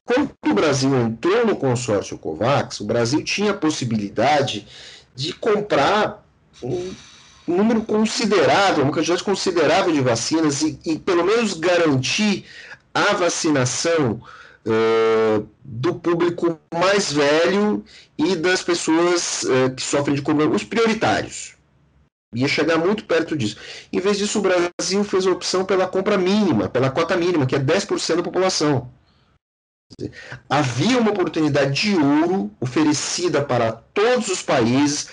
Quando 0.05 0.31
o 0.47 0.55
Brasil 0.55 0.95
entrou 0.95 1.47
no 1.47 1.57
consórcio 1.57 2.19
COVAX, 2.19 2.81
o 2.81 2.85
Brasil 2.85 3.25
tinha 3.25 3.53
a 3.53 3.57
possibilidade 3.57 4.67
de 5.15 5.33
comprar 5.33 6.23
um 6.63 6.95
número 7.47 7.83
considerável, 7.83 8.85
uma 8.85 8.93
quantidade 8.93 9.25
considerável 9.25 9.93
de 9.93 10.01
vacinas 10.01 10.63
e, 10.63 10.79
e 10.85 10.99
pelo 10.99 11.25
menos 11.25 11.55
garantir 11.55 12.45
a 12.93 13.15
vacinação 13.15 14.21
uh, 14.67 15.49
do 15.65 15.95
público 15.95 16.59
mais 16.73 17.11
velho 17.11 17.83
e 18.19 18.37
das 18.37 18.63
pessoas 18.63 19.45
uh, 19.45 19.75
que 19.75 19.83
sofrem 19.83 20.15
de 20.15 20.23
problemas, 20.23 20.57
os 20.57 20.65
prioritários. 20.65 21.55
Ia 22.35 22.49
chegar 22.49 22.77
muito 22.77 23.05
perto 23.05 23.37
disso. 23.37 23.57
Em 23.93 24.01
vez 24.01 24.19
disso, 24.19 24.39
o 24.39 24.43
Brasil 24.43 25.05
fez 25.05 25.27
a 25.27 25.31
opção 25.31 25.65
pela 25.65 25.87
compra 25.87 26.19
mínima, 26.19 26.69
pela 26.69 26.91
cota 26.91 27.17
mínima, 27.17 27.47
que 27.47 27.55
é 27.55 27.59
10% 27.59 28.17
da 28.17 28.23
população. 28.23 28.91
Havia 30.49 30.99
uma 30.99 31.11
oportunidade 31.11 31.73
de 31.73 31.97
ouro 31.97 32.51
oferecida 32.61 33.43
para 33.43 33.73
todos 33.73 34.29
os 34.29 34.43
países, 34.43 35.09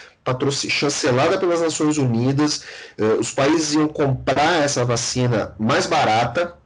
chancelada 0.69 1.37
pelas 1.37 1.61
Nações 1.61 1.97
Unidas. 1.97 2.63
Uh, 2.97 3.19
os 3.19 3.31
países 3.31 3.73
iam 3.73 3.87
comprar 3.87 4.63
essa 4.63 4.83
vacina 4.83 5.55
mais 5.59 5.85
barata, 5.85 6.57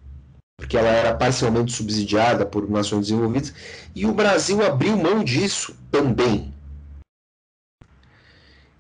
porque 0.58 0.78
ela 0.78 0.88
era 0.88 1.14
parcialmente 1.16 1.74
subsidiada 1.74 2.46
por 2.46 2.70
nações 2.70 3.08
desenvolvidas, 3.08 3.54
e 3.94 4.06
o 4.06 4.14
Brasil 4.14 4.66
abriu 4.66 4.96
mão 4.98 5.24
disso 5.24 5.76
também. 5.92 6.54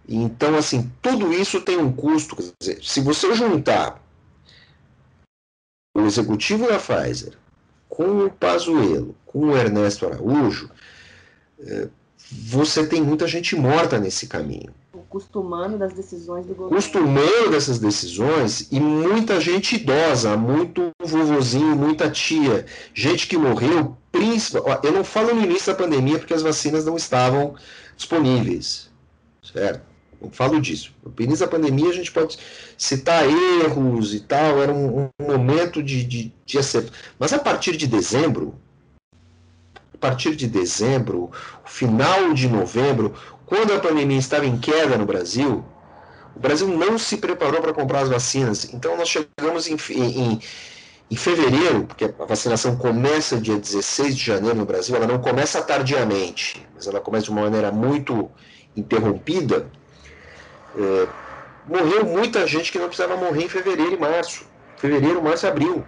Então, 0.07 0.55
assim, 0.55 0.91
tudo 1.01 1.33
isso 1.33 1.61
tem 1.61 1.77
um 1.77 1.91
custo. 1.91 2.37
Dizer, 2.61 2.79
se 2.83 3.01
você 3.01 3.33
juntar 3.33 4.01
o 5.97 6.01
executivo 6.05 6.67
da 6.67 6.77
Pfizer 6.77 7.33
com 7.89 8.25
o 8.25 8.29
Pazuello, 8.29 9.15
com 9.25 9.49
o 9.49 9.57
Ernesto 9.57 10.05
Araújo, 10.05 10.69
eh, 11.59 11.87
você 12.31 12.85
tem 12.85 13.01
muita 13.01 13.27
gente 13.27 13.55
morta 13.55 13.99
nesse 13.99 14.27
caminho 14.27 14.73
costumando 15.15 15.77
das 15.77 15.93
decisões 15.93 16.45
do 16.45 16.53
governo. 16.53 16.75
Costumando 16.75 17.51
dessas 17.51 17.79
decisões 17.79 18.67
e 18.69 18.81
muita 18.81 19.39
gente 19.39 19.77
idosa, 19.77 20.35
muito 20.35 20.91
vovozinho, 21.01 21.73
muita 21.73 22.09
tia, 22.09 22.65
gente 22.93 23.25
que 23.25 23.37
morreu, 23.37 23.95
principal. 24.11 24.81
Eu 24.83 24.91
não 24.91 25.05
falo 25.05 25.33
no 25.33 25.41
início 25.41 25.71
da 25.71 25.77
pandemia 25.81 26.19
porque 26.19 26.33
as 26.33 26.41
vacinas 26.41 26.85
não 26.85 26.97
estavam 26.97 27.55
disponíveis, 27.95 28.89
certo? 29.41 29.94
Não 30.21 30.31
falo 30.31 30.61
disso. 30.61 30.93
No 31.03 31.13
início 31.23 31.45
da 31.45 31.51
pandemia 31.51 31.89
a 31.89 31.93
gente 31.93 32.11
pode 32.11 32.37
citar 32.77 33.25
erros 33.27 34.13
e 34.13 34.19
tal, 34.19 34.61
era 34.61 34.73
um, 34.73 35.09
um 35.19 35.25
momento 35.25 35.81
de, 35.83 36.03
de, 36.03 36.33
de 36.45 36.57
acerto. 36.57 36.91
Mas 37.19 37.33
a 37.33 37.39
partir 37.39 37.77
de 37.77 37.87
dezembro, 37.87 38.55
a 39.93 39.97
partir 39.97 40.35
de 40.35 40.47
dezembro, 40.47 41.31
final 41.63 42.33
de 42.33 42.47
novembro, 42.47 43.13
quando 43.45 43.73
a 43.73 43.79
pandemia 43.79 44.17
estava 44.17 44.45
em 44.45 44.57
queda 44.57 44.97
no 44.97 45.05
Brasil, 45.05 45.63
o 46.35 46.39
Brasil 46.39 46.67
não 46.67 46.97
se 46.97 47.17
preparou 47.17 47.61
para 47.61 47.73
comprar 47.73 48.01
as 48.01 48.09
vacinas. 48.09 48.73
Então 48.73 48.97
nós 48.97 49.07
chegamos 49.07 49.67
em, 49.67 49.77
em, 49.91 50.39
em, 51.09 51.15
fevereiro, 51.15 51.85
porque 51.85 52.05
a 52.05 52.25
vacinação 52.25 52.75
começa 52.75 53.39
dia 53.39 53.57
16 53.57 54.15
de 54.15 54.23
janeiro 54.23 54.57
no 54.57 54.65
Brasil, 54.65 54.95
ela 54.95 55.07
não 55.07 55.19
começa 55.19 55.61
tardiamente, 55.61 56.67
mas 56.75 56.87
ela 56.87 56.99
começa 56.99 57.25
de 57.25 57.31
uma 57.31 57.41
maneira 57.41 57.71
muito 57.71 58.29
interrompida. 58.75 59.67
É, 60.77 61.07
morreu 61.67 62.05
muita 62.05 62.45
gente 62.45 62.71
que 62.71 62.79
não 62.79 62.87
precisava 62.87 63.17
morrer 63.17 63.45
em 63.45 63.49
fevereiro 63.49 63.93
e 63.93 63.99
março. 63.99 64.45
Fevereiro, 64.77 65.21
março 65.21 65.45
e 65.45 65.49
abril. 65.49 65.85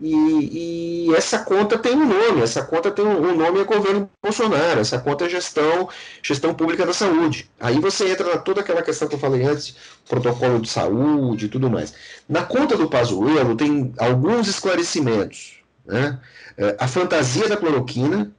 E, 0.00 1.08
e, 1.08 1.14
essa 1.14 1.40
conta 1.40 1.78
tem 1.78 1.94
um 1.94 2.06
nome, 2.06 2.40
essa 2.40 2.64
conta 2.64 2.90
tem 2.90 3.04
um, 3.04 3.32
um, 3.32 3.36
nome 3.36 3.60
é 3.60 3.64
governo 3.64 4.10
Bolsonaro, 4.22 4.80
essa 4.80 4.98
conta 4.98 5.26
é 5.26 5.28
gestão, 5.28 5.90
gestão 6.22 6.54
pública 6.54 6.86
da 6.86 6.94
saúde. 6.94 7.50
Aí 7.60 7.78
você 7.78 8.10
entra 8.10 8.26
na 8.34 8.38
toda 8.38 8.62
aquela 8.62 8.82
questão 8.82 9.06
que 9.06 9.14
eu 9.14 9.18
falei 9.18 9.42
antes, 9.42 9.76
protocolo 10.08 10.58
de 10.58 10.70
saúde 10.70 11.46
e 11.46 11.48
tudo 11.50 11.68
mais. 11.68 11.92
Na 12.26 12.42
conta 12.44 12.78
do 12.78 12.88
Pazuello 12.88 13.54
tem 13.54 13.92
alguns 13.98 14.48
esclarecimentos. 14.48 15.60
Né? 15.84 16.18
É, 16.56 16.76
a 16.78 16.88
fantasia 16.88 17.46
da 17.46 17.58
cloroquina, 17.58 18.32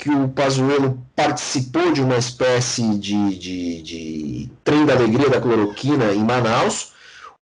que 0.00 0.08
o 0.08 0.28
Pazuello 0.28 0.98
participou 1.14 1.92
de 1.92 2.00
uma 2.00 2.16
espécie 2.16 2.98
de, 2.98 3.38
de, 3.38 3.82
de 3.82 4.50
trem 4.64 4.86
da 4.86 4.94
alegria 4.94 5.28
da 5.28 5.40
cloroquina 5.40 6.12
em 6.14 6.24
Manaus, 6.24 6.92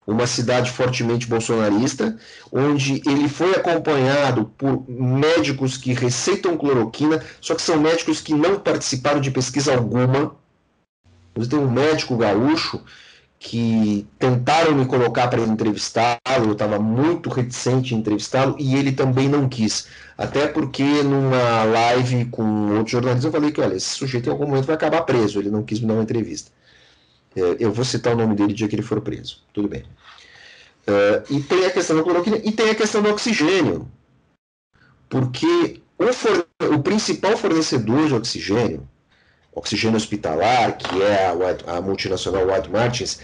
uma 0.04 0.26
cidade 0.26 0.72
fortemente 0.72 1.28
bolsonarista, 1.28 2.18
onde 2.50 3.00
ele 3.06 3.28
foi 3.28 3.52
acompanhado 3.52 4.46
por 4.58 4.84
médicos 4.88 5.76
que 5.76 5.92
receitam 5.94 6.56
cloroquina, 6.56 7.24
só 7.40 7.54
que 7.54 7.62
são 7.62 7.78
médicos 7.78 8.20
que 8.20 8.34
não 8.34 8.58
participaram 8.58 9.20
de 9.20 9.30
pesquisa 9.30 9.72
alguma. 9.72 10.34
Você 11.36 11.50
tem 11.50 11.58
um 11.60 11.70
médico 11.70 12.16
gaúcho 12.16 12.82
que 13.42 14.06
tentaram 14.18 14.74
me 14.74 14.84
colocar 14.84 15.26
para 15.28 15.40
entrevistá-lo, 15.40 16.44
eu 16.44 16.52
estava 16.52 16.78
muito 16.78 17.30
reticente 17.30 17.94
em 17.94 17.98
entrevistá-lo 17.98 18.54
e 18.58 18.76
ele 18.76 18.92
também 18.92 19.30
não 19.30 19.48
quis. 19.48 19.88
Até 20.16 20.46
porque 20.46 21.02
numa 21.02 21.64
live 21.64 22.26
com 22.26 22.76
outro 22.76 22.92
jornalista 22.92 23.28
eu 23.28 23.32
falei 23.32 23.50
que, 23.50 23.62
olha, 23.62 23.74
esse 23.74 23.88
sujeito 23.88 24.28
em 24.28 24.32
algum 24.32 24.46
momento 24.46 24.66
vai 24.66 24.76
acabar 24.76 25.00
preso, 25.02 25.40
ele 25.40 25.50
não 25.50 25.62
quis 25.62 25.80
me 25.80 25.86
dar 25.86 25.94
uma 25.94 26.02
entrevista. 26.02 26.52
É, 27.34 27.56
eu 27.58 27.72
vou 27.72 27.82
citar 27.82 28.12
o 28.12 28.18
nome 28.18 28.34
dele 28.34 28.50
no 28.50 28.54
dia 28.54 28.68
que 28.68 28.74
ele 28.74 28.82
for 28.82 29.00
preso. 29.00 29.42
Tudo 29.54 29.68
bem. 29.68 29.84
É, 30.86 31.22
e 31.30 31.40
tem 31.40 31.64
a 31.64 31.70
questão 31.70 31.96
da 31.96 32.02
cloroquina 32.02 32.36
e 32.44 32.52
tem 32.52 32.68
a 32.68 32.74
questão 32.74 33.00
do 33.00 33.08
oxigênio. 33.08 33.90
Porque 35.08 35.80
o, 35.98 36.74
o 36.74 36.82
principal 36.82 37.38
fornecedor 37.38 38.06
de 38.06 38.14
oxigênio 38.14 38.86
oxigênio 39.52 39.96
hospitalar, 39.96 40.76
que 40.76 41.02
é 41.02 41.26
a, 41.26 41.76
a 41.76 41.80
multinacional 41.80 42.46
White 42.46 42.70
Martins, 42.70 43.20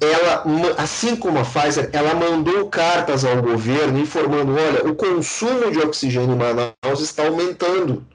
ela, 0.00 0.44
assim 0.78 1.14
como 1.14 1.38
a 1.38 1.44
Pfizer, 1.44 1.90
ela 1.92 2.14
mandou 2.14 2.68
cartas 2.70 3.24
ao 3.24 3.42
governo 3.42 3.98
informando: 3.98 4.54
olha, 4.54 4.86
o 4.86 4.94
consumo 4.94 5.70
de 5.70 5.78
oxigênio 5.78 6.34
em 6.34 6.38
Manaus 6.38 7.00
está 7.00 7.26
aumentando. 7.26 8.06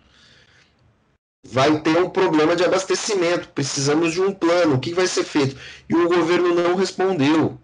Vai 1.48 1.80
ter 1.82 1.96
um 2.00 2.10
problema 2.10 2.56
de 2.56 2.64
abastecimento, 2.64 3.50
precisamos 3.50 4.14
de 4.14 4.20
um 4.20 4.34
plano, 4.34 4.76
o 4.76 4.80
que 4.80 4.96
vai 4.96 5.06
ser 5.06 5.24
feito? 5.24 5.56
E 5.88 5.94
o 5.94 6.08
governo 6.08 6.56
não 6.56 6.76
respondeu. 6.76 7.60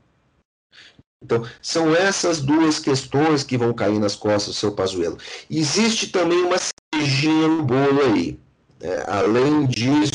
Então, 1.23 1.43
são 1.61 1.95
essas 1.95 2.41
duas 2.41 2.77
questões 2.77 3.43
que 3.43 3.57
vão 3.57 3.73
cair 3.73 3.99
nas 3.99 4.15
costas 4.15 4.53
do 4.53 4.59
seu 4.59 4.71
Pazuello. 4.71 5.17
Existe 5.49 6.07
também 6.07 6.43
uma 6.43 6.57
cerejinha 6.93 7.47
no 7.47 7.63
bolo 7.63 8.01
aí. 8.03 8.39
É, 8.81 9.03
além 9.07 9.65
disso, 9.67 10.11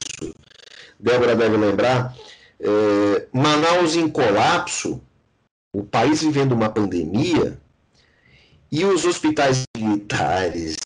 Débora 0.99 1.37
deve 1.37 1.57
lembrar, 1.57 2.15
é, 2.61 3.27
Manaus 3.33 3.95
em 3.95 4.09
colapso, 4.09 5.01
o 5.73 5.85
país 5.85 6.23
vivendo 6.23 6.53
uma 6.53 6.69
pandemia, 6.69 7.59
e 8.71 8.85
os 8.85 9.05
hospitais 9.05 9.63
militares 9.77 10.77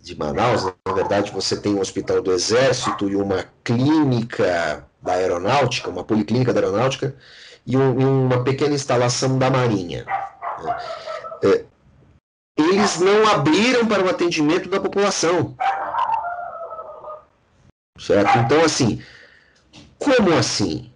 de 0.00 0.16
Manaus, 0.16 0.64
na 0.86 0.92
verdade 0.92 1.30
você 1.32 1.56
tem 1.56 1.74
um 1.74 1.80
hospital 1.80 2.22
do 2.22 2.32
Exército 2.32 3.08
e 3.08 3.16
uma 3.16 3.44
clínica 3.64 4.86
da 5.00 5.14
aeronáutica, 5.14 5.90
uma 5.90 6.04
policlínica 6.04 6.52
da 6.52 6.60
aeronáutica, 6.60 7.14
e, 7.66 7.76
um, 7.76 8.00
e 8.00 8.04
uma 8.04 8.44
pequena 8.44 8.74
instalação 8.74 9.38
da 9.38 9.50
Marinha. 9.50 10.04
É, 11.42 11.64
eles 12.56 12.98
não 12.98 13.26
abriram 13.28 13.86
para 13.86 14.04
o 14.04 14.08
atendimento 14.08 14.68
da 14.68 14.80
população. 14.80 15.56
Certo? 18.02 18.36
Então, 18.38 18.64
assim, 18.64 19.00
como 19.98 20.34
assim? 20.34 20.90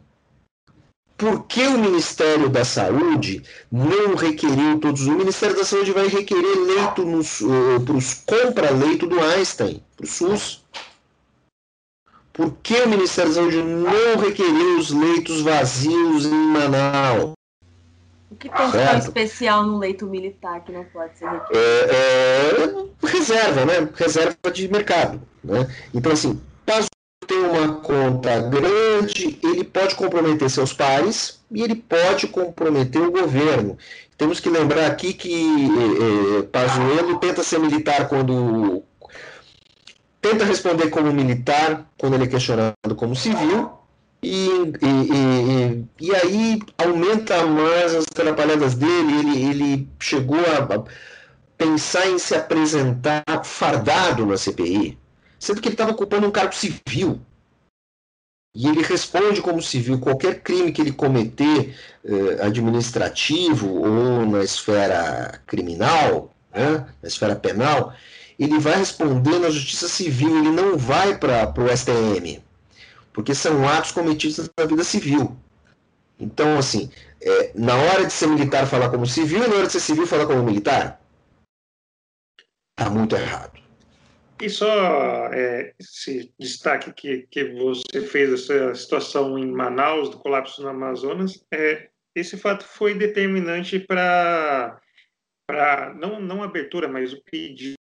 Por 1.16 1.44
que 1.44 1.62
o 1.62 1.78
Ministério 1.78 2.48
da 2.48 2.64
Saúde 2.64 3.42
não 3.70 4.16
requeriu 4.16 4.78
todos? 4.80 5.06
O 5.06 5.12
Ministério 5.12 5.56
da 5.56 5.64
Saúde 5.64 5.92
vai 5.92 6.08
requerer 6.08 6.58
leito 6.58 7.02
uh, 7.02 7.80
para 7.80 7.94
os 7.94 8.14
compra-leito 8.26 9.06
do 9.06 9.18
Einstein, 9.20 9.82
para 9.96 10.04
o 10.04 10.06
SUS. 10.06 10.64
Por 12.32 12.52
que 12.62 12.82
o 12.82 12.88
Ministério 12.88 13.30
da 13.30 13.36
Saúde 13.36 13.62
não 13.62 14.18
requeriu 14.18 14.78
os 14.78 14.90
leitos 14.90 15.40
vazios 15.40 16.26
em 16.26 16.48
Manaus? 16.48 17.32
O 18.30 18.34
que 18.34 18.50
tem 18.50 18.70
de 18.70 18.98
especial 18.98 19.62
no 19.64 19.78
leito 19.78 20.06
militar 20.06 20.62
que 20.62 20.72
não 20.72 20.84
pode 20.84 21.16
ser 21.16 21.30
requerido? 21.30 21.58
É, 21.58 23.06
é, 23.06 23.06
reserva, 23.06 23.64
né? 23.64 23.88
Reserva 23.94 24.36
de 24.52 24.68
mercado. 24.68 25.22
Né? 25.42 25.66
Então, 25.94 26.12
assim, 26.12 26.38
tem 27.26 27.38
uma 27.38 27.74
conta 27.76 28.40
grande, 28.40 29.38
ele 29.42 29.64
pode 29.64 29.94
comprometer 29.94 30.48
seus 30.48 30.72
pares 30.72 31.40
e 31.50 31.62
ele 31.62 31.74
pode 31.74 32.28
comprometer 32.28 33.02
o 33.02 33.10
governo. 33.10 33.76
Temos 34.16 34.40
que 34.40 34.48
lembrar 34.48 34.86
aqui 34.86 35.12
que 35.12 35.66
eh, 35.66 36.42
Pazuello 36.44 37.18
tenta 37.18 37.42
ser 37.42 37.58
militar 37.58 38.08
quando 38.08 38.82
tenta 40.20 40.44
responder 40.44 40.88
como 40.88 41.12
militar 41.12 41.90
quando 41.98 42.14
ele 42.14 42.24
é 42.24 42.28
questionado 42.28 42.94
como 42.96 43.14
civil 43.14 43.70
e, 44.22 44.48
e, 44.48 45.84
e, 46.00 46.06
e 46.06 46.14
aí 46.14 46.58
aumenta 46.78 47.44
mais 47.46 47.94
as 47.94 48.04
atrapalhadas 48.04 48.74
dele. 48.74 49.18
Ele, 49.18 49.44
ele 49.50 49.88
chegou 50.00 50.40
a 50.40 50.84
pensar 51.58 52.06
em 52.08 52.18
se 52.18 52.34
apresentar 52.34 53.22
fardado 53.44 54.24
na 54.24 54.36
CPI 54.36 54.98
sendo 55.38 55.60
que 55.60 55.68
ele 55.68 55.74
estava 55.74 55.92
ocupando 55.92 56.26
um 56.26 56.30
cargo 56.30 56.54
civil. 56.54 57.20
E 58.54 58.68
ele 58.68 58.82
responde 58.82 59.42
como 59.42 59.60
civil 59.60 59.98
qualquer 59.98 60.42
crime 60.42 60.72
que 60.72 60.80
ele 60.80 60.92
cometer 60.92 61.76
eh, 62.02 62.38
administrativo 62.42 63.68
ou 63.68 64.24
na 64.24 64.42
esfera 64.42 65.42
criminal, 65.46 66.34
né, 66.54 66.86
na 67.02 67.08
esfera 67.08 67.36
penal, 67.36 67.94
ele 68.38 68.58
vai 68.58 68.76
responder 68.76 69.38
na 69.38 69.50
justiça 69.50 69.88
civil, 69.88 70.38
ele 70.38 70.50
não 70.50 70.76
vai 70.76 71.18
para 71.18 71.52
o 71.58 71.76
STM, 71.76 72.42
porque 73.12 73.34
são 73.34 73.68
atos 73.68 73.92
cometidos 73.92 74.50
na 74.58 74.64
vida 74.64 74.84
civil. 74.84 75.36
Então, 76.18 76.58
assim, 76.58 76.90
é, 77.20 77.52
na 77.54 77.74
hora 77.76 78.06
de 78.06 78.12
ser 78.12 78.26
militar 78.26 78.66
falar 78.66 78.90
como 78.90 79.06
civil 79.06 79.44
e 79.44 79.48
na 79.48 79.54
hora 79.56 79.66
de 79.66 79.72
ser 79.72 79.80
civil 79.80 80.06
falar 80.06 80.26
como 80.26 80.42
militar, 80.42 81.00
está 82.78 82.90
muito 82.90 83.16
errado. 83.16 83.55
E 84.40 84.50
só 84.50 85.28
é, 85.32 85.74
esse 85.78 86.32
destaque 86.38 86.92
que, 86.92 87.26
que 87.30 87.44
você 87.54 88.02
fez 88.02 88.32
essa 88.32 88.74
situação 88.74 89.38
em 89.38 89.50
Manaus, 89.50 90.10
do 90.10 90.18
colapso 90.18 90.62
no 90.62 90.68
Amazonas, 90.68 91.42
é, 91.52 91.88
esse 92.14 92.36
fato 92.36 92.64
foi 92.64 92.94
determinante 92.94 93.78
para 93.78 94.78
não, 95.98 96.20
não 96.20 96.42
abertura, 96.42 96.86
mas 96.86 97.12
o 97.12 97.22
pedido 97.24 97.76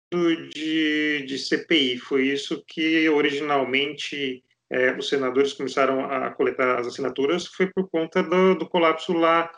de, 0.55 1.25
de 1.27 1.39
CPI. 1.39 1.99
Foi 1.99 2.27
isso 2.27 2.63
que 2.67 3.09
originalmente 3.09 4.45
é, 4.71 4.93
os 4.93 5.09
senadores 5.09 5.55
começaram 5.55 6.05
a 6.05 6.31
coletar 6.31 6.79
as 6.79 6.87
assinaturas, 6.87 7.47
foi 7.47 7.67
por 7.67 7.89
conta 7.89 8.23
do, 8.23 8.55
do 8.55 8.69
colapso 8.69 9.13
lá 9.13 9.51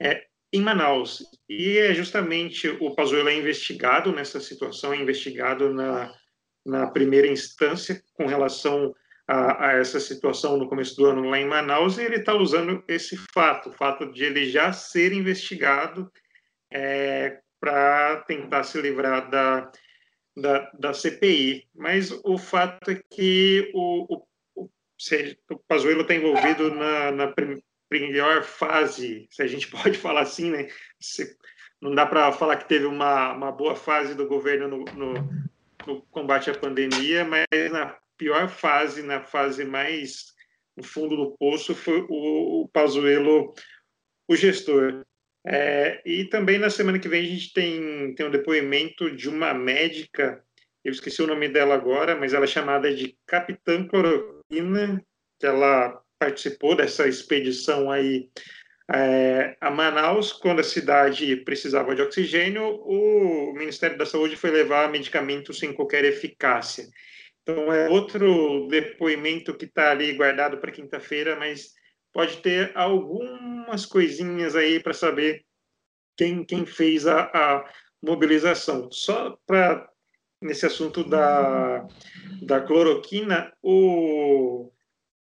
é, 0.00 0.24
em 0.52 0.62
Manaus. 0.62 1.22
E 1.48 1.76
é 1.78 1.94
justamente 1.94 2.68
o 2.80 2.94
Pazuello 2.94 3.28
é 3.28 3.34
investigado 3.34 4.12
nessa 4.12 4.40
situação, 4.40 4.94
é 4.94 4.96
investigado 4.96 5.72
na 5.72 6.12
na 6.68 6.86
primeira 6.86 7.26
instância 7.26 8.02
com 8.12 8.26
relação 8.26 8.94
a, 9.26 9.68
a, 9.68 9.72
essa 9.72 9.98
situação 9.98 10.56
no 10.56 10.68
começo 10.68 10.94
do 10.96 11.06
ano 11.06 11.28
lá 11.28 11.38
em 11.38 11.46
Manaus, 11.46 11.96
e 11.96 12.02
ele 12.02 12.16
está 12.16 12.34
usando 12.34 12.84
esse 12.86 13.16
fato, 13.32 13.70
o 13.70 13.72
fato 13.72 14.12
de 14.12 14.24
ele 14.24 14.50
já 14.50 14.72
ser 14.72 15.12
investigado 15.12 16.10
é, 16.70 17.40
para 17.58 18.16
tentar 18.26 18.64
se 18.64 18.80
livrar 18.80 19.30
da, 19.30 19.72
da, 20.36 20.70
da, 20.78 20.94
CPI. 20.94 21.66
Mas 21.74 22.10
o 22.24 22.36
fato 22.36 22.90
é 22.90 23.00
que 23.10 23.70
o, 23.74 24.14
o, 24.14 24.64
o, 24.64 24.68
o 25.50 25.58
Pazuello 25.66 26.02
está 26.02 26.14
envolvido 26.14 26.74
na, 26.74 27.10
na 27.10 27.34
pior 27.88 28.42
fase, 28.42 29.26
se 29.30 29.42
a 29.42 29.46
gente 29.46 29.68
pode 29.72 29.96
falar 29.96 30.20
assim, 30.20 30.50
né? 30.50 30.68
Se, 31.00 31.36
não 31.80 31.94
dá 31.94 32.04
para 32.04 32.30
falar 32.32 32.56
que 32.56 32.68
teve 32.68 32.86
uma, 32.86 33.32
uma 33.32 33.52
boa 33.52 33.74
fase 33.74 34.14
do 34.14 34.26
governo 34.26 34.68
no, 34.68 34.84
no 34.94 35.48
no 35.88 36.02
combate 36.02 36.50
à 36.50 36.54
pandemia, 36.54 37.24
mas 37.24 37.46
na 37.72 37.96
pior 38.16 38.48
fase, 38.48 39.02
na 39.02 39.22
fase 39.22 39.64
mais 39.64 40.26
no 40.76 40.84
fundo 40.84 41.16
do 41.16 41.36
poço, 41.36 41.74
foi 41.74 42.06
o, 42.08 42.62
o 42.62 42.68
Pazuello, 42.68 43.52
o 44.28 44.36
gestor. 44.36 45.04
É, 45.44 46.02
e 46.04 46.24
também 46.26 46.58
na 46.58 46.68
semana 46.68 46.98
que 46.98 47.08
vem 47.08 47.22
a 47.22 47.26
gente 47.26 47.52
tem, 47.52 48.14
tem 48.14 48.26
um 48.26 48.30
depoimento 48.30 49.10
de 49.10 49.28
uma 49.28 49.54
médica, 49.54 50.44
eu 50.84 50.92
esqueci 50.92 51.22
o 51.22 51.26
nome 51.26 51.48
dela 51.48 51.74
agora, 51.74 52.14
mas 52.14 52.34
ela 52.34 52.44
é 52.44 52.48
chamada 52.48 52.94
de 52.94 53.16
Capitã 53.26 53.86
Cloroquina, 53.86 55.02
que 55.40 55.46
ela 55.46 56.00
participou 56.18 56.76
dessa 56.76 57.08
expedição 57.08 57.90
aí 57.90 58.28
é, 58.90 59.56
a 59.60 59.70
Manaus, 59.70 60.32
quando 60.32 60.60
a 60.60 60.64
cidade 60.64 61.36
precisava 61.36 61.94
de 61.94 62.00
oxigênio, 62.00 62.80
o 62.84 63.52
Ministério 63.52 63.98
da 63.98 64.06
Saúde 64.06 64.34
foi 64.34 64.50
levar 64.50 64.90
medicamentos 64.90 65.58
sem 65.58 65.74
qualquer 65.74 66.04
eficácia. 66.04 66.88
Então, 67.42 67.72
é 67.72 67.88
outro 67.88 68.66
depoimento 68.68 69.54
que 69.54 69.66
está 69.66 69.90
ali 69.90 70.14
guardado 70.14 70.58
para 70.58 70.72
quinta-feira, 70.72 71.36
mas 71.36 71.74
pode 72.12 72.38
ter 72.38 72.72
algumas 72.74 73.84
coisinhas 73.84 74.56
aí 74.56 74.80
para 74.80 74.94
saber 74.94 75.44
quem, 76.16 76.42
quem 76.42 76.64
fez 76.64 77.06
a, 77.06 77.30
a 77.32 77.70
mobilização. 78.02 78.90
Só 78.90 79.38
para, 79.46 79.86
nesse 80.40 80.64
assunto 80.64 81.04
da, 81.04 81.86
da 82.40 82.60
cloroquina, 82.62 83.52
o 83.62 84.70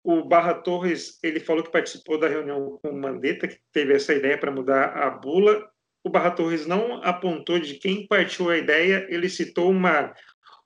o 0.08 0.24
Barra 0.24 0.54
Torres 0.54 1.20
ele 1.22 1.38
falou 1.38 1.62
que 1.62 1.70
participou 1.70 2.18
da 2.18 2.30
reunião 2.30 2.80
com 2.82 2.92
o 2.92 2.98
Mandetta, 2.98 3.46
que 3.46 3.60
teve 3.74 3.94
essa 3.94 4.14
ideia 4.14 4.38
para 4.38 4.50
mudar 4.50 4.86
a 4.86 5.10
bula. 5.10 5.70
O 6.02 6.10
Barra 6.10 6.32
Torres 6.32 6.66
não 6.66 7.04
apontou 7.04 7.60
de 7.60 7.74
quem 7.74 8.08
partiu 8.08 8.50
a 8.50 8.58
ideia, 8.58 9.06
ele 9.10 9.28
citou 9.28 9.70
uma, 9.70 10.16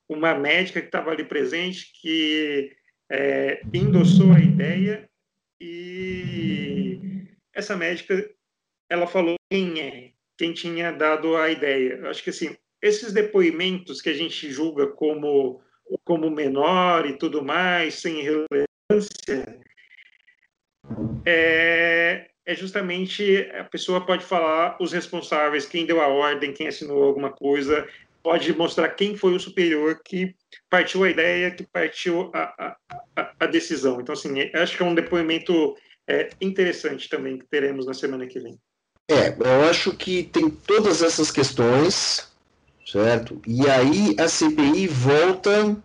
uma 0.07 0.35
médica 0.35 0.79
que 0.79 0.85
estava 0.85 1.09
ali 1.09 1.25
presente, 1.25 1.91
que 1.99 2.71
é, 3.11 3.63
endossou 3.73 4.31
a 4.31 4.39
ideia 4.39 5.09
e 5.59 7.25
essa 7.51 7.75
médica 7.75 8.29
ela 8.87 9.07
falou 9.07 9.37
quem 9.49 9.81
é, 9.81 10.11
quem 10.37 10.53
tinha 10.53 10.91
dado 10.91 11.35
a 11.35 11.49
ideia. 11.49 12.07
Acho 12.07 12.23
que 12.23 12.29
assim, 12.29 12.55
esses 12.79 13.11
depoimentos 13.11 14.03
que 14.03 14.09
a 14.11 14.13
gente 14.13 14.51
julga 14.51 14.85
como 14.85 15.63
como 16.03 16.29
menor 16.29 17.05
e 17.05 17.17
tudo 17.17 17.43
mais, 17.43 17.95
sem 17.95 18.21
é, 21.25 22.27
é 22.45 22.55
justamente 22.55 23.49
a 23.57 23.63
pessoa 23.63 24.05
pode 24.05 24.23
falar 24.23 24.77
os 24.79 24.91
responsáveis, 24.91 25.65
quem 25.65 25.85
deu 25.85 26.01
a 26.01 26.07
ordem, 26.07 26.53
quem 26.53 26.67
assinou 26.67 27.03
alguma 27.03 27.31
coisa, 27.31 27.87
pode 28.23 28.53
mostrar 28.55 28.89
quem 28.89 29.15
foi 29.15 29.33
o 29.33 29.39
superior 29.39 29.99
que 30.03 30.35
partiu 30.69 31.03
a 31.03 31.09
ideia, 31.09 31.51
que 31.51 31.63
partiu 31.63 32.31
a, 32.33 32.75
a, 33.15 33.31
a 33.39 33.45
decisão. 33.45 33.99
Então, 33.99 34.13
assim, 34.13 34.49
acho 34.53 34.77
que 34.77 34.83
é 34.83 34.85
um 34.85 34.95
depoimento 34.95 35.75
é, 36.07 36.29
interessante 36.39 37.09
também 37.09 37.37
que 37.37 37.45
teremos 37.45 37.85
na 37.85 37.93
semana 37.93 38.27
que 38.27 38.39
vem. 38.39 38.57
É, 39.09 39.29
eu 39.29 39.69
acho 39.69 39.95
que 39.95 40.23
tem 40.23 40.49
todas 40.49 41.01
essas 41.01 41.31
questões, 41.31 42.31
certo? 42.85 43.41
E 43.45 43.67
aí 43.69 44.15
a 44.17 44.27
CPI 44.27 44.87
volta 44.87 45.77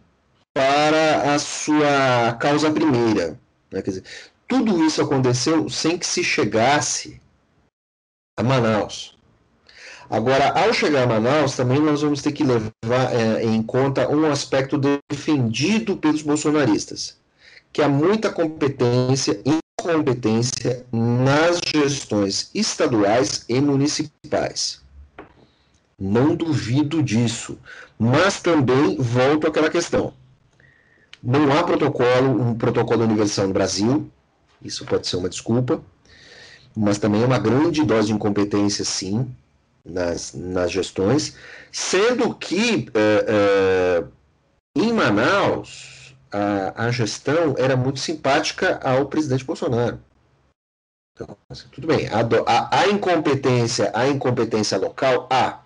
para 0.57 1.35
a 1.35 1.39
sua 1.39 2.35
causa 2.41 2.71
primeira. 2.71 3.39
Né? 3.71 3.83
Quer 3.83 3.91
dizer, 3.91 4.05
tudo 4.49 4.83
isso 4.87 5.03
aconteceu 5.03 5.69
sem 5.69 5.99
que 5.99 6.07
se 6.07 6.25
chegasse 6.25 7.21
a 8.39 8.43
Manaus. 8.43 9.19
Agora, 10.09 10.59
ao 10.59 10.73
chegar 10.73 11.03
a 11.03 11.07
Manaus, 11.07 11.57
também 11.57 11.79
nós 11.79 12.01
vamos 12.01 12.23
ter 12.23 12.33
que 12.33 12.43
levar 12.43 13.13
é, 13.13 13.45
em 13.45 13.63
conta 13.63 14.09
um 14.09 14.25
aspecto 14.25 14.81
defendido 15.11 15.95
pelos 15.99 16.23
bolsonaristas, 16.23 17.19
que 17.71 17.83
há 17.83 17.89
muita 17.89 18.33
competência 18.33 19.39
e 19.45 19.59
incompetência 19.79 20.87
nas 20.91 21.61
gestões 21.67 22.51
estaduais 22.55 23.45
e 23.47 23.61
municipais. 23.61 24.81
Não 25.99 26.35
duvido 26.35 27.03
disso, 27.03 27.59
mas 27.99 28.41
também 28.41 28.97
volto 28.97 29.47
àquela 29.47 29.69
questão. 29.69 30.15
Não 31.23 31.53
há 31.53 31.63
protocolo, 31.63 32.41
um 32.41 32.55
protocolo 32.55 33.05
universal 33.05 33.49
no 33.49 33.53
Brasil, 33.53 34.11
isso 34.63 34.85
pode 34.85 35.07
ser 35.07 35.17
uma 35.17 35.29
desculpa, 35.29 35.83
mas 36.77 36.99
também 36.99 37.23
é 37.23 37.27
uma 37.27 37.39
grande 37.39 37.85
dose 37.85 38.09
de 38.09 38.13
incompetência, 38.13 38.85
sim, 38.85 39.35
nas, 39.85 40.35
nas 40.35 40.71
gestões, 40.71 41.37
sendo 41.71 42.35
que 42.35 42.89
é, 42.95 43.25
é, 43.29 44.05
em 44.75 44.93
Manaus 44.93 46.15
a, 46.31 46.87
a, 46.87 46.91
gestão 46.91 47.55
era 47.57 47.77
muito 47.77 48.01
simpática 48.01 48.81
ao 48.83 49.07
presidente 49.07 49.45
Bolsonaro. 49.45 50.01
Então, 51.15 51.37
assim, 51.49 51.67
tudo 51.71 51.87
bem, 51.87 52.09
a, 52.09 52.21
a, 52.47 52.81
a, 52.81 52.89
incompetência, 52.89 53.91
a 53.95 54.07
incompetência 54.09 54.77
local, 54.77 55.27
há, 55.31 55.61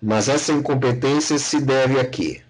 mas 0.00 0.28
essa 0.28 0.52
incompetência 0.52 1.38
se 1.38 1.60
deve 1.60 1.98
a 2.00 2.08
quê? 2.08 2.43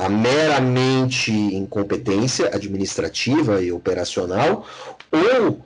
A 0.00 0.08
meramente 0.08 1.30
incompetência 1.30 2.46
administrativa 2.54 3.60
e 3.60 3.70
operacional 3.70 4.66
ou 5.12 5.62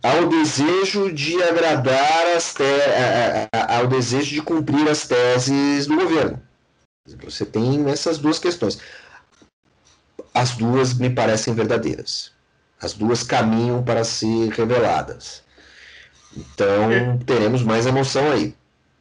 ao 0.00 0.28
desejo 0.28 1.12
de 1.12 1.42
agradar 1.42 2.36
as 2.36 2.54
te... 2.54 2.62
ao 3.68 3.88
desejo 3.88 4.32
de 4.32 4.42
cumprir 4.42 4.88
as 4.88 5.08
teses 5.08 5.88
do 5.88 5.96
governo. 5.96 6.40
Você 7.24 7.44
tem 7.44 7.84
essas 7.88 8.18
duas 8.18 8.38
questões. 8.38 8.78
As 10.32 10.56
duas 10.56 10.94
me 10.94 11.10
parecem 11.10 11.52
verdadeiras. 11.52 12.32
As 12.80 12.92
duas 12.92 13.24
caminham 13.24 13.82
para 13.82 14.04
ser 14.04 14.50
reveladas. 14.50 15.42
Então, 16.36 16.92
é. 16.92 17.18
teremos 17.26 17.64
mais 17.64 17.86
emoção 17.86 18.30
aí. 18.30 18.54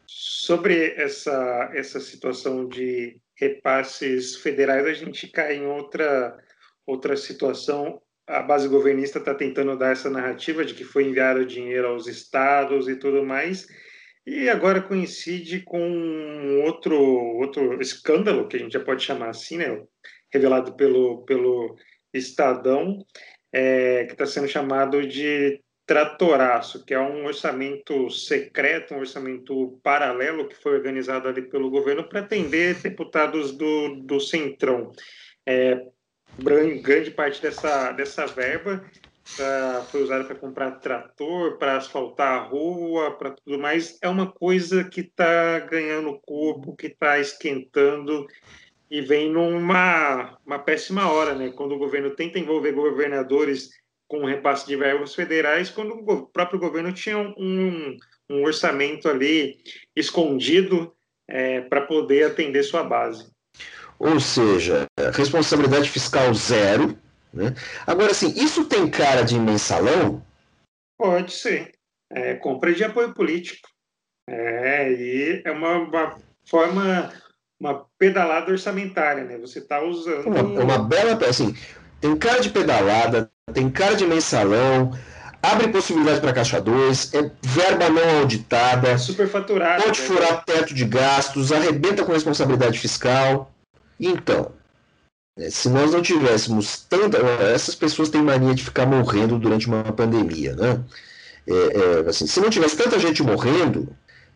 Sobre 0.07 0.95
essa, 0.95 1.69
essa 1.75 1.99
situação 1.99 2.67
de 2.67 3.17
repasses 3.37 4.35
federais, 4.37 4.85
a 4.85 4.93
gente 4.93 5.27
cai 5.27 5.55
em 5.57 5.65
outra, 5.65 6.37
outra 6.85 7.15
situação. 7.15 8.01
A 8.25 8.41
base 8.41 8.67
governista 8.67 9.19
está 9.19 9.33
tentando 9.33 9.77
dar 9.77 9.91
essa 9.91 10.09
narrativa 10.09 10.65
de 10.65 10.73
que 10.73 10.83
foi 10.83 11.05
enviado 11.05 11.45
dinheiro 11.45 11.87
aos 11.87 12.07
estados 12.07 12.89
e 12.89 12.95
tudo 12.95 13.23
mais, 13.23 13.67
e 14.25 14.49
agora 14.49 14.81
coincide 14.81 15.61
com 15.61 16.61
outro, 16.65 16.99
outro 17.01 17.81
escândalo, 17.81 18.45
que 18.47 18.57
a 18.57 18.59
gente 18.59 18.73
já 18.73 18.79
pode 18.81 19.01
chamar 19.01 19.29
assim, 19.29 19.55
né, 19.55 19.81
revelado 20.33 20.75
pelo, 20.75 21.23
pelo 21.23 21.77
Estadão, 22.13 23.05
é, 23.53 24.03
que 24.03 24.11
está 24.11 24.25
sendo 24.25 24.49
chamado 24.49 25.07
de 25.07 25.61
tratoraço, 25.87 26.83
que 26.83 26.93
é 26.93 26.99
um 26.99 27.25
orçamento 27.25 28.11
secreto, 28.11 28.93
um 28.93 28.99
orçamento 28.99 29.79
paralelo 29.81 30.47
que 30.47 30.55
foi 30.55 30.73
organizado 30.73 31.29
ali 31.29 31.41
pelo 31.41 31.69
governo 31.69 32.07
para 32.07 32.19
atender 32.19 32.75
deputados 32.81 33.53
do, 33.53 33.95
do 34.01 34.19
Centrão. 34.19 34.91
É, 35.45 35.81
grande 36.83 37.09
parte 37.11 37.41
dessa, 37.41 37.93
dessa 37.93 38.27
verba 38.27 38.83
pra, 39.37 39.85
foi 39.89 40.03
usada 40.03 40.25
para 40.25 40.35
comprar 40.35 40.71
trator, 40.71 41.57
para 41.57 41.77
asfaltar 41.77 42.33
a 42.33 42.43
rua, 42.43 43.17
para 43.17 43.31
tudo 43.31 43.57
mais. 43.57 43.97
É 44.01 44.09
uma 44.09 44.29
coisa 44.29 44.83
que 44.83 44.99
está 44.99 45.59
ganhando 45.59 46.19
corpo, 46.19 46.75
que 46.75 46.87
está 46.87 47.17
esquentando 47.17 48.27
e 48.91 48.99
vem 48.99 49.31
numa 49.31 50.37
uma 50.45 50.59
péssima 50.59 51.09
hora, 51.09 51.33
né? 51.33 51.49
Quando 51.49 51.75
o 51.75 51.79
governo 51.79 52.11
tenta 52.11 52.39
envolver 52.39 52.73
governadores 52.73 53.69
com 54.07 54.25
repasse 54.25 54.65
de 54.65 54.75
verbas 54.75 55.13
federais, 55.13 55.69
quando 55.69 55.91
o 55.93 56.27
próprio 56.27 56.59
governo 56.59 56.93
tinha 56.93 57.17
um, 57.17 57.97
um 58.29 58.43
orçamento 58.43 59.09
ali 59.09 59.57
escondido 59.95 60.93
é, 61.27 61.61
para 61.61 61.81
poder 61.81 62.27
atender 62.27 62.63
sua 62.63 62.83
base. 62.83 63.29
Ou 63.99 64.19
seja, 64.19 64.85
responsabilidade 65.13 65.89
fiscal 65.89 66.33
zero. 66.33 66.97
Né? 67.33 67.53
Agora, 67.85 68.11
assim, 68.11 68.33
isso 68.35 68.65
tem 68.65 68.89
cara 68.89 69.23
de 69.23 69.39
mensalão? 69.39 70.23
Pode 70.97 71.33
ser. 71.33 71.73
É, 72.11 72.35
compra 72.35 72.73
de 72.73 72.83
apoio 72.83 73.13
político. 73.13 73.67
É, 74.29 74.91
e 74.91 75.41
é 75.43 75.51
uma, 75.51 75.77
uma 75.77 76.19
forma, 76.45 77.11
uma 77.59 77.85
pedalada 77.97 78.51
orçamentária, 78.51 79.23
né? 79.23 79.37
Você 79.37 79.59
está 79.59 79.81
usando. 79.81 80.27
Uma, 80.27 80.41
uma 80.41 80.79
bela. 80.79 81.17
Assim, 81.27 81.55
tem 81.99 82.15
cara 82.15 82.39
de 82.39 82.49
pedalada, 82.49 83.29
tem 83.53 83.69
cara 83.69 83.95
de 83.95 84.05
mensalão, 84.05 84.97
abre 85.41 85.69
possibilidade 85.69 86.19
para 86.19 86.33
caixa 86.33 86.59
2, 86.59 87.13
é 87.13 87.31
verba 87.41 87.89
não 87.89 88.19
auditada, 88.19 88.97
superfaturada, 88.97 89.83
pode 89.83 90.01
né? 90.01 90.07
furar 90.07 90.43
teto 90.45 90.73
de 90.73 90.85
gastos, 90.85 91.51
arrebenta 91.51 92.03
com 92.03 92.11
responsabilidade 92.11 92.79
fiscal. 92.79 93.51
Então, 93.99 94.51
né, 95.37 95.49
se 95.49 95.69
nós 95.69 95.91
não 95.91 96.01
tivéssemos 96.01 96.85
tanta. 96.89 97.17
Essas 97.53 97.75
pessoas 97.75 98.09
têm 98.09 98.21
mania 98.21 98.55
de 98.55 98.63
ficar 98.63 98.85
morrendo 98.85 99.37
durante 99.37 99.67
uma 99.67 99.83
pandemia, 99.83 100.55
né? 100.55 100.83
É, 101.47 102.03
é, 102.05 102.09
assim, 102.09 102.27
se 102.27 102.41
não 102.41 102.49
tivesse 102.49 102.75
tanta 102.75 102.99
gente 102.99 103.23
morrendo, 103.23 103.87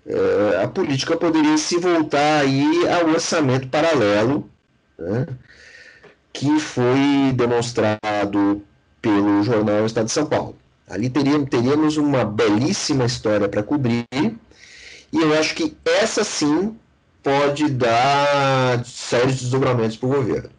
é, 0.05 0.63
a 0.63 0.67
política 0.67 1.17
poderia 1.17 1.57
se 1.57 1.77
voltar 1.77 2.41
aí 2.41 2.87
ao 2.87 3.09
orçamento 3.09 3.67
paralelo, 3.67 4.49
né? 4.97 5.27
Que 6.33 6.59
foi 6.59 7.33
demonstrado 7.35 8.61
pelo 9.01 9.43
jornal 9.43 9.85
Estado 9.85 10.05
de 10.05 10.11
São 10.11 10.25
Paulo. 10.25 10.55
Ali 10.87 11.09
teríamos, 11.09 11.49
teríamos 11.49 11.97
uma 11.97 12.25
belíssima 12.25 13.05
história 13.05 13.47
para 13.47 13.63
cobrir, 13.63 14.05
e 14.13 15.17
eu 15.17 15.33
acho 15.37 15.55
que 15.55 15.75
essa 15.85 16.23
sim 16.23 16.75
pode 17.23 17.69
dar 17.69 18.83
sérios 18.85 19.39
desdobramentos 19.39 19.97
para 19.97 20.09
o 20.09 20.13
governo. 20.13 20.49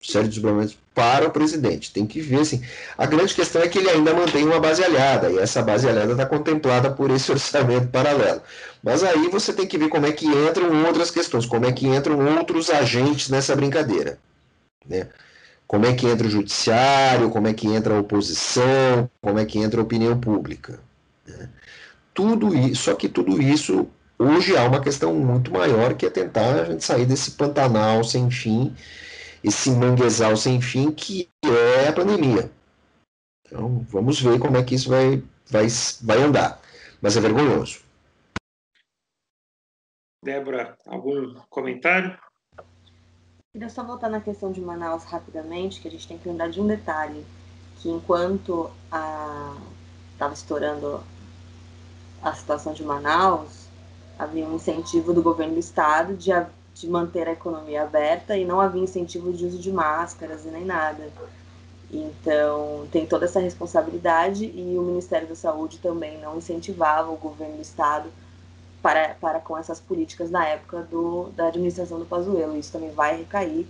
Sérios 0.00 0.30
desdobramentos 0.30 0.78
para 0.94 1.26
o 1.26 1.30
presidente. 1.30 1.92
Tem 1.92 2.06
que 2.06 2.20
ver, 2.20 2.40
assim. 2.40 2.62
A 2.96 3.04
grande 3.06 3.34
questão 3.34 3.62
é 3.62 3.68
que 3.68 3.78
ele 3.78 3.90
ainda 3.90 4.14
mantém 4.14 4.44
uma 4.44 4.60
base 4.60 4.82
aliada, 4.82 5.30
e 5.30 5.38
essa 5.38 5.62
base 5.62 5.88
aliada 5.88 6.12
está 6.12 6.26
contemplada 6.26 6.90
por 6.90 7.10
esse 7.10 7.30
orçamento 7.32 7.88
paralelo. 7.88 8.40
Mas 8.82 9.02
aí 9.02 9.28
você 9.28 9.52
tem 9.52 9.66
que 9.66 9.78
ver 9.78 9.88
como 9.88 10.06
é 10.06 10.12
que 10.12 10.26
entram 10.26 10.84
outras 10.86 11.10
questões, 11.10 11.46
como 11.46 11.66
é 11.66 11.72
que 11.72 11.86
entram 11.86 12.18
outros 12.36 12.70
agentes 12.70 13.28
nessa 13.28 13.56
brincadeira. 13.56 14.18
Né? 14.86 15.08
Como 15.66 15.86
é 15.86 15.94
que 15.94 16.06
entra 16.06 16.26
o 16.26 16.30
judiciário, 16.30 17.30
como 17.30 17.46
é 17.46 17.54
que 17.54 17.66
entra 17.68 17.94
a 17.94 18.00
oposição, 18.00 19.10
como 19.20 19.38
é 19.38 19.44
que 19.44 19.58
entra 19.58 19.80
a 19.80 19.84
opinião 19.84 20.18
pública. 20.18 20.80
Né? 21.26 21.50
Tudo 22.14 22.54
isso, 22.54 22.84
só 22.84 22.94
que 22.94 23.08
tudo 23.08 23.40
isso 23.40 23.88
Hoje 24.20 24.56
há 24.56 24.64
uma 24.64 24.82
questão 24.82 25.14
muito 25.14 25.52
maior 25.52 25.94
que 25.96 26.04
é 26.04 26.10
tentar 26.10 26.62
a 26.62 26.64
gente 26.64 26.84
sair 26.84 27.06
desse 27.06 27.30
pantanal 27.36 28.02
sem 28.02 28.28
fim, 28.28 28.74
esse 29.44 29.70
manguezal 29.70 30.36
sem 30.36 30.60
fim 30.60 30.90
que 30.90 31.30
é 31.44 31.88
a 31.88 31.92
pandemia. 31.92 32.50
Então, 33.46 33.86
vamos 33.88 34.20
ver 34.20 34.40
como 34.40 34.56
é 34.56 34.64
que 34.64 34.74
isso 34.74 34.90
vai, 34.90 35.22
vai, 35.48 35.68
vai 36.02 36.18
andar. 36.20 36.60
Mas 37.00 37.16
é 37.16 37.20
vergonhoso. 37.20 37.84
Débora, 40.24 40.76
algum 40.84 41.34
comentário? 41.48 42.18
Queria 43.50 43.70
só 43.70 43.82
voltar 43.82 44.10
na 44.10 44.20
questão 44.20 44.52
de 44.52 44.60
Manaus 44.60 45.04
rapidamente, 45.04 45.80
que 45.80 45.88
a 45.88 45.90
gente 45.90 46.06
tem 46.06 46.18
que 46.18 46.28
lembrar 46.28 46.50
de 46.50 46.60
um 46.60 46.66
detalhe, 46.66 47.24
que 47.76 47.88
enquanto 47.88 48.70
estava 50.12 50.34
estourando 50.34 51.02
a 52.22 52.34
situação 52.34 52.74
de 52.74 52.84
Manaus, 52.84 53.66
havia 54.18 54.44
um 54.44 54.56
incentivo 54.56 55.14
do 55.14 55.22
governo 55.22 55.54
do 55.54 55.60
estado 55.60 56.14
de, 56.14 56.30
de 56.74 56.88
manter 56.90 57.26
a 57.26 57.32
economia 57.32 57.84
aberta 57.84 58.36
e 58.36 58.44
não 58.44 58.60
havia 58.60 58.82
incentivo 58.82 59.32
de 59.32 59.46
uso 59.46 59.58
de 59.58 59.72
máscaras 59.72 60.44
e 60.44 60.48
nem 60.48 60.66
nada. 60.66 61.10
Então, 61.90 62.86
tem 62.92 63.06
toda 63.06 63.24
essa 63.24 63.40
responsabilidade 63.40 64.44
e 64.44 64.76
o 64.78 64.82
Ministério 64.82 65.26
da 65.26 65.34
Saúde 65.34 65.78
também 65.78 66.20
não 66.20 66.36
incentivava 66.36 67.10
o 67.10 67.16
governo 67.16 67.56
do 67.56 67.62
estado 67.62 68.10
para, 68.82 69.14
para 69.20 69.40
com 69.40 69.56
essas 69.56 69.80
políticas 69.80 70.30
na 70.30 70.46
época 70.46 70.82
do, 70.90 71.30
da 71.36 71.48
administração 71.48 71.98
do 71.98 72.06
Pazuello. 72.06 72.56
Isso 72.56 72.72
também 72.72 72.90
vai 72.90 73.18
recair 73.18 73.66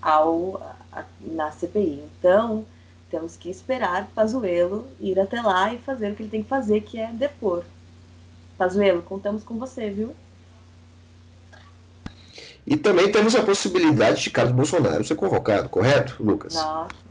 ao, 0.00 0.60
a, 0.92 1.04
na 1.20 1.50
CPI. 1.50 2.04
Então, 2.18 2.64
temos 3.10 3.36
que 3.36 3.50
esperar 3.50 4.08
Pazuello 4.14 4.86
ir 5.00 5.18
até 5.18 5.40
lá 5.40 5.72
e 5.72 5.78
fazer 5.78 6.12
o 6.12 6.14
que 6.14 6.22
ele 6.22 6.30
tem 6.30 6.42
que 6.42 6.48
fazer, 6.48 6.80
que 6.80 6.98
é 6.98 7.12
depor. 7.12 7.64
Pazuello, 8.58 9.02
contamos 9.02 9.44
com 9.44 9.58
você, 9.58 9.90
viu? 9.90 10.14
E 12.66 12.76
também 12.76 13.12
temos 13.12 13.36
a 13.36 13.42
possibilidade 13.42 14.22
de 14.22 14.30
Carlos 14.30 14.54
Bolsonaro 14.54 15.04
ser 15.04 15.14
convocado, 15.14 15.68
correto, 15.68 16.16
Lucas? 16.20 16.54
Nossa. 16.54 17.05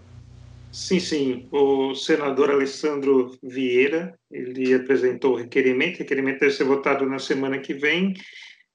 Sim, 0.75 0.99
sim. 0.99 1.47
O 1.53 1.95
senador 1.95 2.51
Alessandro 2.51 3.31
Vieira, 3.41 4.13
ele 4.29 4.73
apresentou 4.73 5.31
o 5.31 5.37
requerimento, 5.37 5.95
o 5.95 5.99
requerimento 5.99 6.41
deve 6.41 6.51
ser 6.51 6.65
votado 6.65 7.05
na 7.05 7.17
semana 7.17 7.59
que 7.59 7.73
vem, 7.73 8.13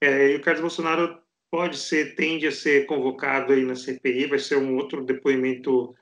é, 0.01 0.33
e 0.33 0.37
o 0.37 0.41
Carlos 0.41 0.63
Bolsonaro 0.63 1.19
pode 1.51 1.77
ser, 1.77 2.15
tende 2.15 2.47
a 2.47 2.53
ser 2.53 2.87
convocado 2.87 3.53
aí 3.53 3.63
na 3.67 3.75
CPI, 3.75 4.29
vai 4.29 4.39
ser 4.39 4.57
um 4.57 4.77
outro 4.77 5.05
depoimento 5.05 5.95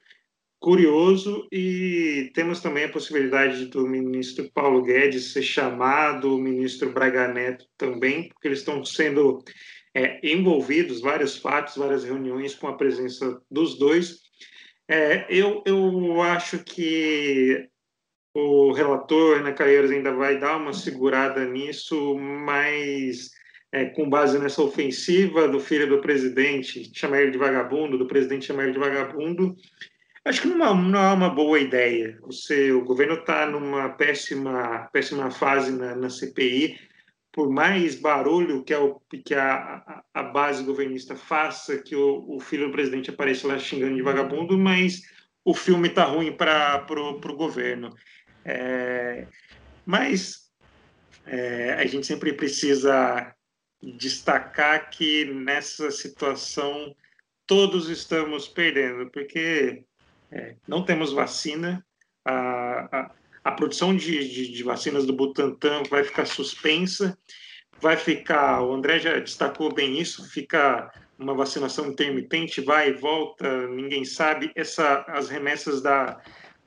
curioso, 0.61 1.49
e 1.51 2.31
temos 2.33 2.61
também 2.61 2.85
a 2.85 2.93
possibilidade 2.93 3.67
do 3.67 3.85
ministro 3.85 4.49
Paulo 4.55 4.83
Guedes 4.83 5.33
ser 5.33 5.43
chamado, 5.43 6.33
o 6.33 6.41
ministro 6.41 6.93
Braga 6.93 7.27
Neto 7.27 7.67
também, 7.77 8.29
porque 8.29 8.47
eles 8.47 8.61
estão 8.61 8.85
sendo 8.85 9.43
é, 9.93 10.21
envolvidos, 10.23 11.01
vários 11.01 11.37
fatos, 11.39 11.77
várias 11.77 12.05
reuniões 12.05 12.55
com 12.55 12.69
a 12.69 12.77
presença 12.77 13.43
dos 13.51 13.77
dois, 13.77 14.28
é, 14.89 15.27
eu, 15.29 15.63
eu 15.67 16.23
acho 16.23 16.59
que 16.65 17.69
o 18.35 18.73
relator, 18.73 19.39
Ana 19.39 19.53
Caieiros, 19.53 19.91
ainda 19.91 20.13
vai 20.13 20.39
dar 20.39 20.57
uma 20.57 20.73
segurada 20.73 21.45
nisso, 21.45 22.17
mas 22.19 23.31
é, 23.73 23.87
com 23.87 24.09
base 24.09 24.39
nessa 24.39 24.63
ofensiva 24.63 25.47
do 25.49 25.61
filho 25.61 25.87
do 25.89 26.01
presidente, 26.01 26.91
chamar 26.95 27.21
ele 27.21 27.33
de 27.33 27.39
vagabundo, 27.39 27.99
do 27.99 28.07
presidente 28.07 28.47
chamar 28.47 28.65
ele 28.65 28.73
de 28.73 28.79
vagabundo, 28.79 29.55
acho 30.25 30.43
que 30.43 30.49
não 30.49 30.67
é, 30.67 30.91
não 30.91 31.01
é 31.01 31.13
uma 31.13 31.31
boa 31.31 31.59
ideia. 31.59 32.19
Você, 32.23 32.73
o 32.73 32.85
governo 32.85 33.15
está 33.15 33.47
numa 33.47 33.91
péssima, 33.91 34.89
péssima 34.93 35.31
fase 35.31 35.73
na, 35.73 35.95
na 35.95 36.09
CPI, 36.09 36.79
por 37.39 37.49
mais 37.49 37.95
barulho 37.95 38.65
que, 38.65 38.75
é 38.75 38.79
o, 38.79 39.01
que 39.25 39.33
a, 39.33 40.03
a, 40.13 40.25
base 40.25 40.65
governista 40.65 41.15
faça, 41.15 41.79
que 41.79 41.95
o, 41.95 42.25
o, 42.29 42.41
filho 42.41 42.67
do 42.67 42.73
presidente 42.73 43.11
apareça 43.11 43.47
lá 43.47 43.57
xingando 43.61 43.95
de 43.95 44.03
vagabundo, 44.03 44.59
mas 44.59 45.03
o 45.45 45.55
filme 45.55 45.87
está 45.87 46.03
ruim 46.03 46.33
para 46.33 46.85
o 46.93 47.37
governo. 47.37 47.95
É, 48.45 49.29
mas 49.87 50.51
é, 51.27 51.75
a 51.75 51.87
gente 51.87 52.09
sempre 52.09 52.33
precisa 52.33 53.33
destacar 53.81 54.91
que 54.91 55.27
nessa 55.27 55.93
situação 55.93 56.93
todos 57.47 57.89
estamos 57.89 58.49
perdendo, 58.49 59.13
porque 59.13 59.85
é, 60.33 60.57
não 60.67 60.85
temos 60.85 61.13
vacina, 61.13 61.87
a, 62.25 63.13
a 63.49 63.53
produção 63.53 63.97
de, 63.97 64.29
de, 64.29 64.53
de, 64.53 64.63
vacinas 64.63 65.07
do 65.07 65.13
Butantan 65.15 65.83
vai 65.89 66.05
ficar 66.05 66.27
suspensa, 66.27 67.19
vai 67.81 67.97
ficar, 67.97 68.63
o 68.63 68.75
André 68.75 68.99
já 68.99 69.19
destacou 69.19 69.73
bem 69.73 69.99
isso, 69.99 70.29
fica 70.29 70.93
uma 71.19 71.33
vacinação 71.33 71.87
intermitente, 71.87 72.61
vai 72.61 72.91
e 72.91 72.93
volta, 72.93 73.67
ninguém 73.69 74.05
sabe. 74.05 74.53
Essa, 74.55 75.03
as 75.09 75.31
remessas 75.31 75.81
da, 75.81 76.21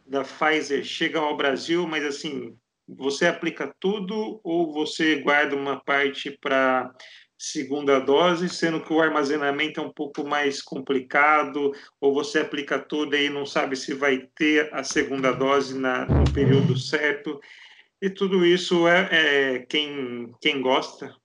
da 0.08 0.24
Pfizer 0.24 0.84
chegam 0.84 1.24
ao 1.24 1.38
Brasil, 1.38 1.86
mas 1.86 2.04
assim, 2.04 2.58
você 2.88 3.28
aplica 3.28 3.72
tudo 3.80 4.42
ou 4.44 4.74
você 4.74 5.18
guarda 5.18 5.56
uma 5.56 5.80
parte 5.80 6.36
para 6.42 6.92
segunda 7.42 7.98
dose, 7.98 8.48
sendo 8.48 8.80
que 8.82 8.94
o 8.94 9.02
armazenamento 9.02 9.80
é 9.80 9.84
um 9.84 9.92
pouco 9.92 10.24
mais 10.24 10.62
complicado, 10.62 11.74
ou 12.00 12.14
você 12.14 12.42
aplica 12.42 12.78
tudo 12.78 13.16
e 13.16 13.32
não 13.32 13.48
sabe 13.48 13.76
se 13.76 13.96
vai 13.96 14.30
ter 14.36 14.72
a 14.72 14.84
segunda 14.84 15.32
dose 15.32 15.76
na, 15.76 16.06
no 16.06 16.32
período 16.32 16.78
certo. 16.78 17.42
E 18.00 18.12
tudo 18.12 18.46
isso 18.46 18.88
é, 18.88 19.10
é 19.12 19.60
quem, 19.60 20.32
quem 20.40 20.62
gosta, 20.62 21.16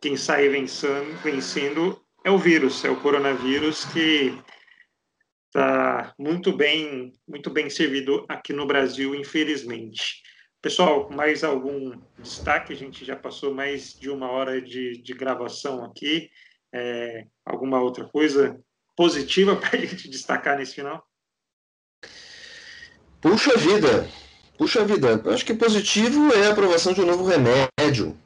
quem 0.00 0.16
sai 0.16 0.48
vencendo, 0.48 1.14
vencendo 1.22 2.02
é 2.24 2.30
o 2.30 2.38
vírus, 2.38 2.82
é 2.86 2.88
o 2.88 3.00
coronavírus 3.00 3.84
que 3.84 4.34
está 5.48 6.14
muito 6.18 6.56
bem, 6.56 7.12
muito 7.28 7.50
bem 7.50 7.68
servido 7.68 8.24
aqui 8.30 8.54
no 8.54 8.66
Brasil, 8.66 9.14
infelizmente. 9.14 10.22
Pessoal, 10.60 11.08
mais 11.10 11.44
algum 11.44 11.96
destaque? 12.18 12.72
A 12.72 12.76
gente 12.76 13.04
já 13.04 13.14
passou 13.14 13.54
mais 13.54 13.94
de 13.94 14.10
uma 14.10 14.28
hora 14.30 14.60
de, 14.60 15.00
de 15.00 15.14
gravação 15.14 15.84
aqui. 15.84 16.28
É, 16.74 17.26
alguma 17.46 17.80
outra 17.80 18.04
coisa 18.04 18.58
positiva 18.96 19.54
para 19.56 19.78
a 19.78 19.80
gente 19.80 20.10
destacar 20.10 20.58
nesse 20.58 20.74
final? 20.74 21.06
Puxa 23.20 23.56
vida, 23.56 24.08
puxa 24.56 24.84
vida. 24.84 25.20
Eu 25.24 25.32
acho 25.32 25.44
que 25.44 25.54
positivo 25.54 26.32
é 26.32 26.48
a 26.48 26.50
aprovação 26.50 26.92
de 26.92 27.00
um 27.00 27.06
novo 27.06 27.24
remédio. 27.24 28.16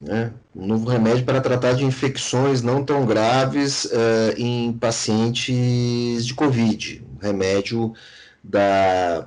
Né? 0.00 0.30
Um 0.54 0.66
novo 0.66 0.88
remédio 0.90 1.24
para 1.24 1.40
tratar 1.40 1.72
de 1.72 1.84
infecções 1.84 2.60
não 2.60 2.84
tão 2.84 3.06
graves 3.06 3.86
uh, 3.86 4.34
em 4.36 4.74
pacientes 4.74 6.26
de 6.26 6.34
Covid. 6.34 7.02
Um 7.14 7.18
remédio 7.18 7.94
da 8.42 9.26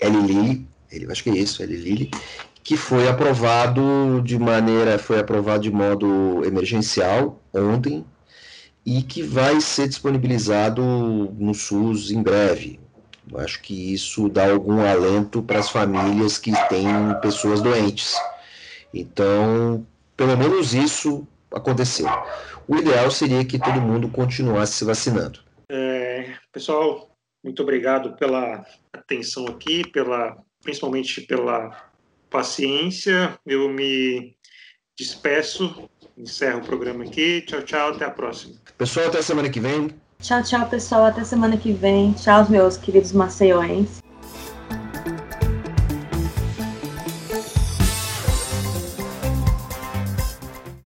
Eli 0.00 0.67
ele, 0.90 1.10
acho 1.10 1.22
que 1.22 1.30
é 1.30 1.36
isso, 1.36 1.62
ele 1.62 1.76
Lili, 1.76 2.10
que 2.62 2.76
foi 2.76 3.08
aprovado 3.08 4.20
de 4.22 4.38
maneira, 4.38 4.98
foi 4.98 5.18
aprovado 5.18 5.62
de 5.62 5.70
modo 5.70 6.44
emergencial 6.44 7.40
ontem 7.54 8.04
e 8.84 9.02
que 9.02 9.22
vai 9.22 9.60
ser 9.60 9.88
disponibilizado 9.88 10.82
no 10.82 11.54
SUS 11.54 12.10
em 12.10 12.22
breve. 12.22 12.80
Eu 13.30 13.38
acho 13.38 13.60
que 13.60 13.92
isso 13.92 14.28
dá 14.28 14.50
algum 14.50 14.80
alento 14.80 15.42
para 15.42 15.58
as 15.58 15.68
famílias 15.68 16.38
que 16.38 16.52
têm 16.68 16.88
pessoas 17.20 17.60
doentes. 17.60 18.14
Então, 18.92 19.86
pelo 20.16 20.36
menos 20.36 20.74
isso 20.74 21.26
aconteceu. 21.52 22.06
O 22.66 22.76
ideal 22.76 23.10
seria 23.10 23.44
que 23.44 23.58
todo 23.58 23.80
mundo 23.80 24.08
continuasse 24.08 24.74
se 24.74 24.84
vacinando. 24.84 25.40
É, 25.70 26.34
pessoal, 26.52 27.10
muito 27.44 27.62
obrigado 27.62 28.16
pela 28.16 28.64
atenção 28.92 29.46
aqui, 29.46 29.86
pela 29.90 30.36
principalmente 30.62 31.20
pela 31.22 31.90
paciência. 32.30 33.38
Eu 33.46 33.68
me 33.68 34.36
despeço, 34.96 35.88
encerro 36.16 36.60
o 36.60 36.64
programa 36.64 37.04
aqui. 37.04 37.42
Tchau, 37.42 37.62
tchau, 37.62 37.90
até 37.90 38.04
a 38.04 38.10
próxima. 38.10 38.54
Pessoal, 38.76 39.06
até 39.06 39.22
semana 39.22 39.48
que 39.48 39.60
vem. 39.60 39.90
Tchau, 40.20 40.42
tchau, 40.42 40.68
pessoal, 40.68 41.04
até 41.04 41.22
semana 41.24 41.56
que 41.56 41.72
vem. 41.72 42.12
Tchau, 42.14 42.48
meus 42.50 42.76
queridos 42.76 43.12
maceioenses. 43.12 44.07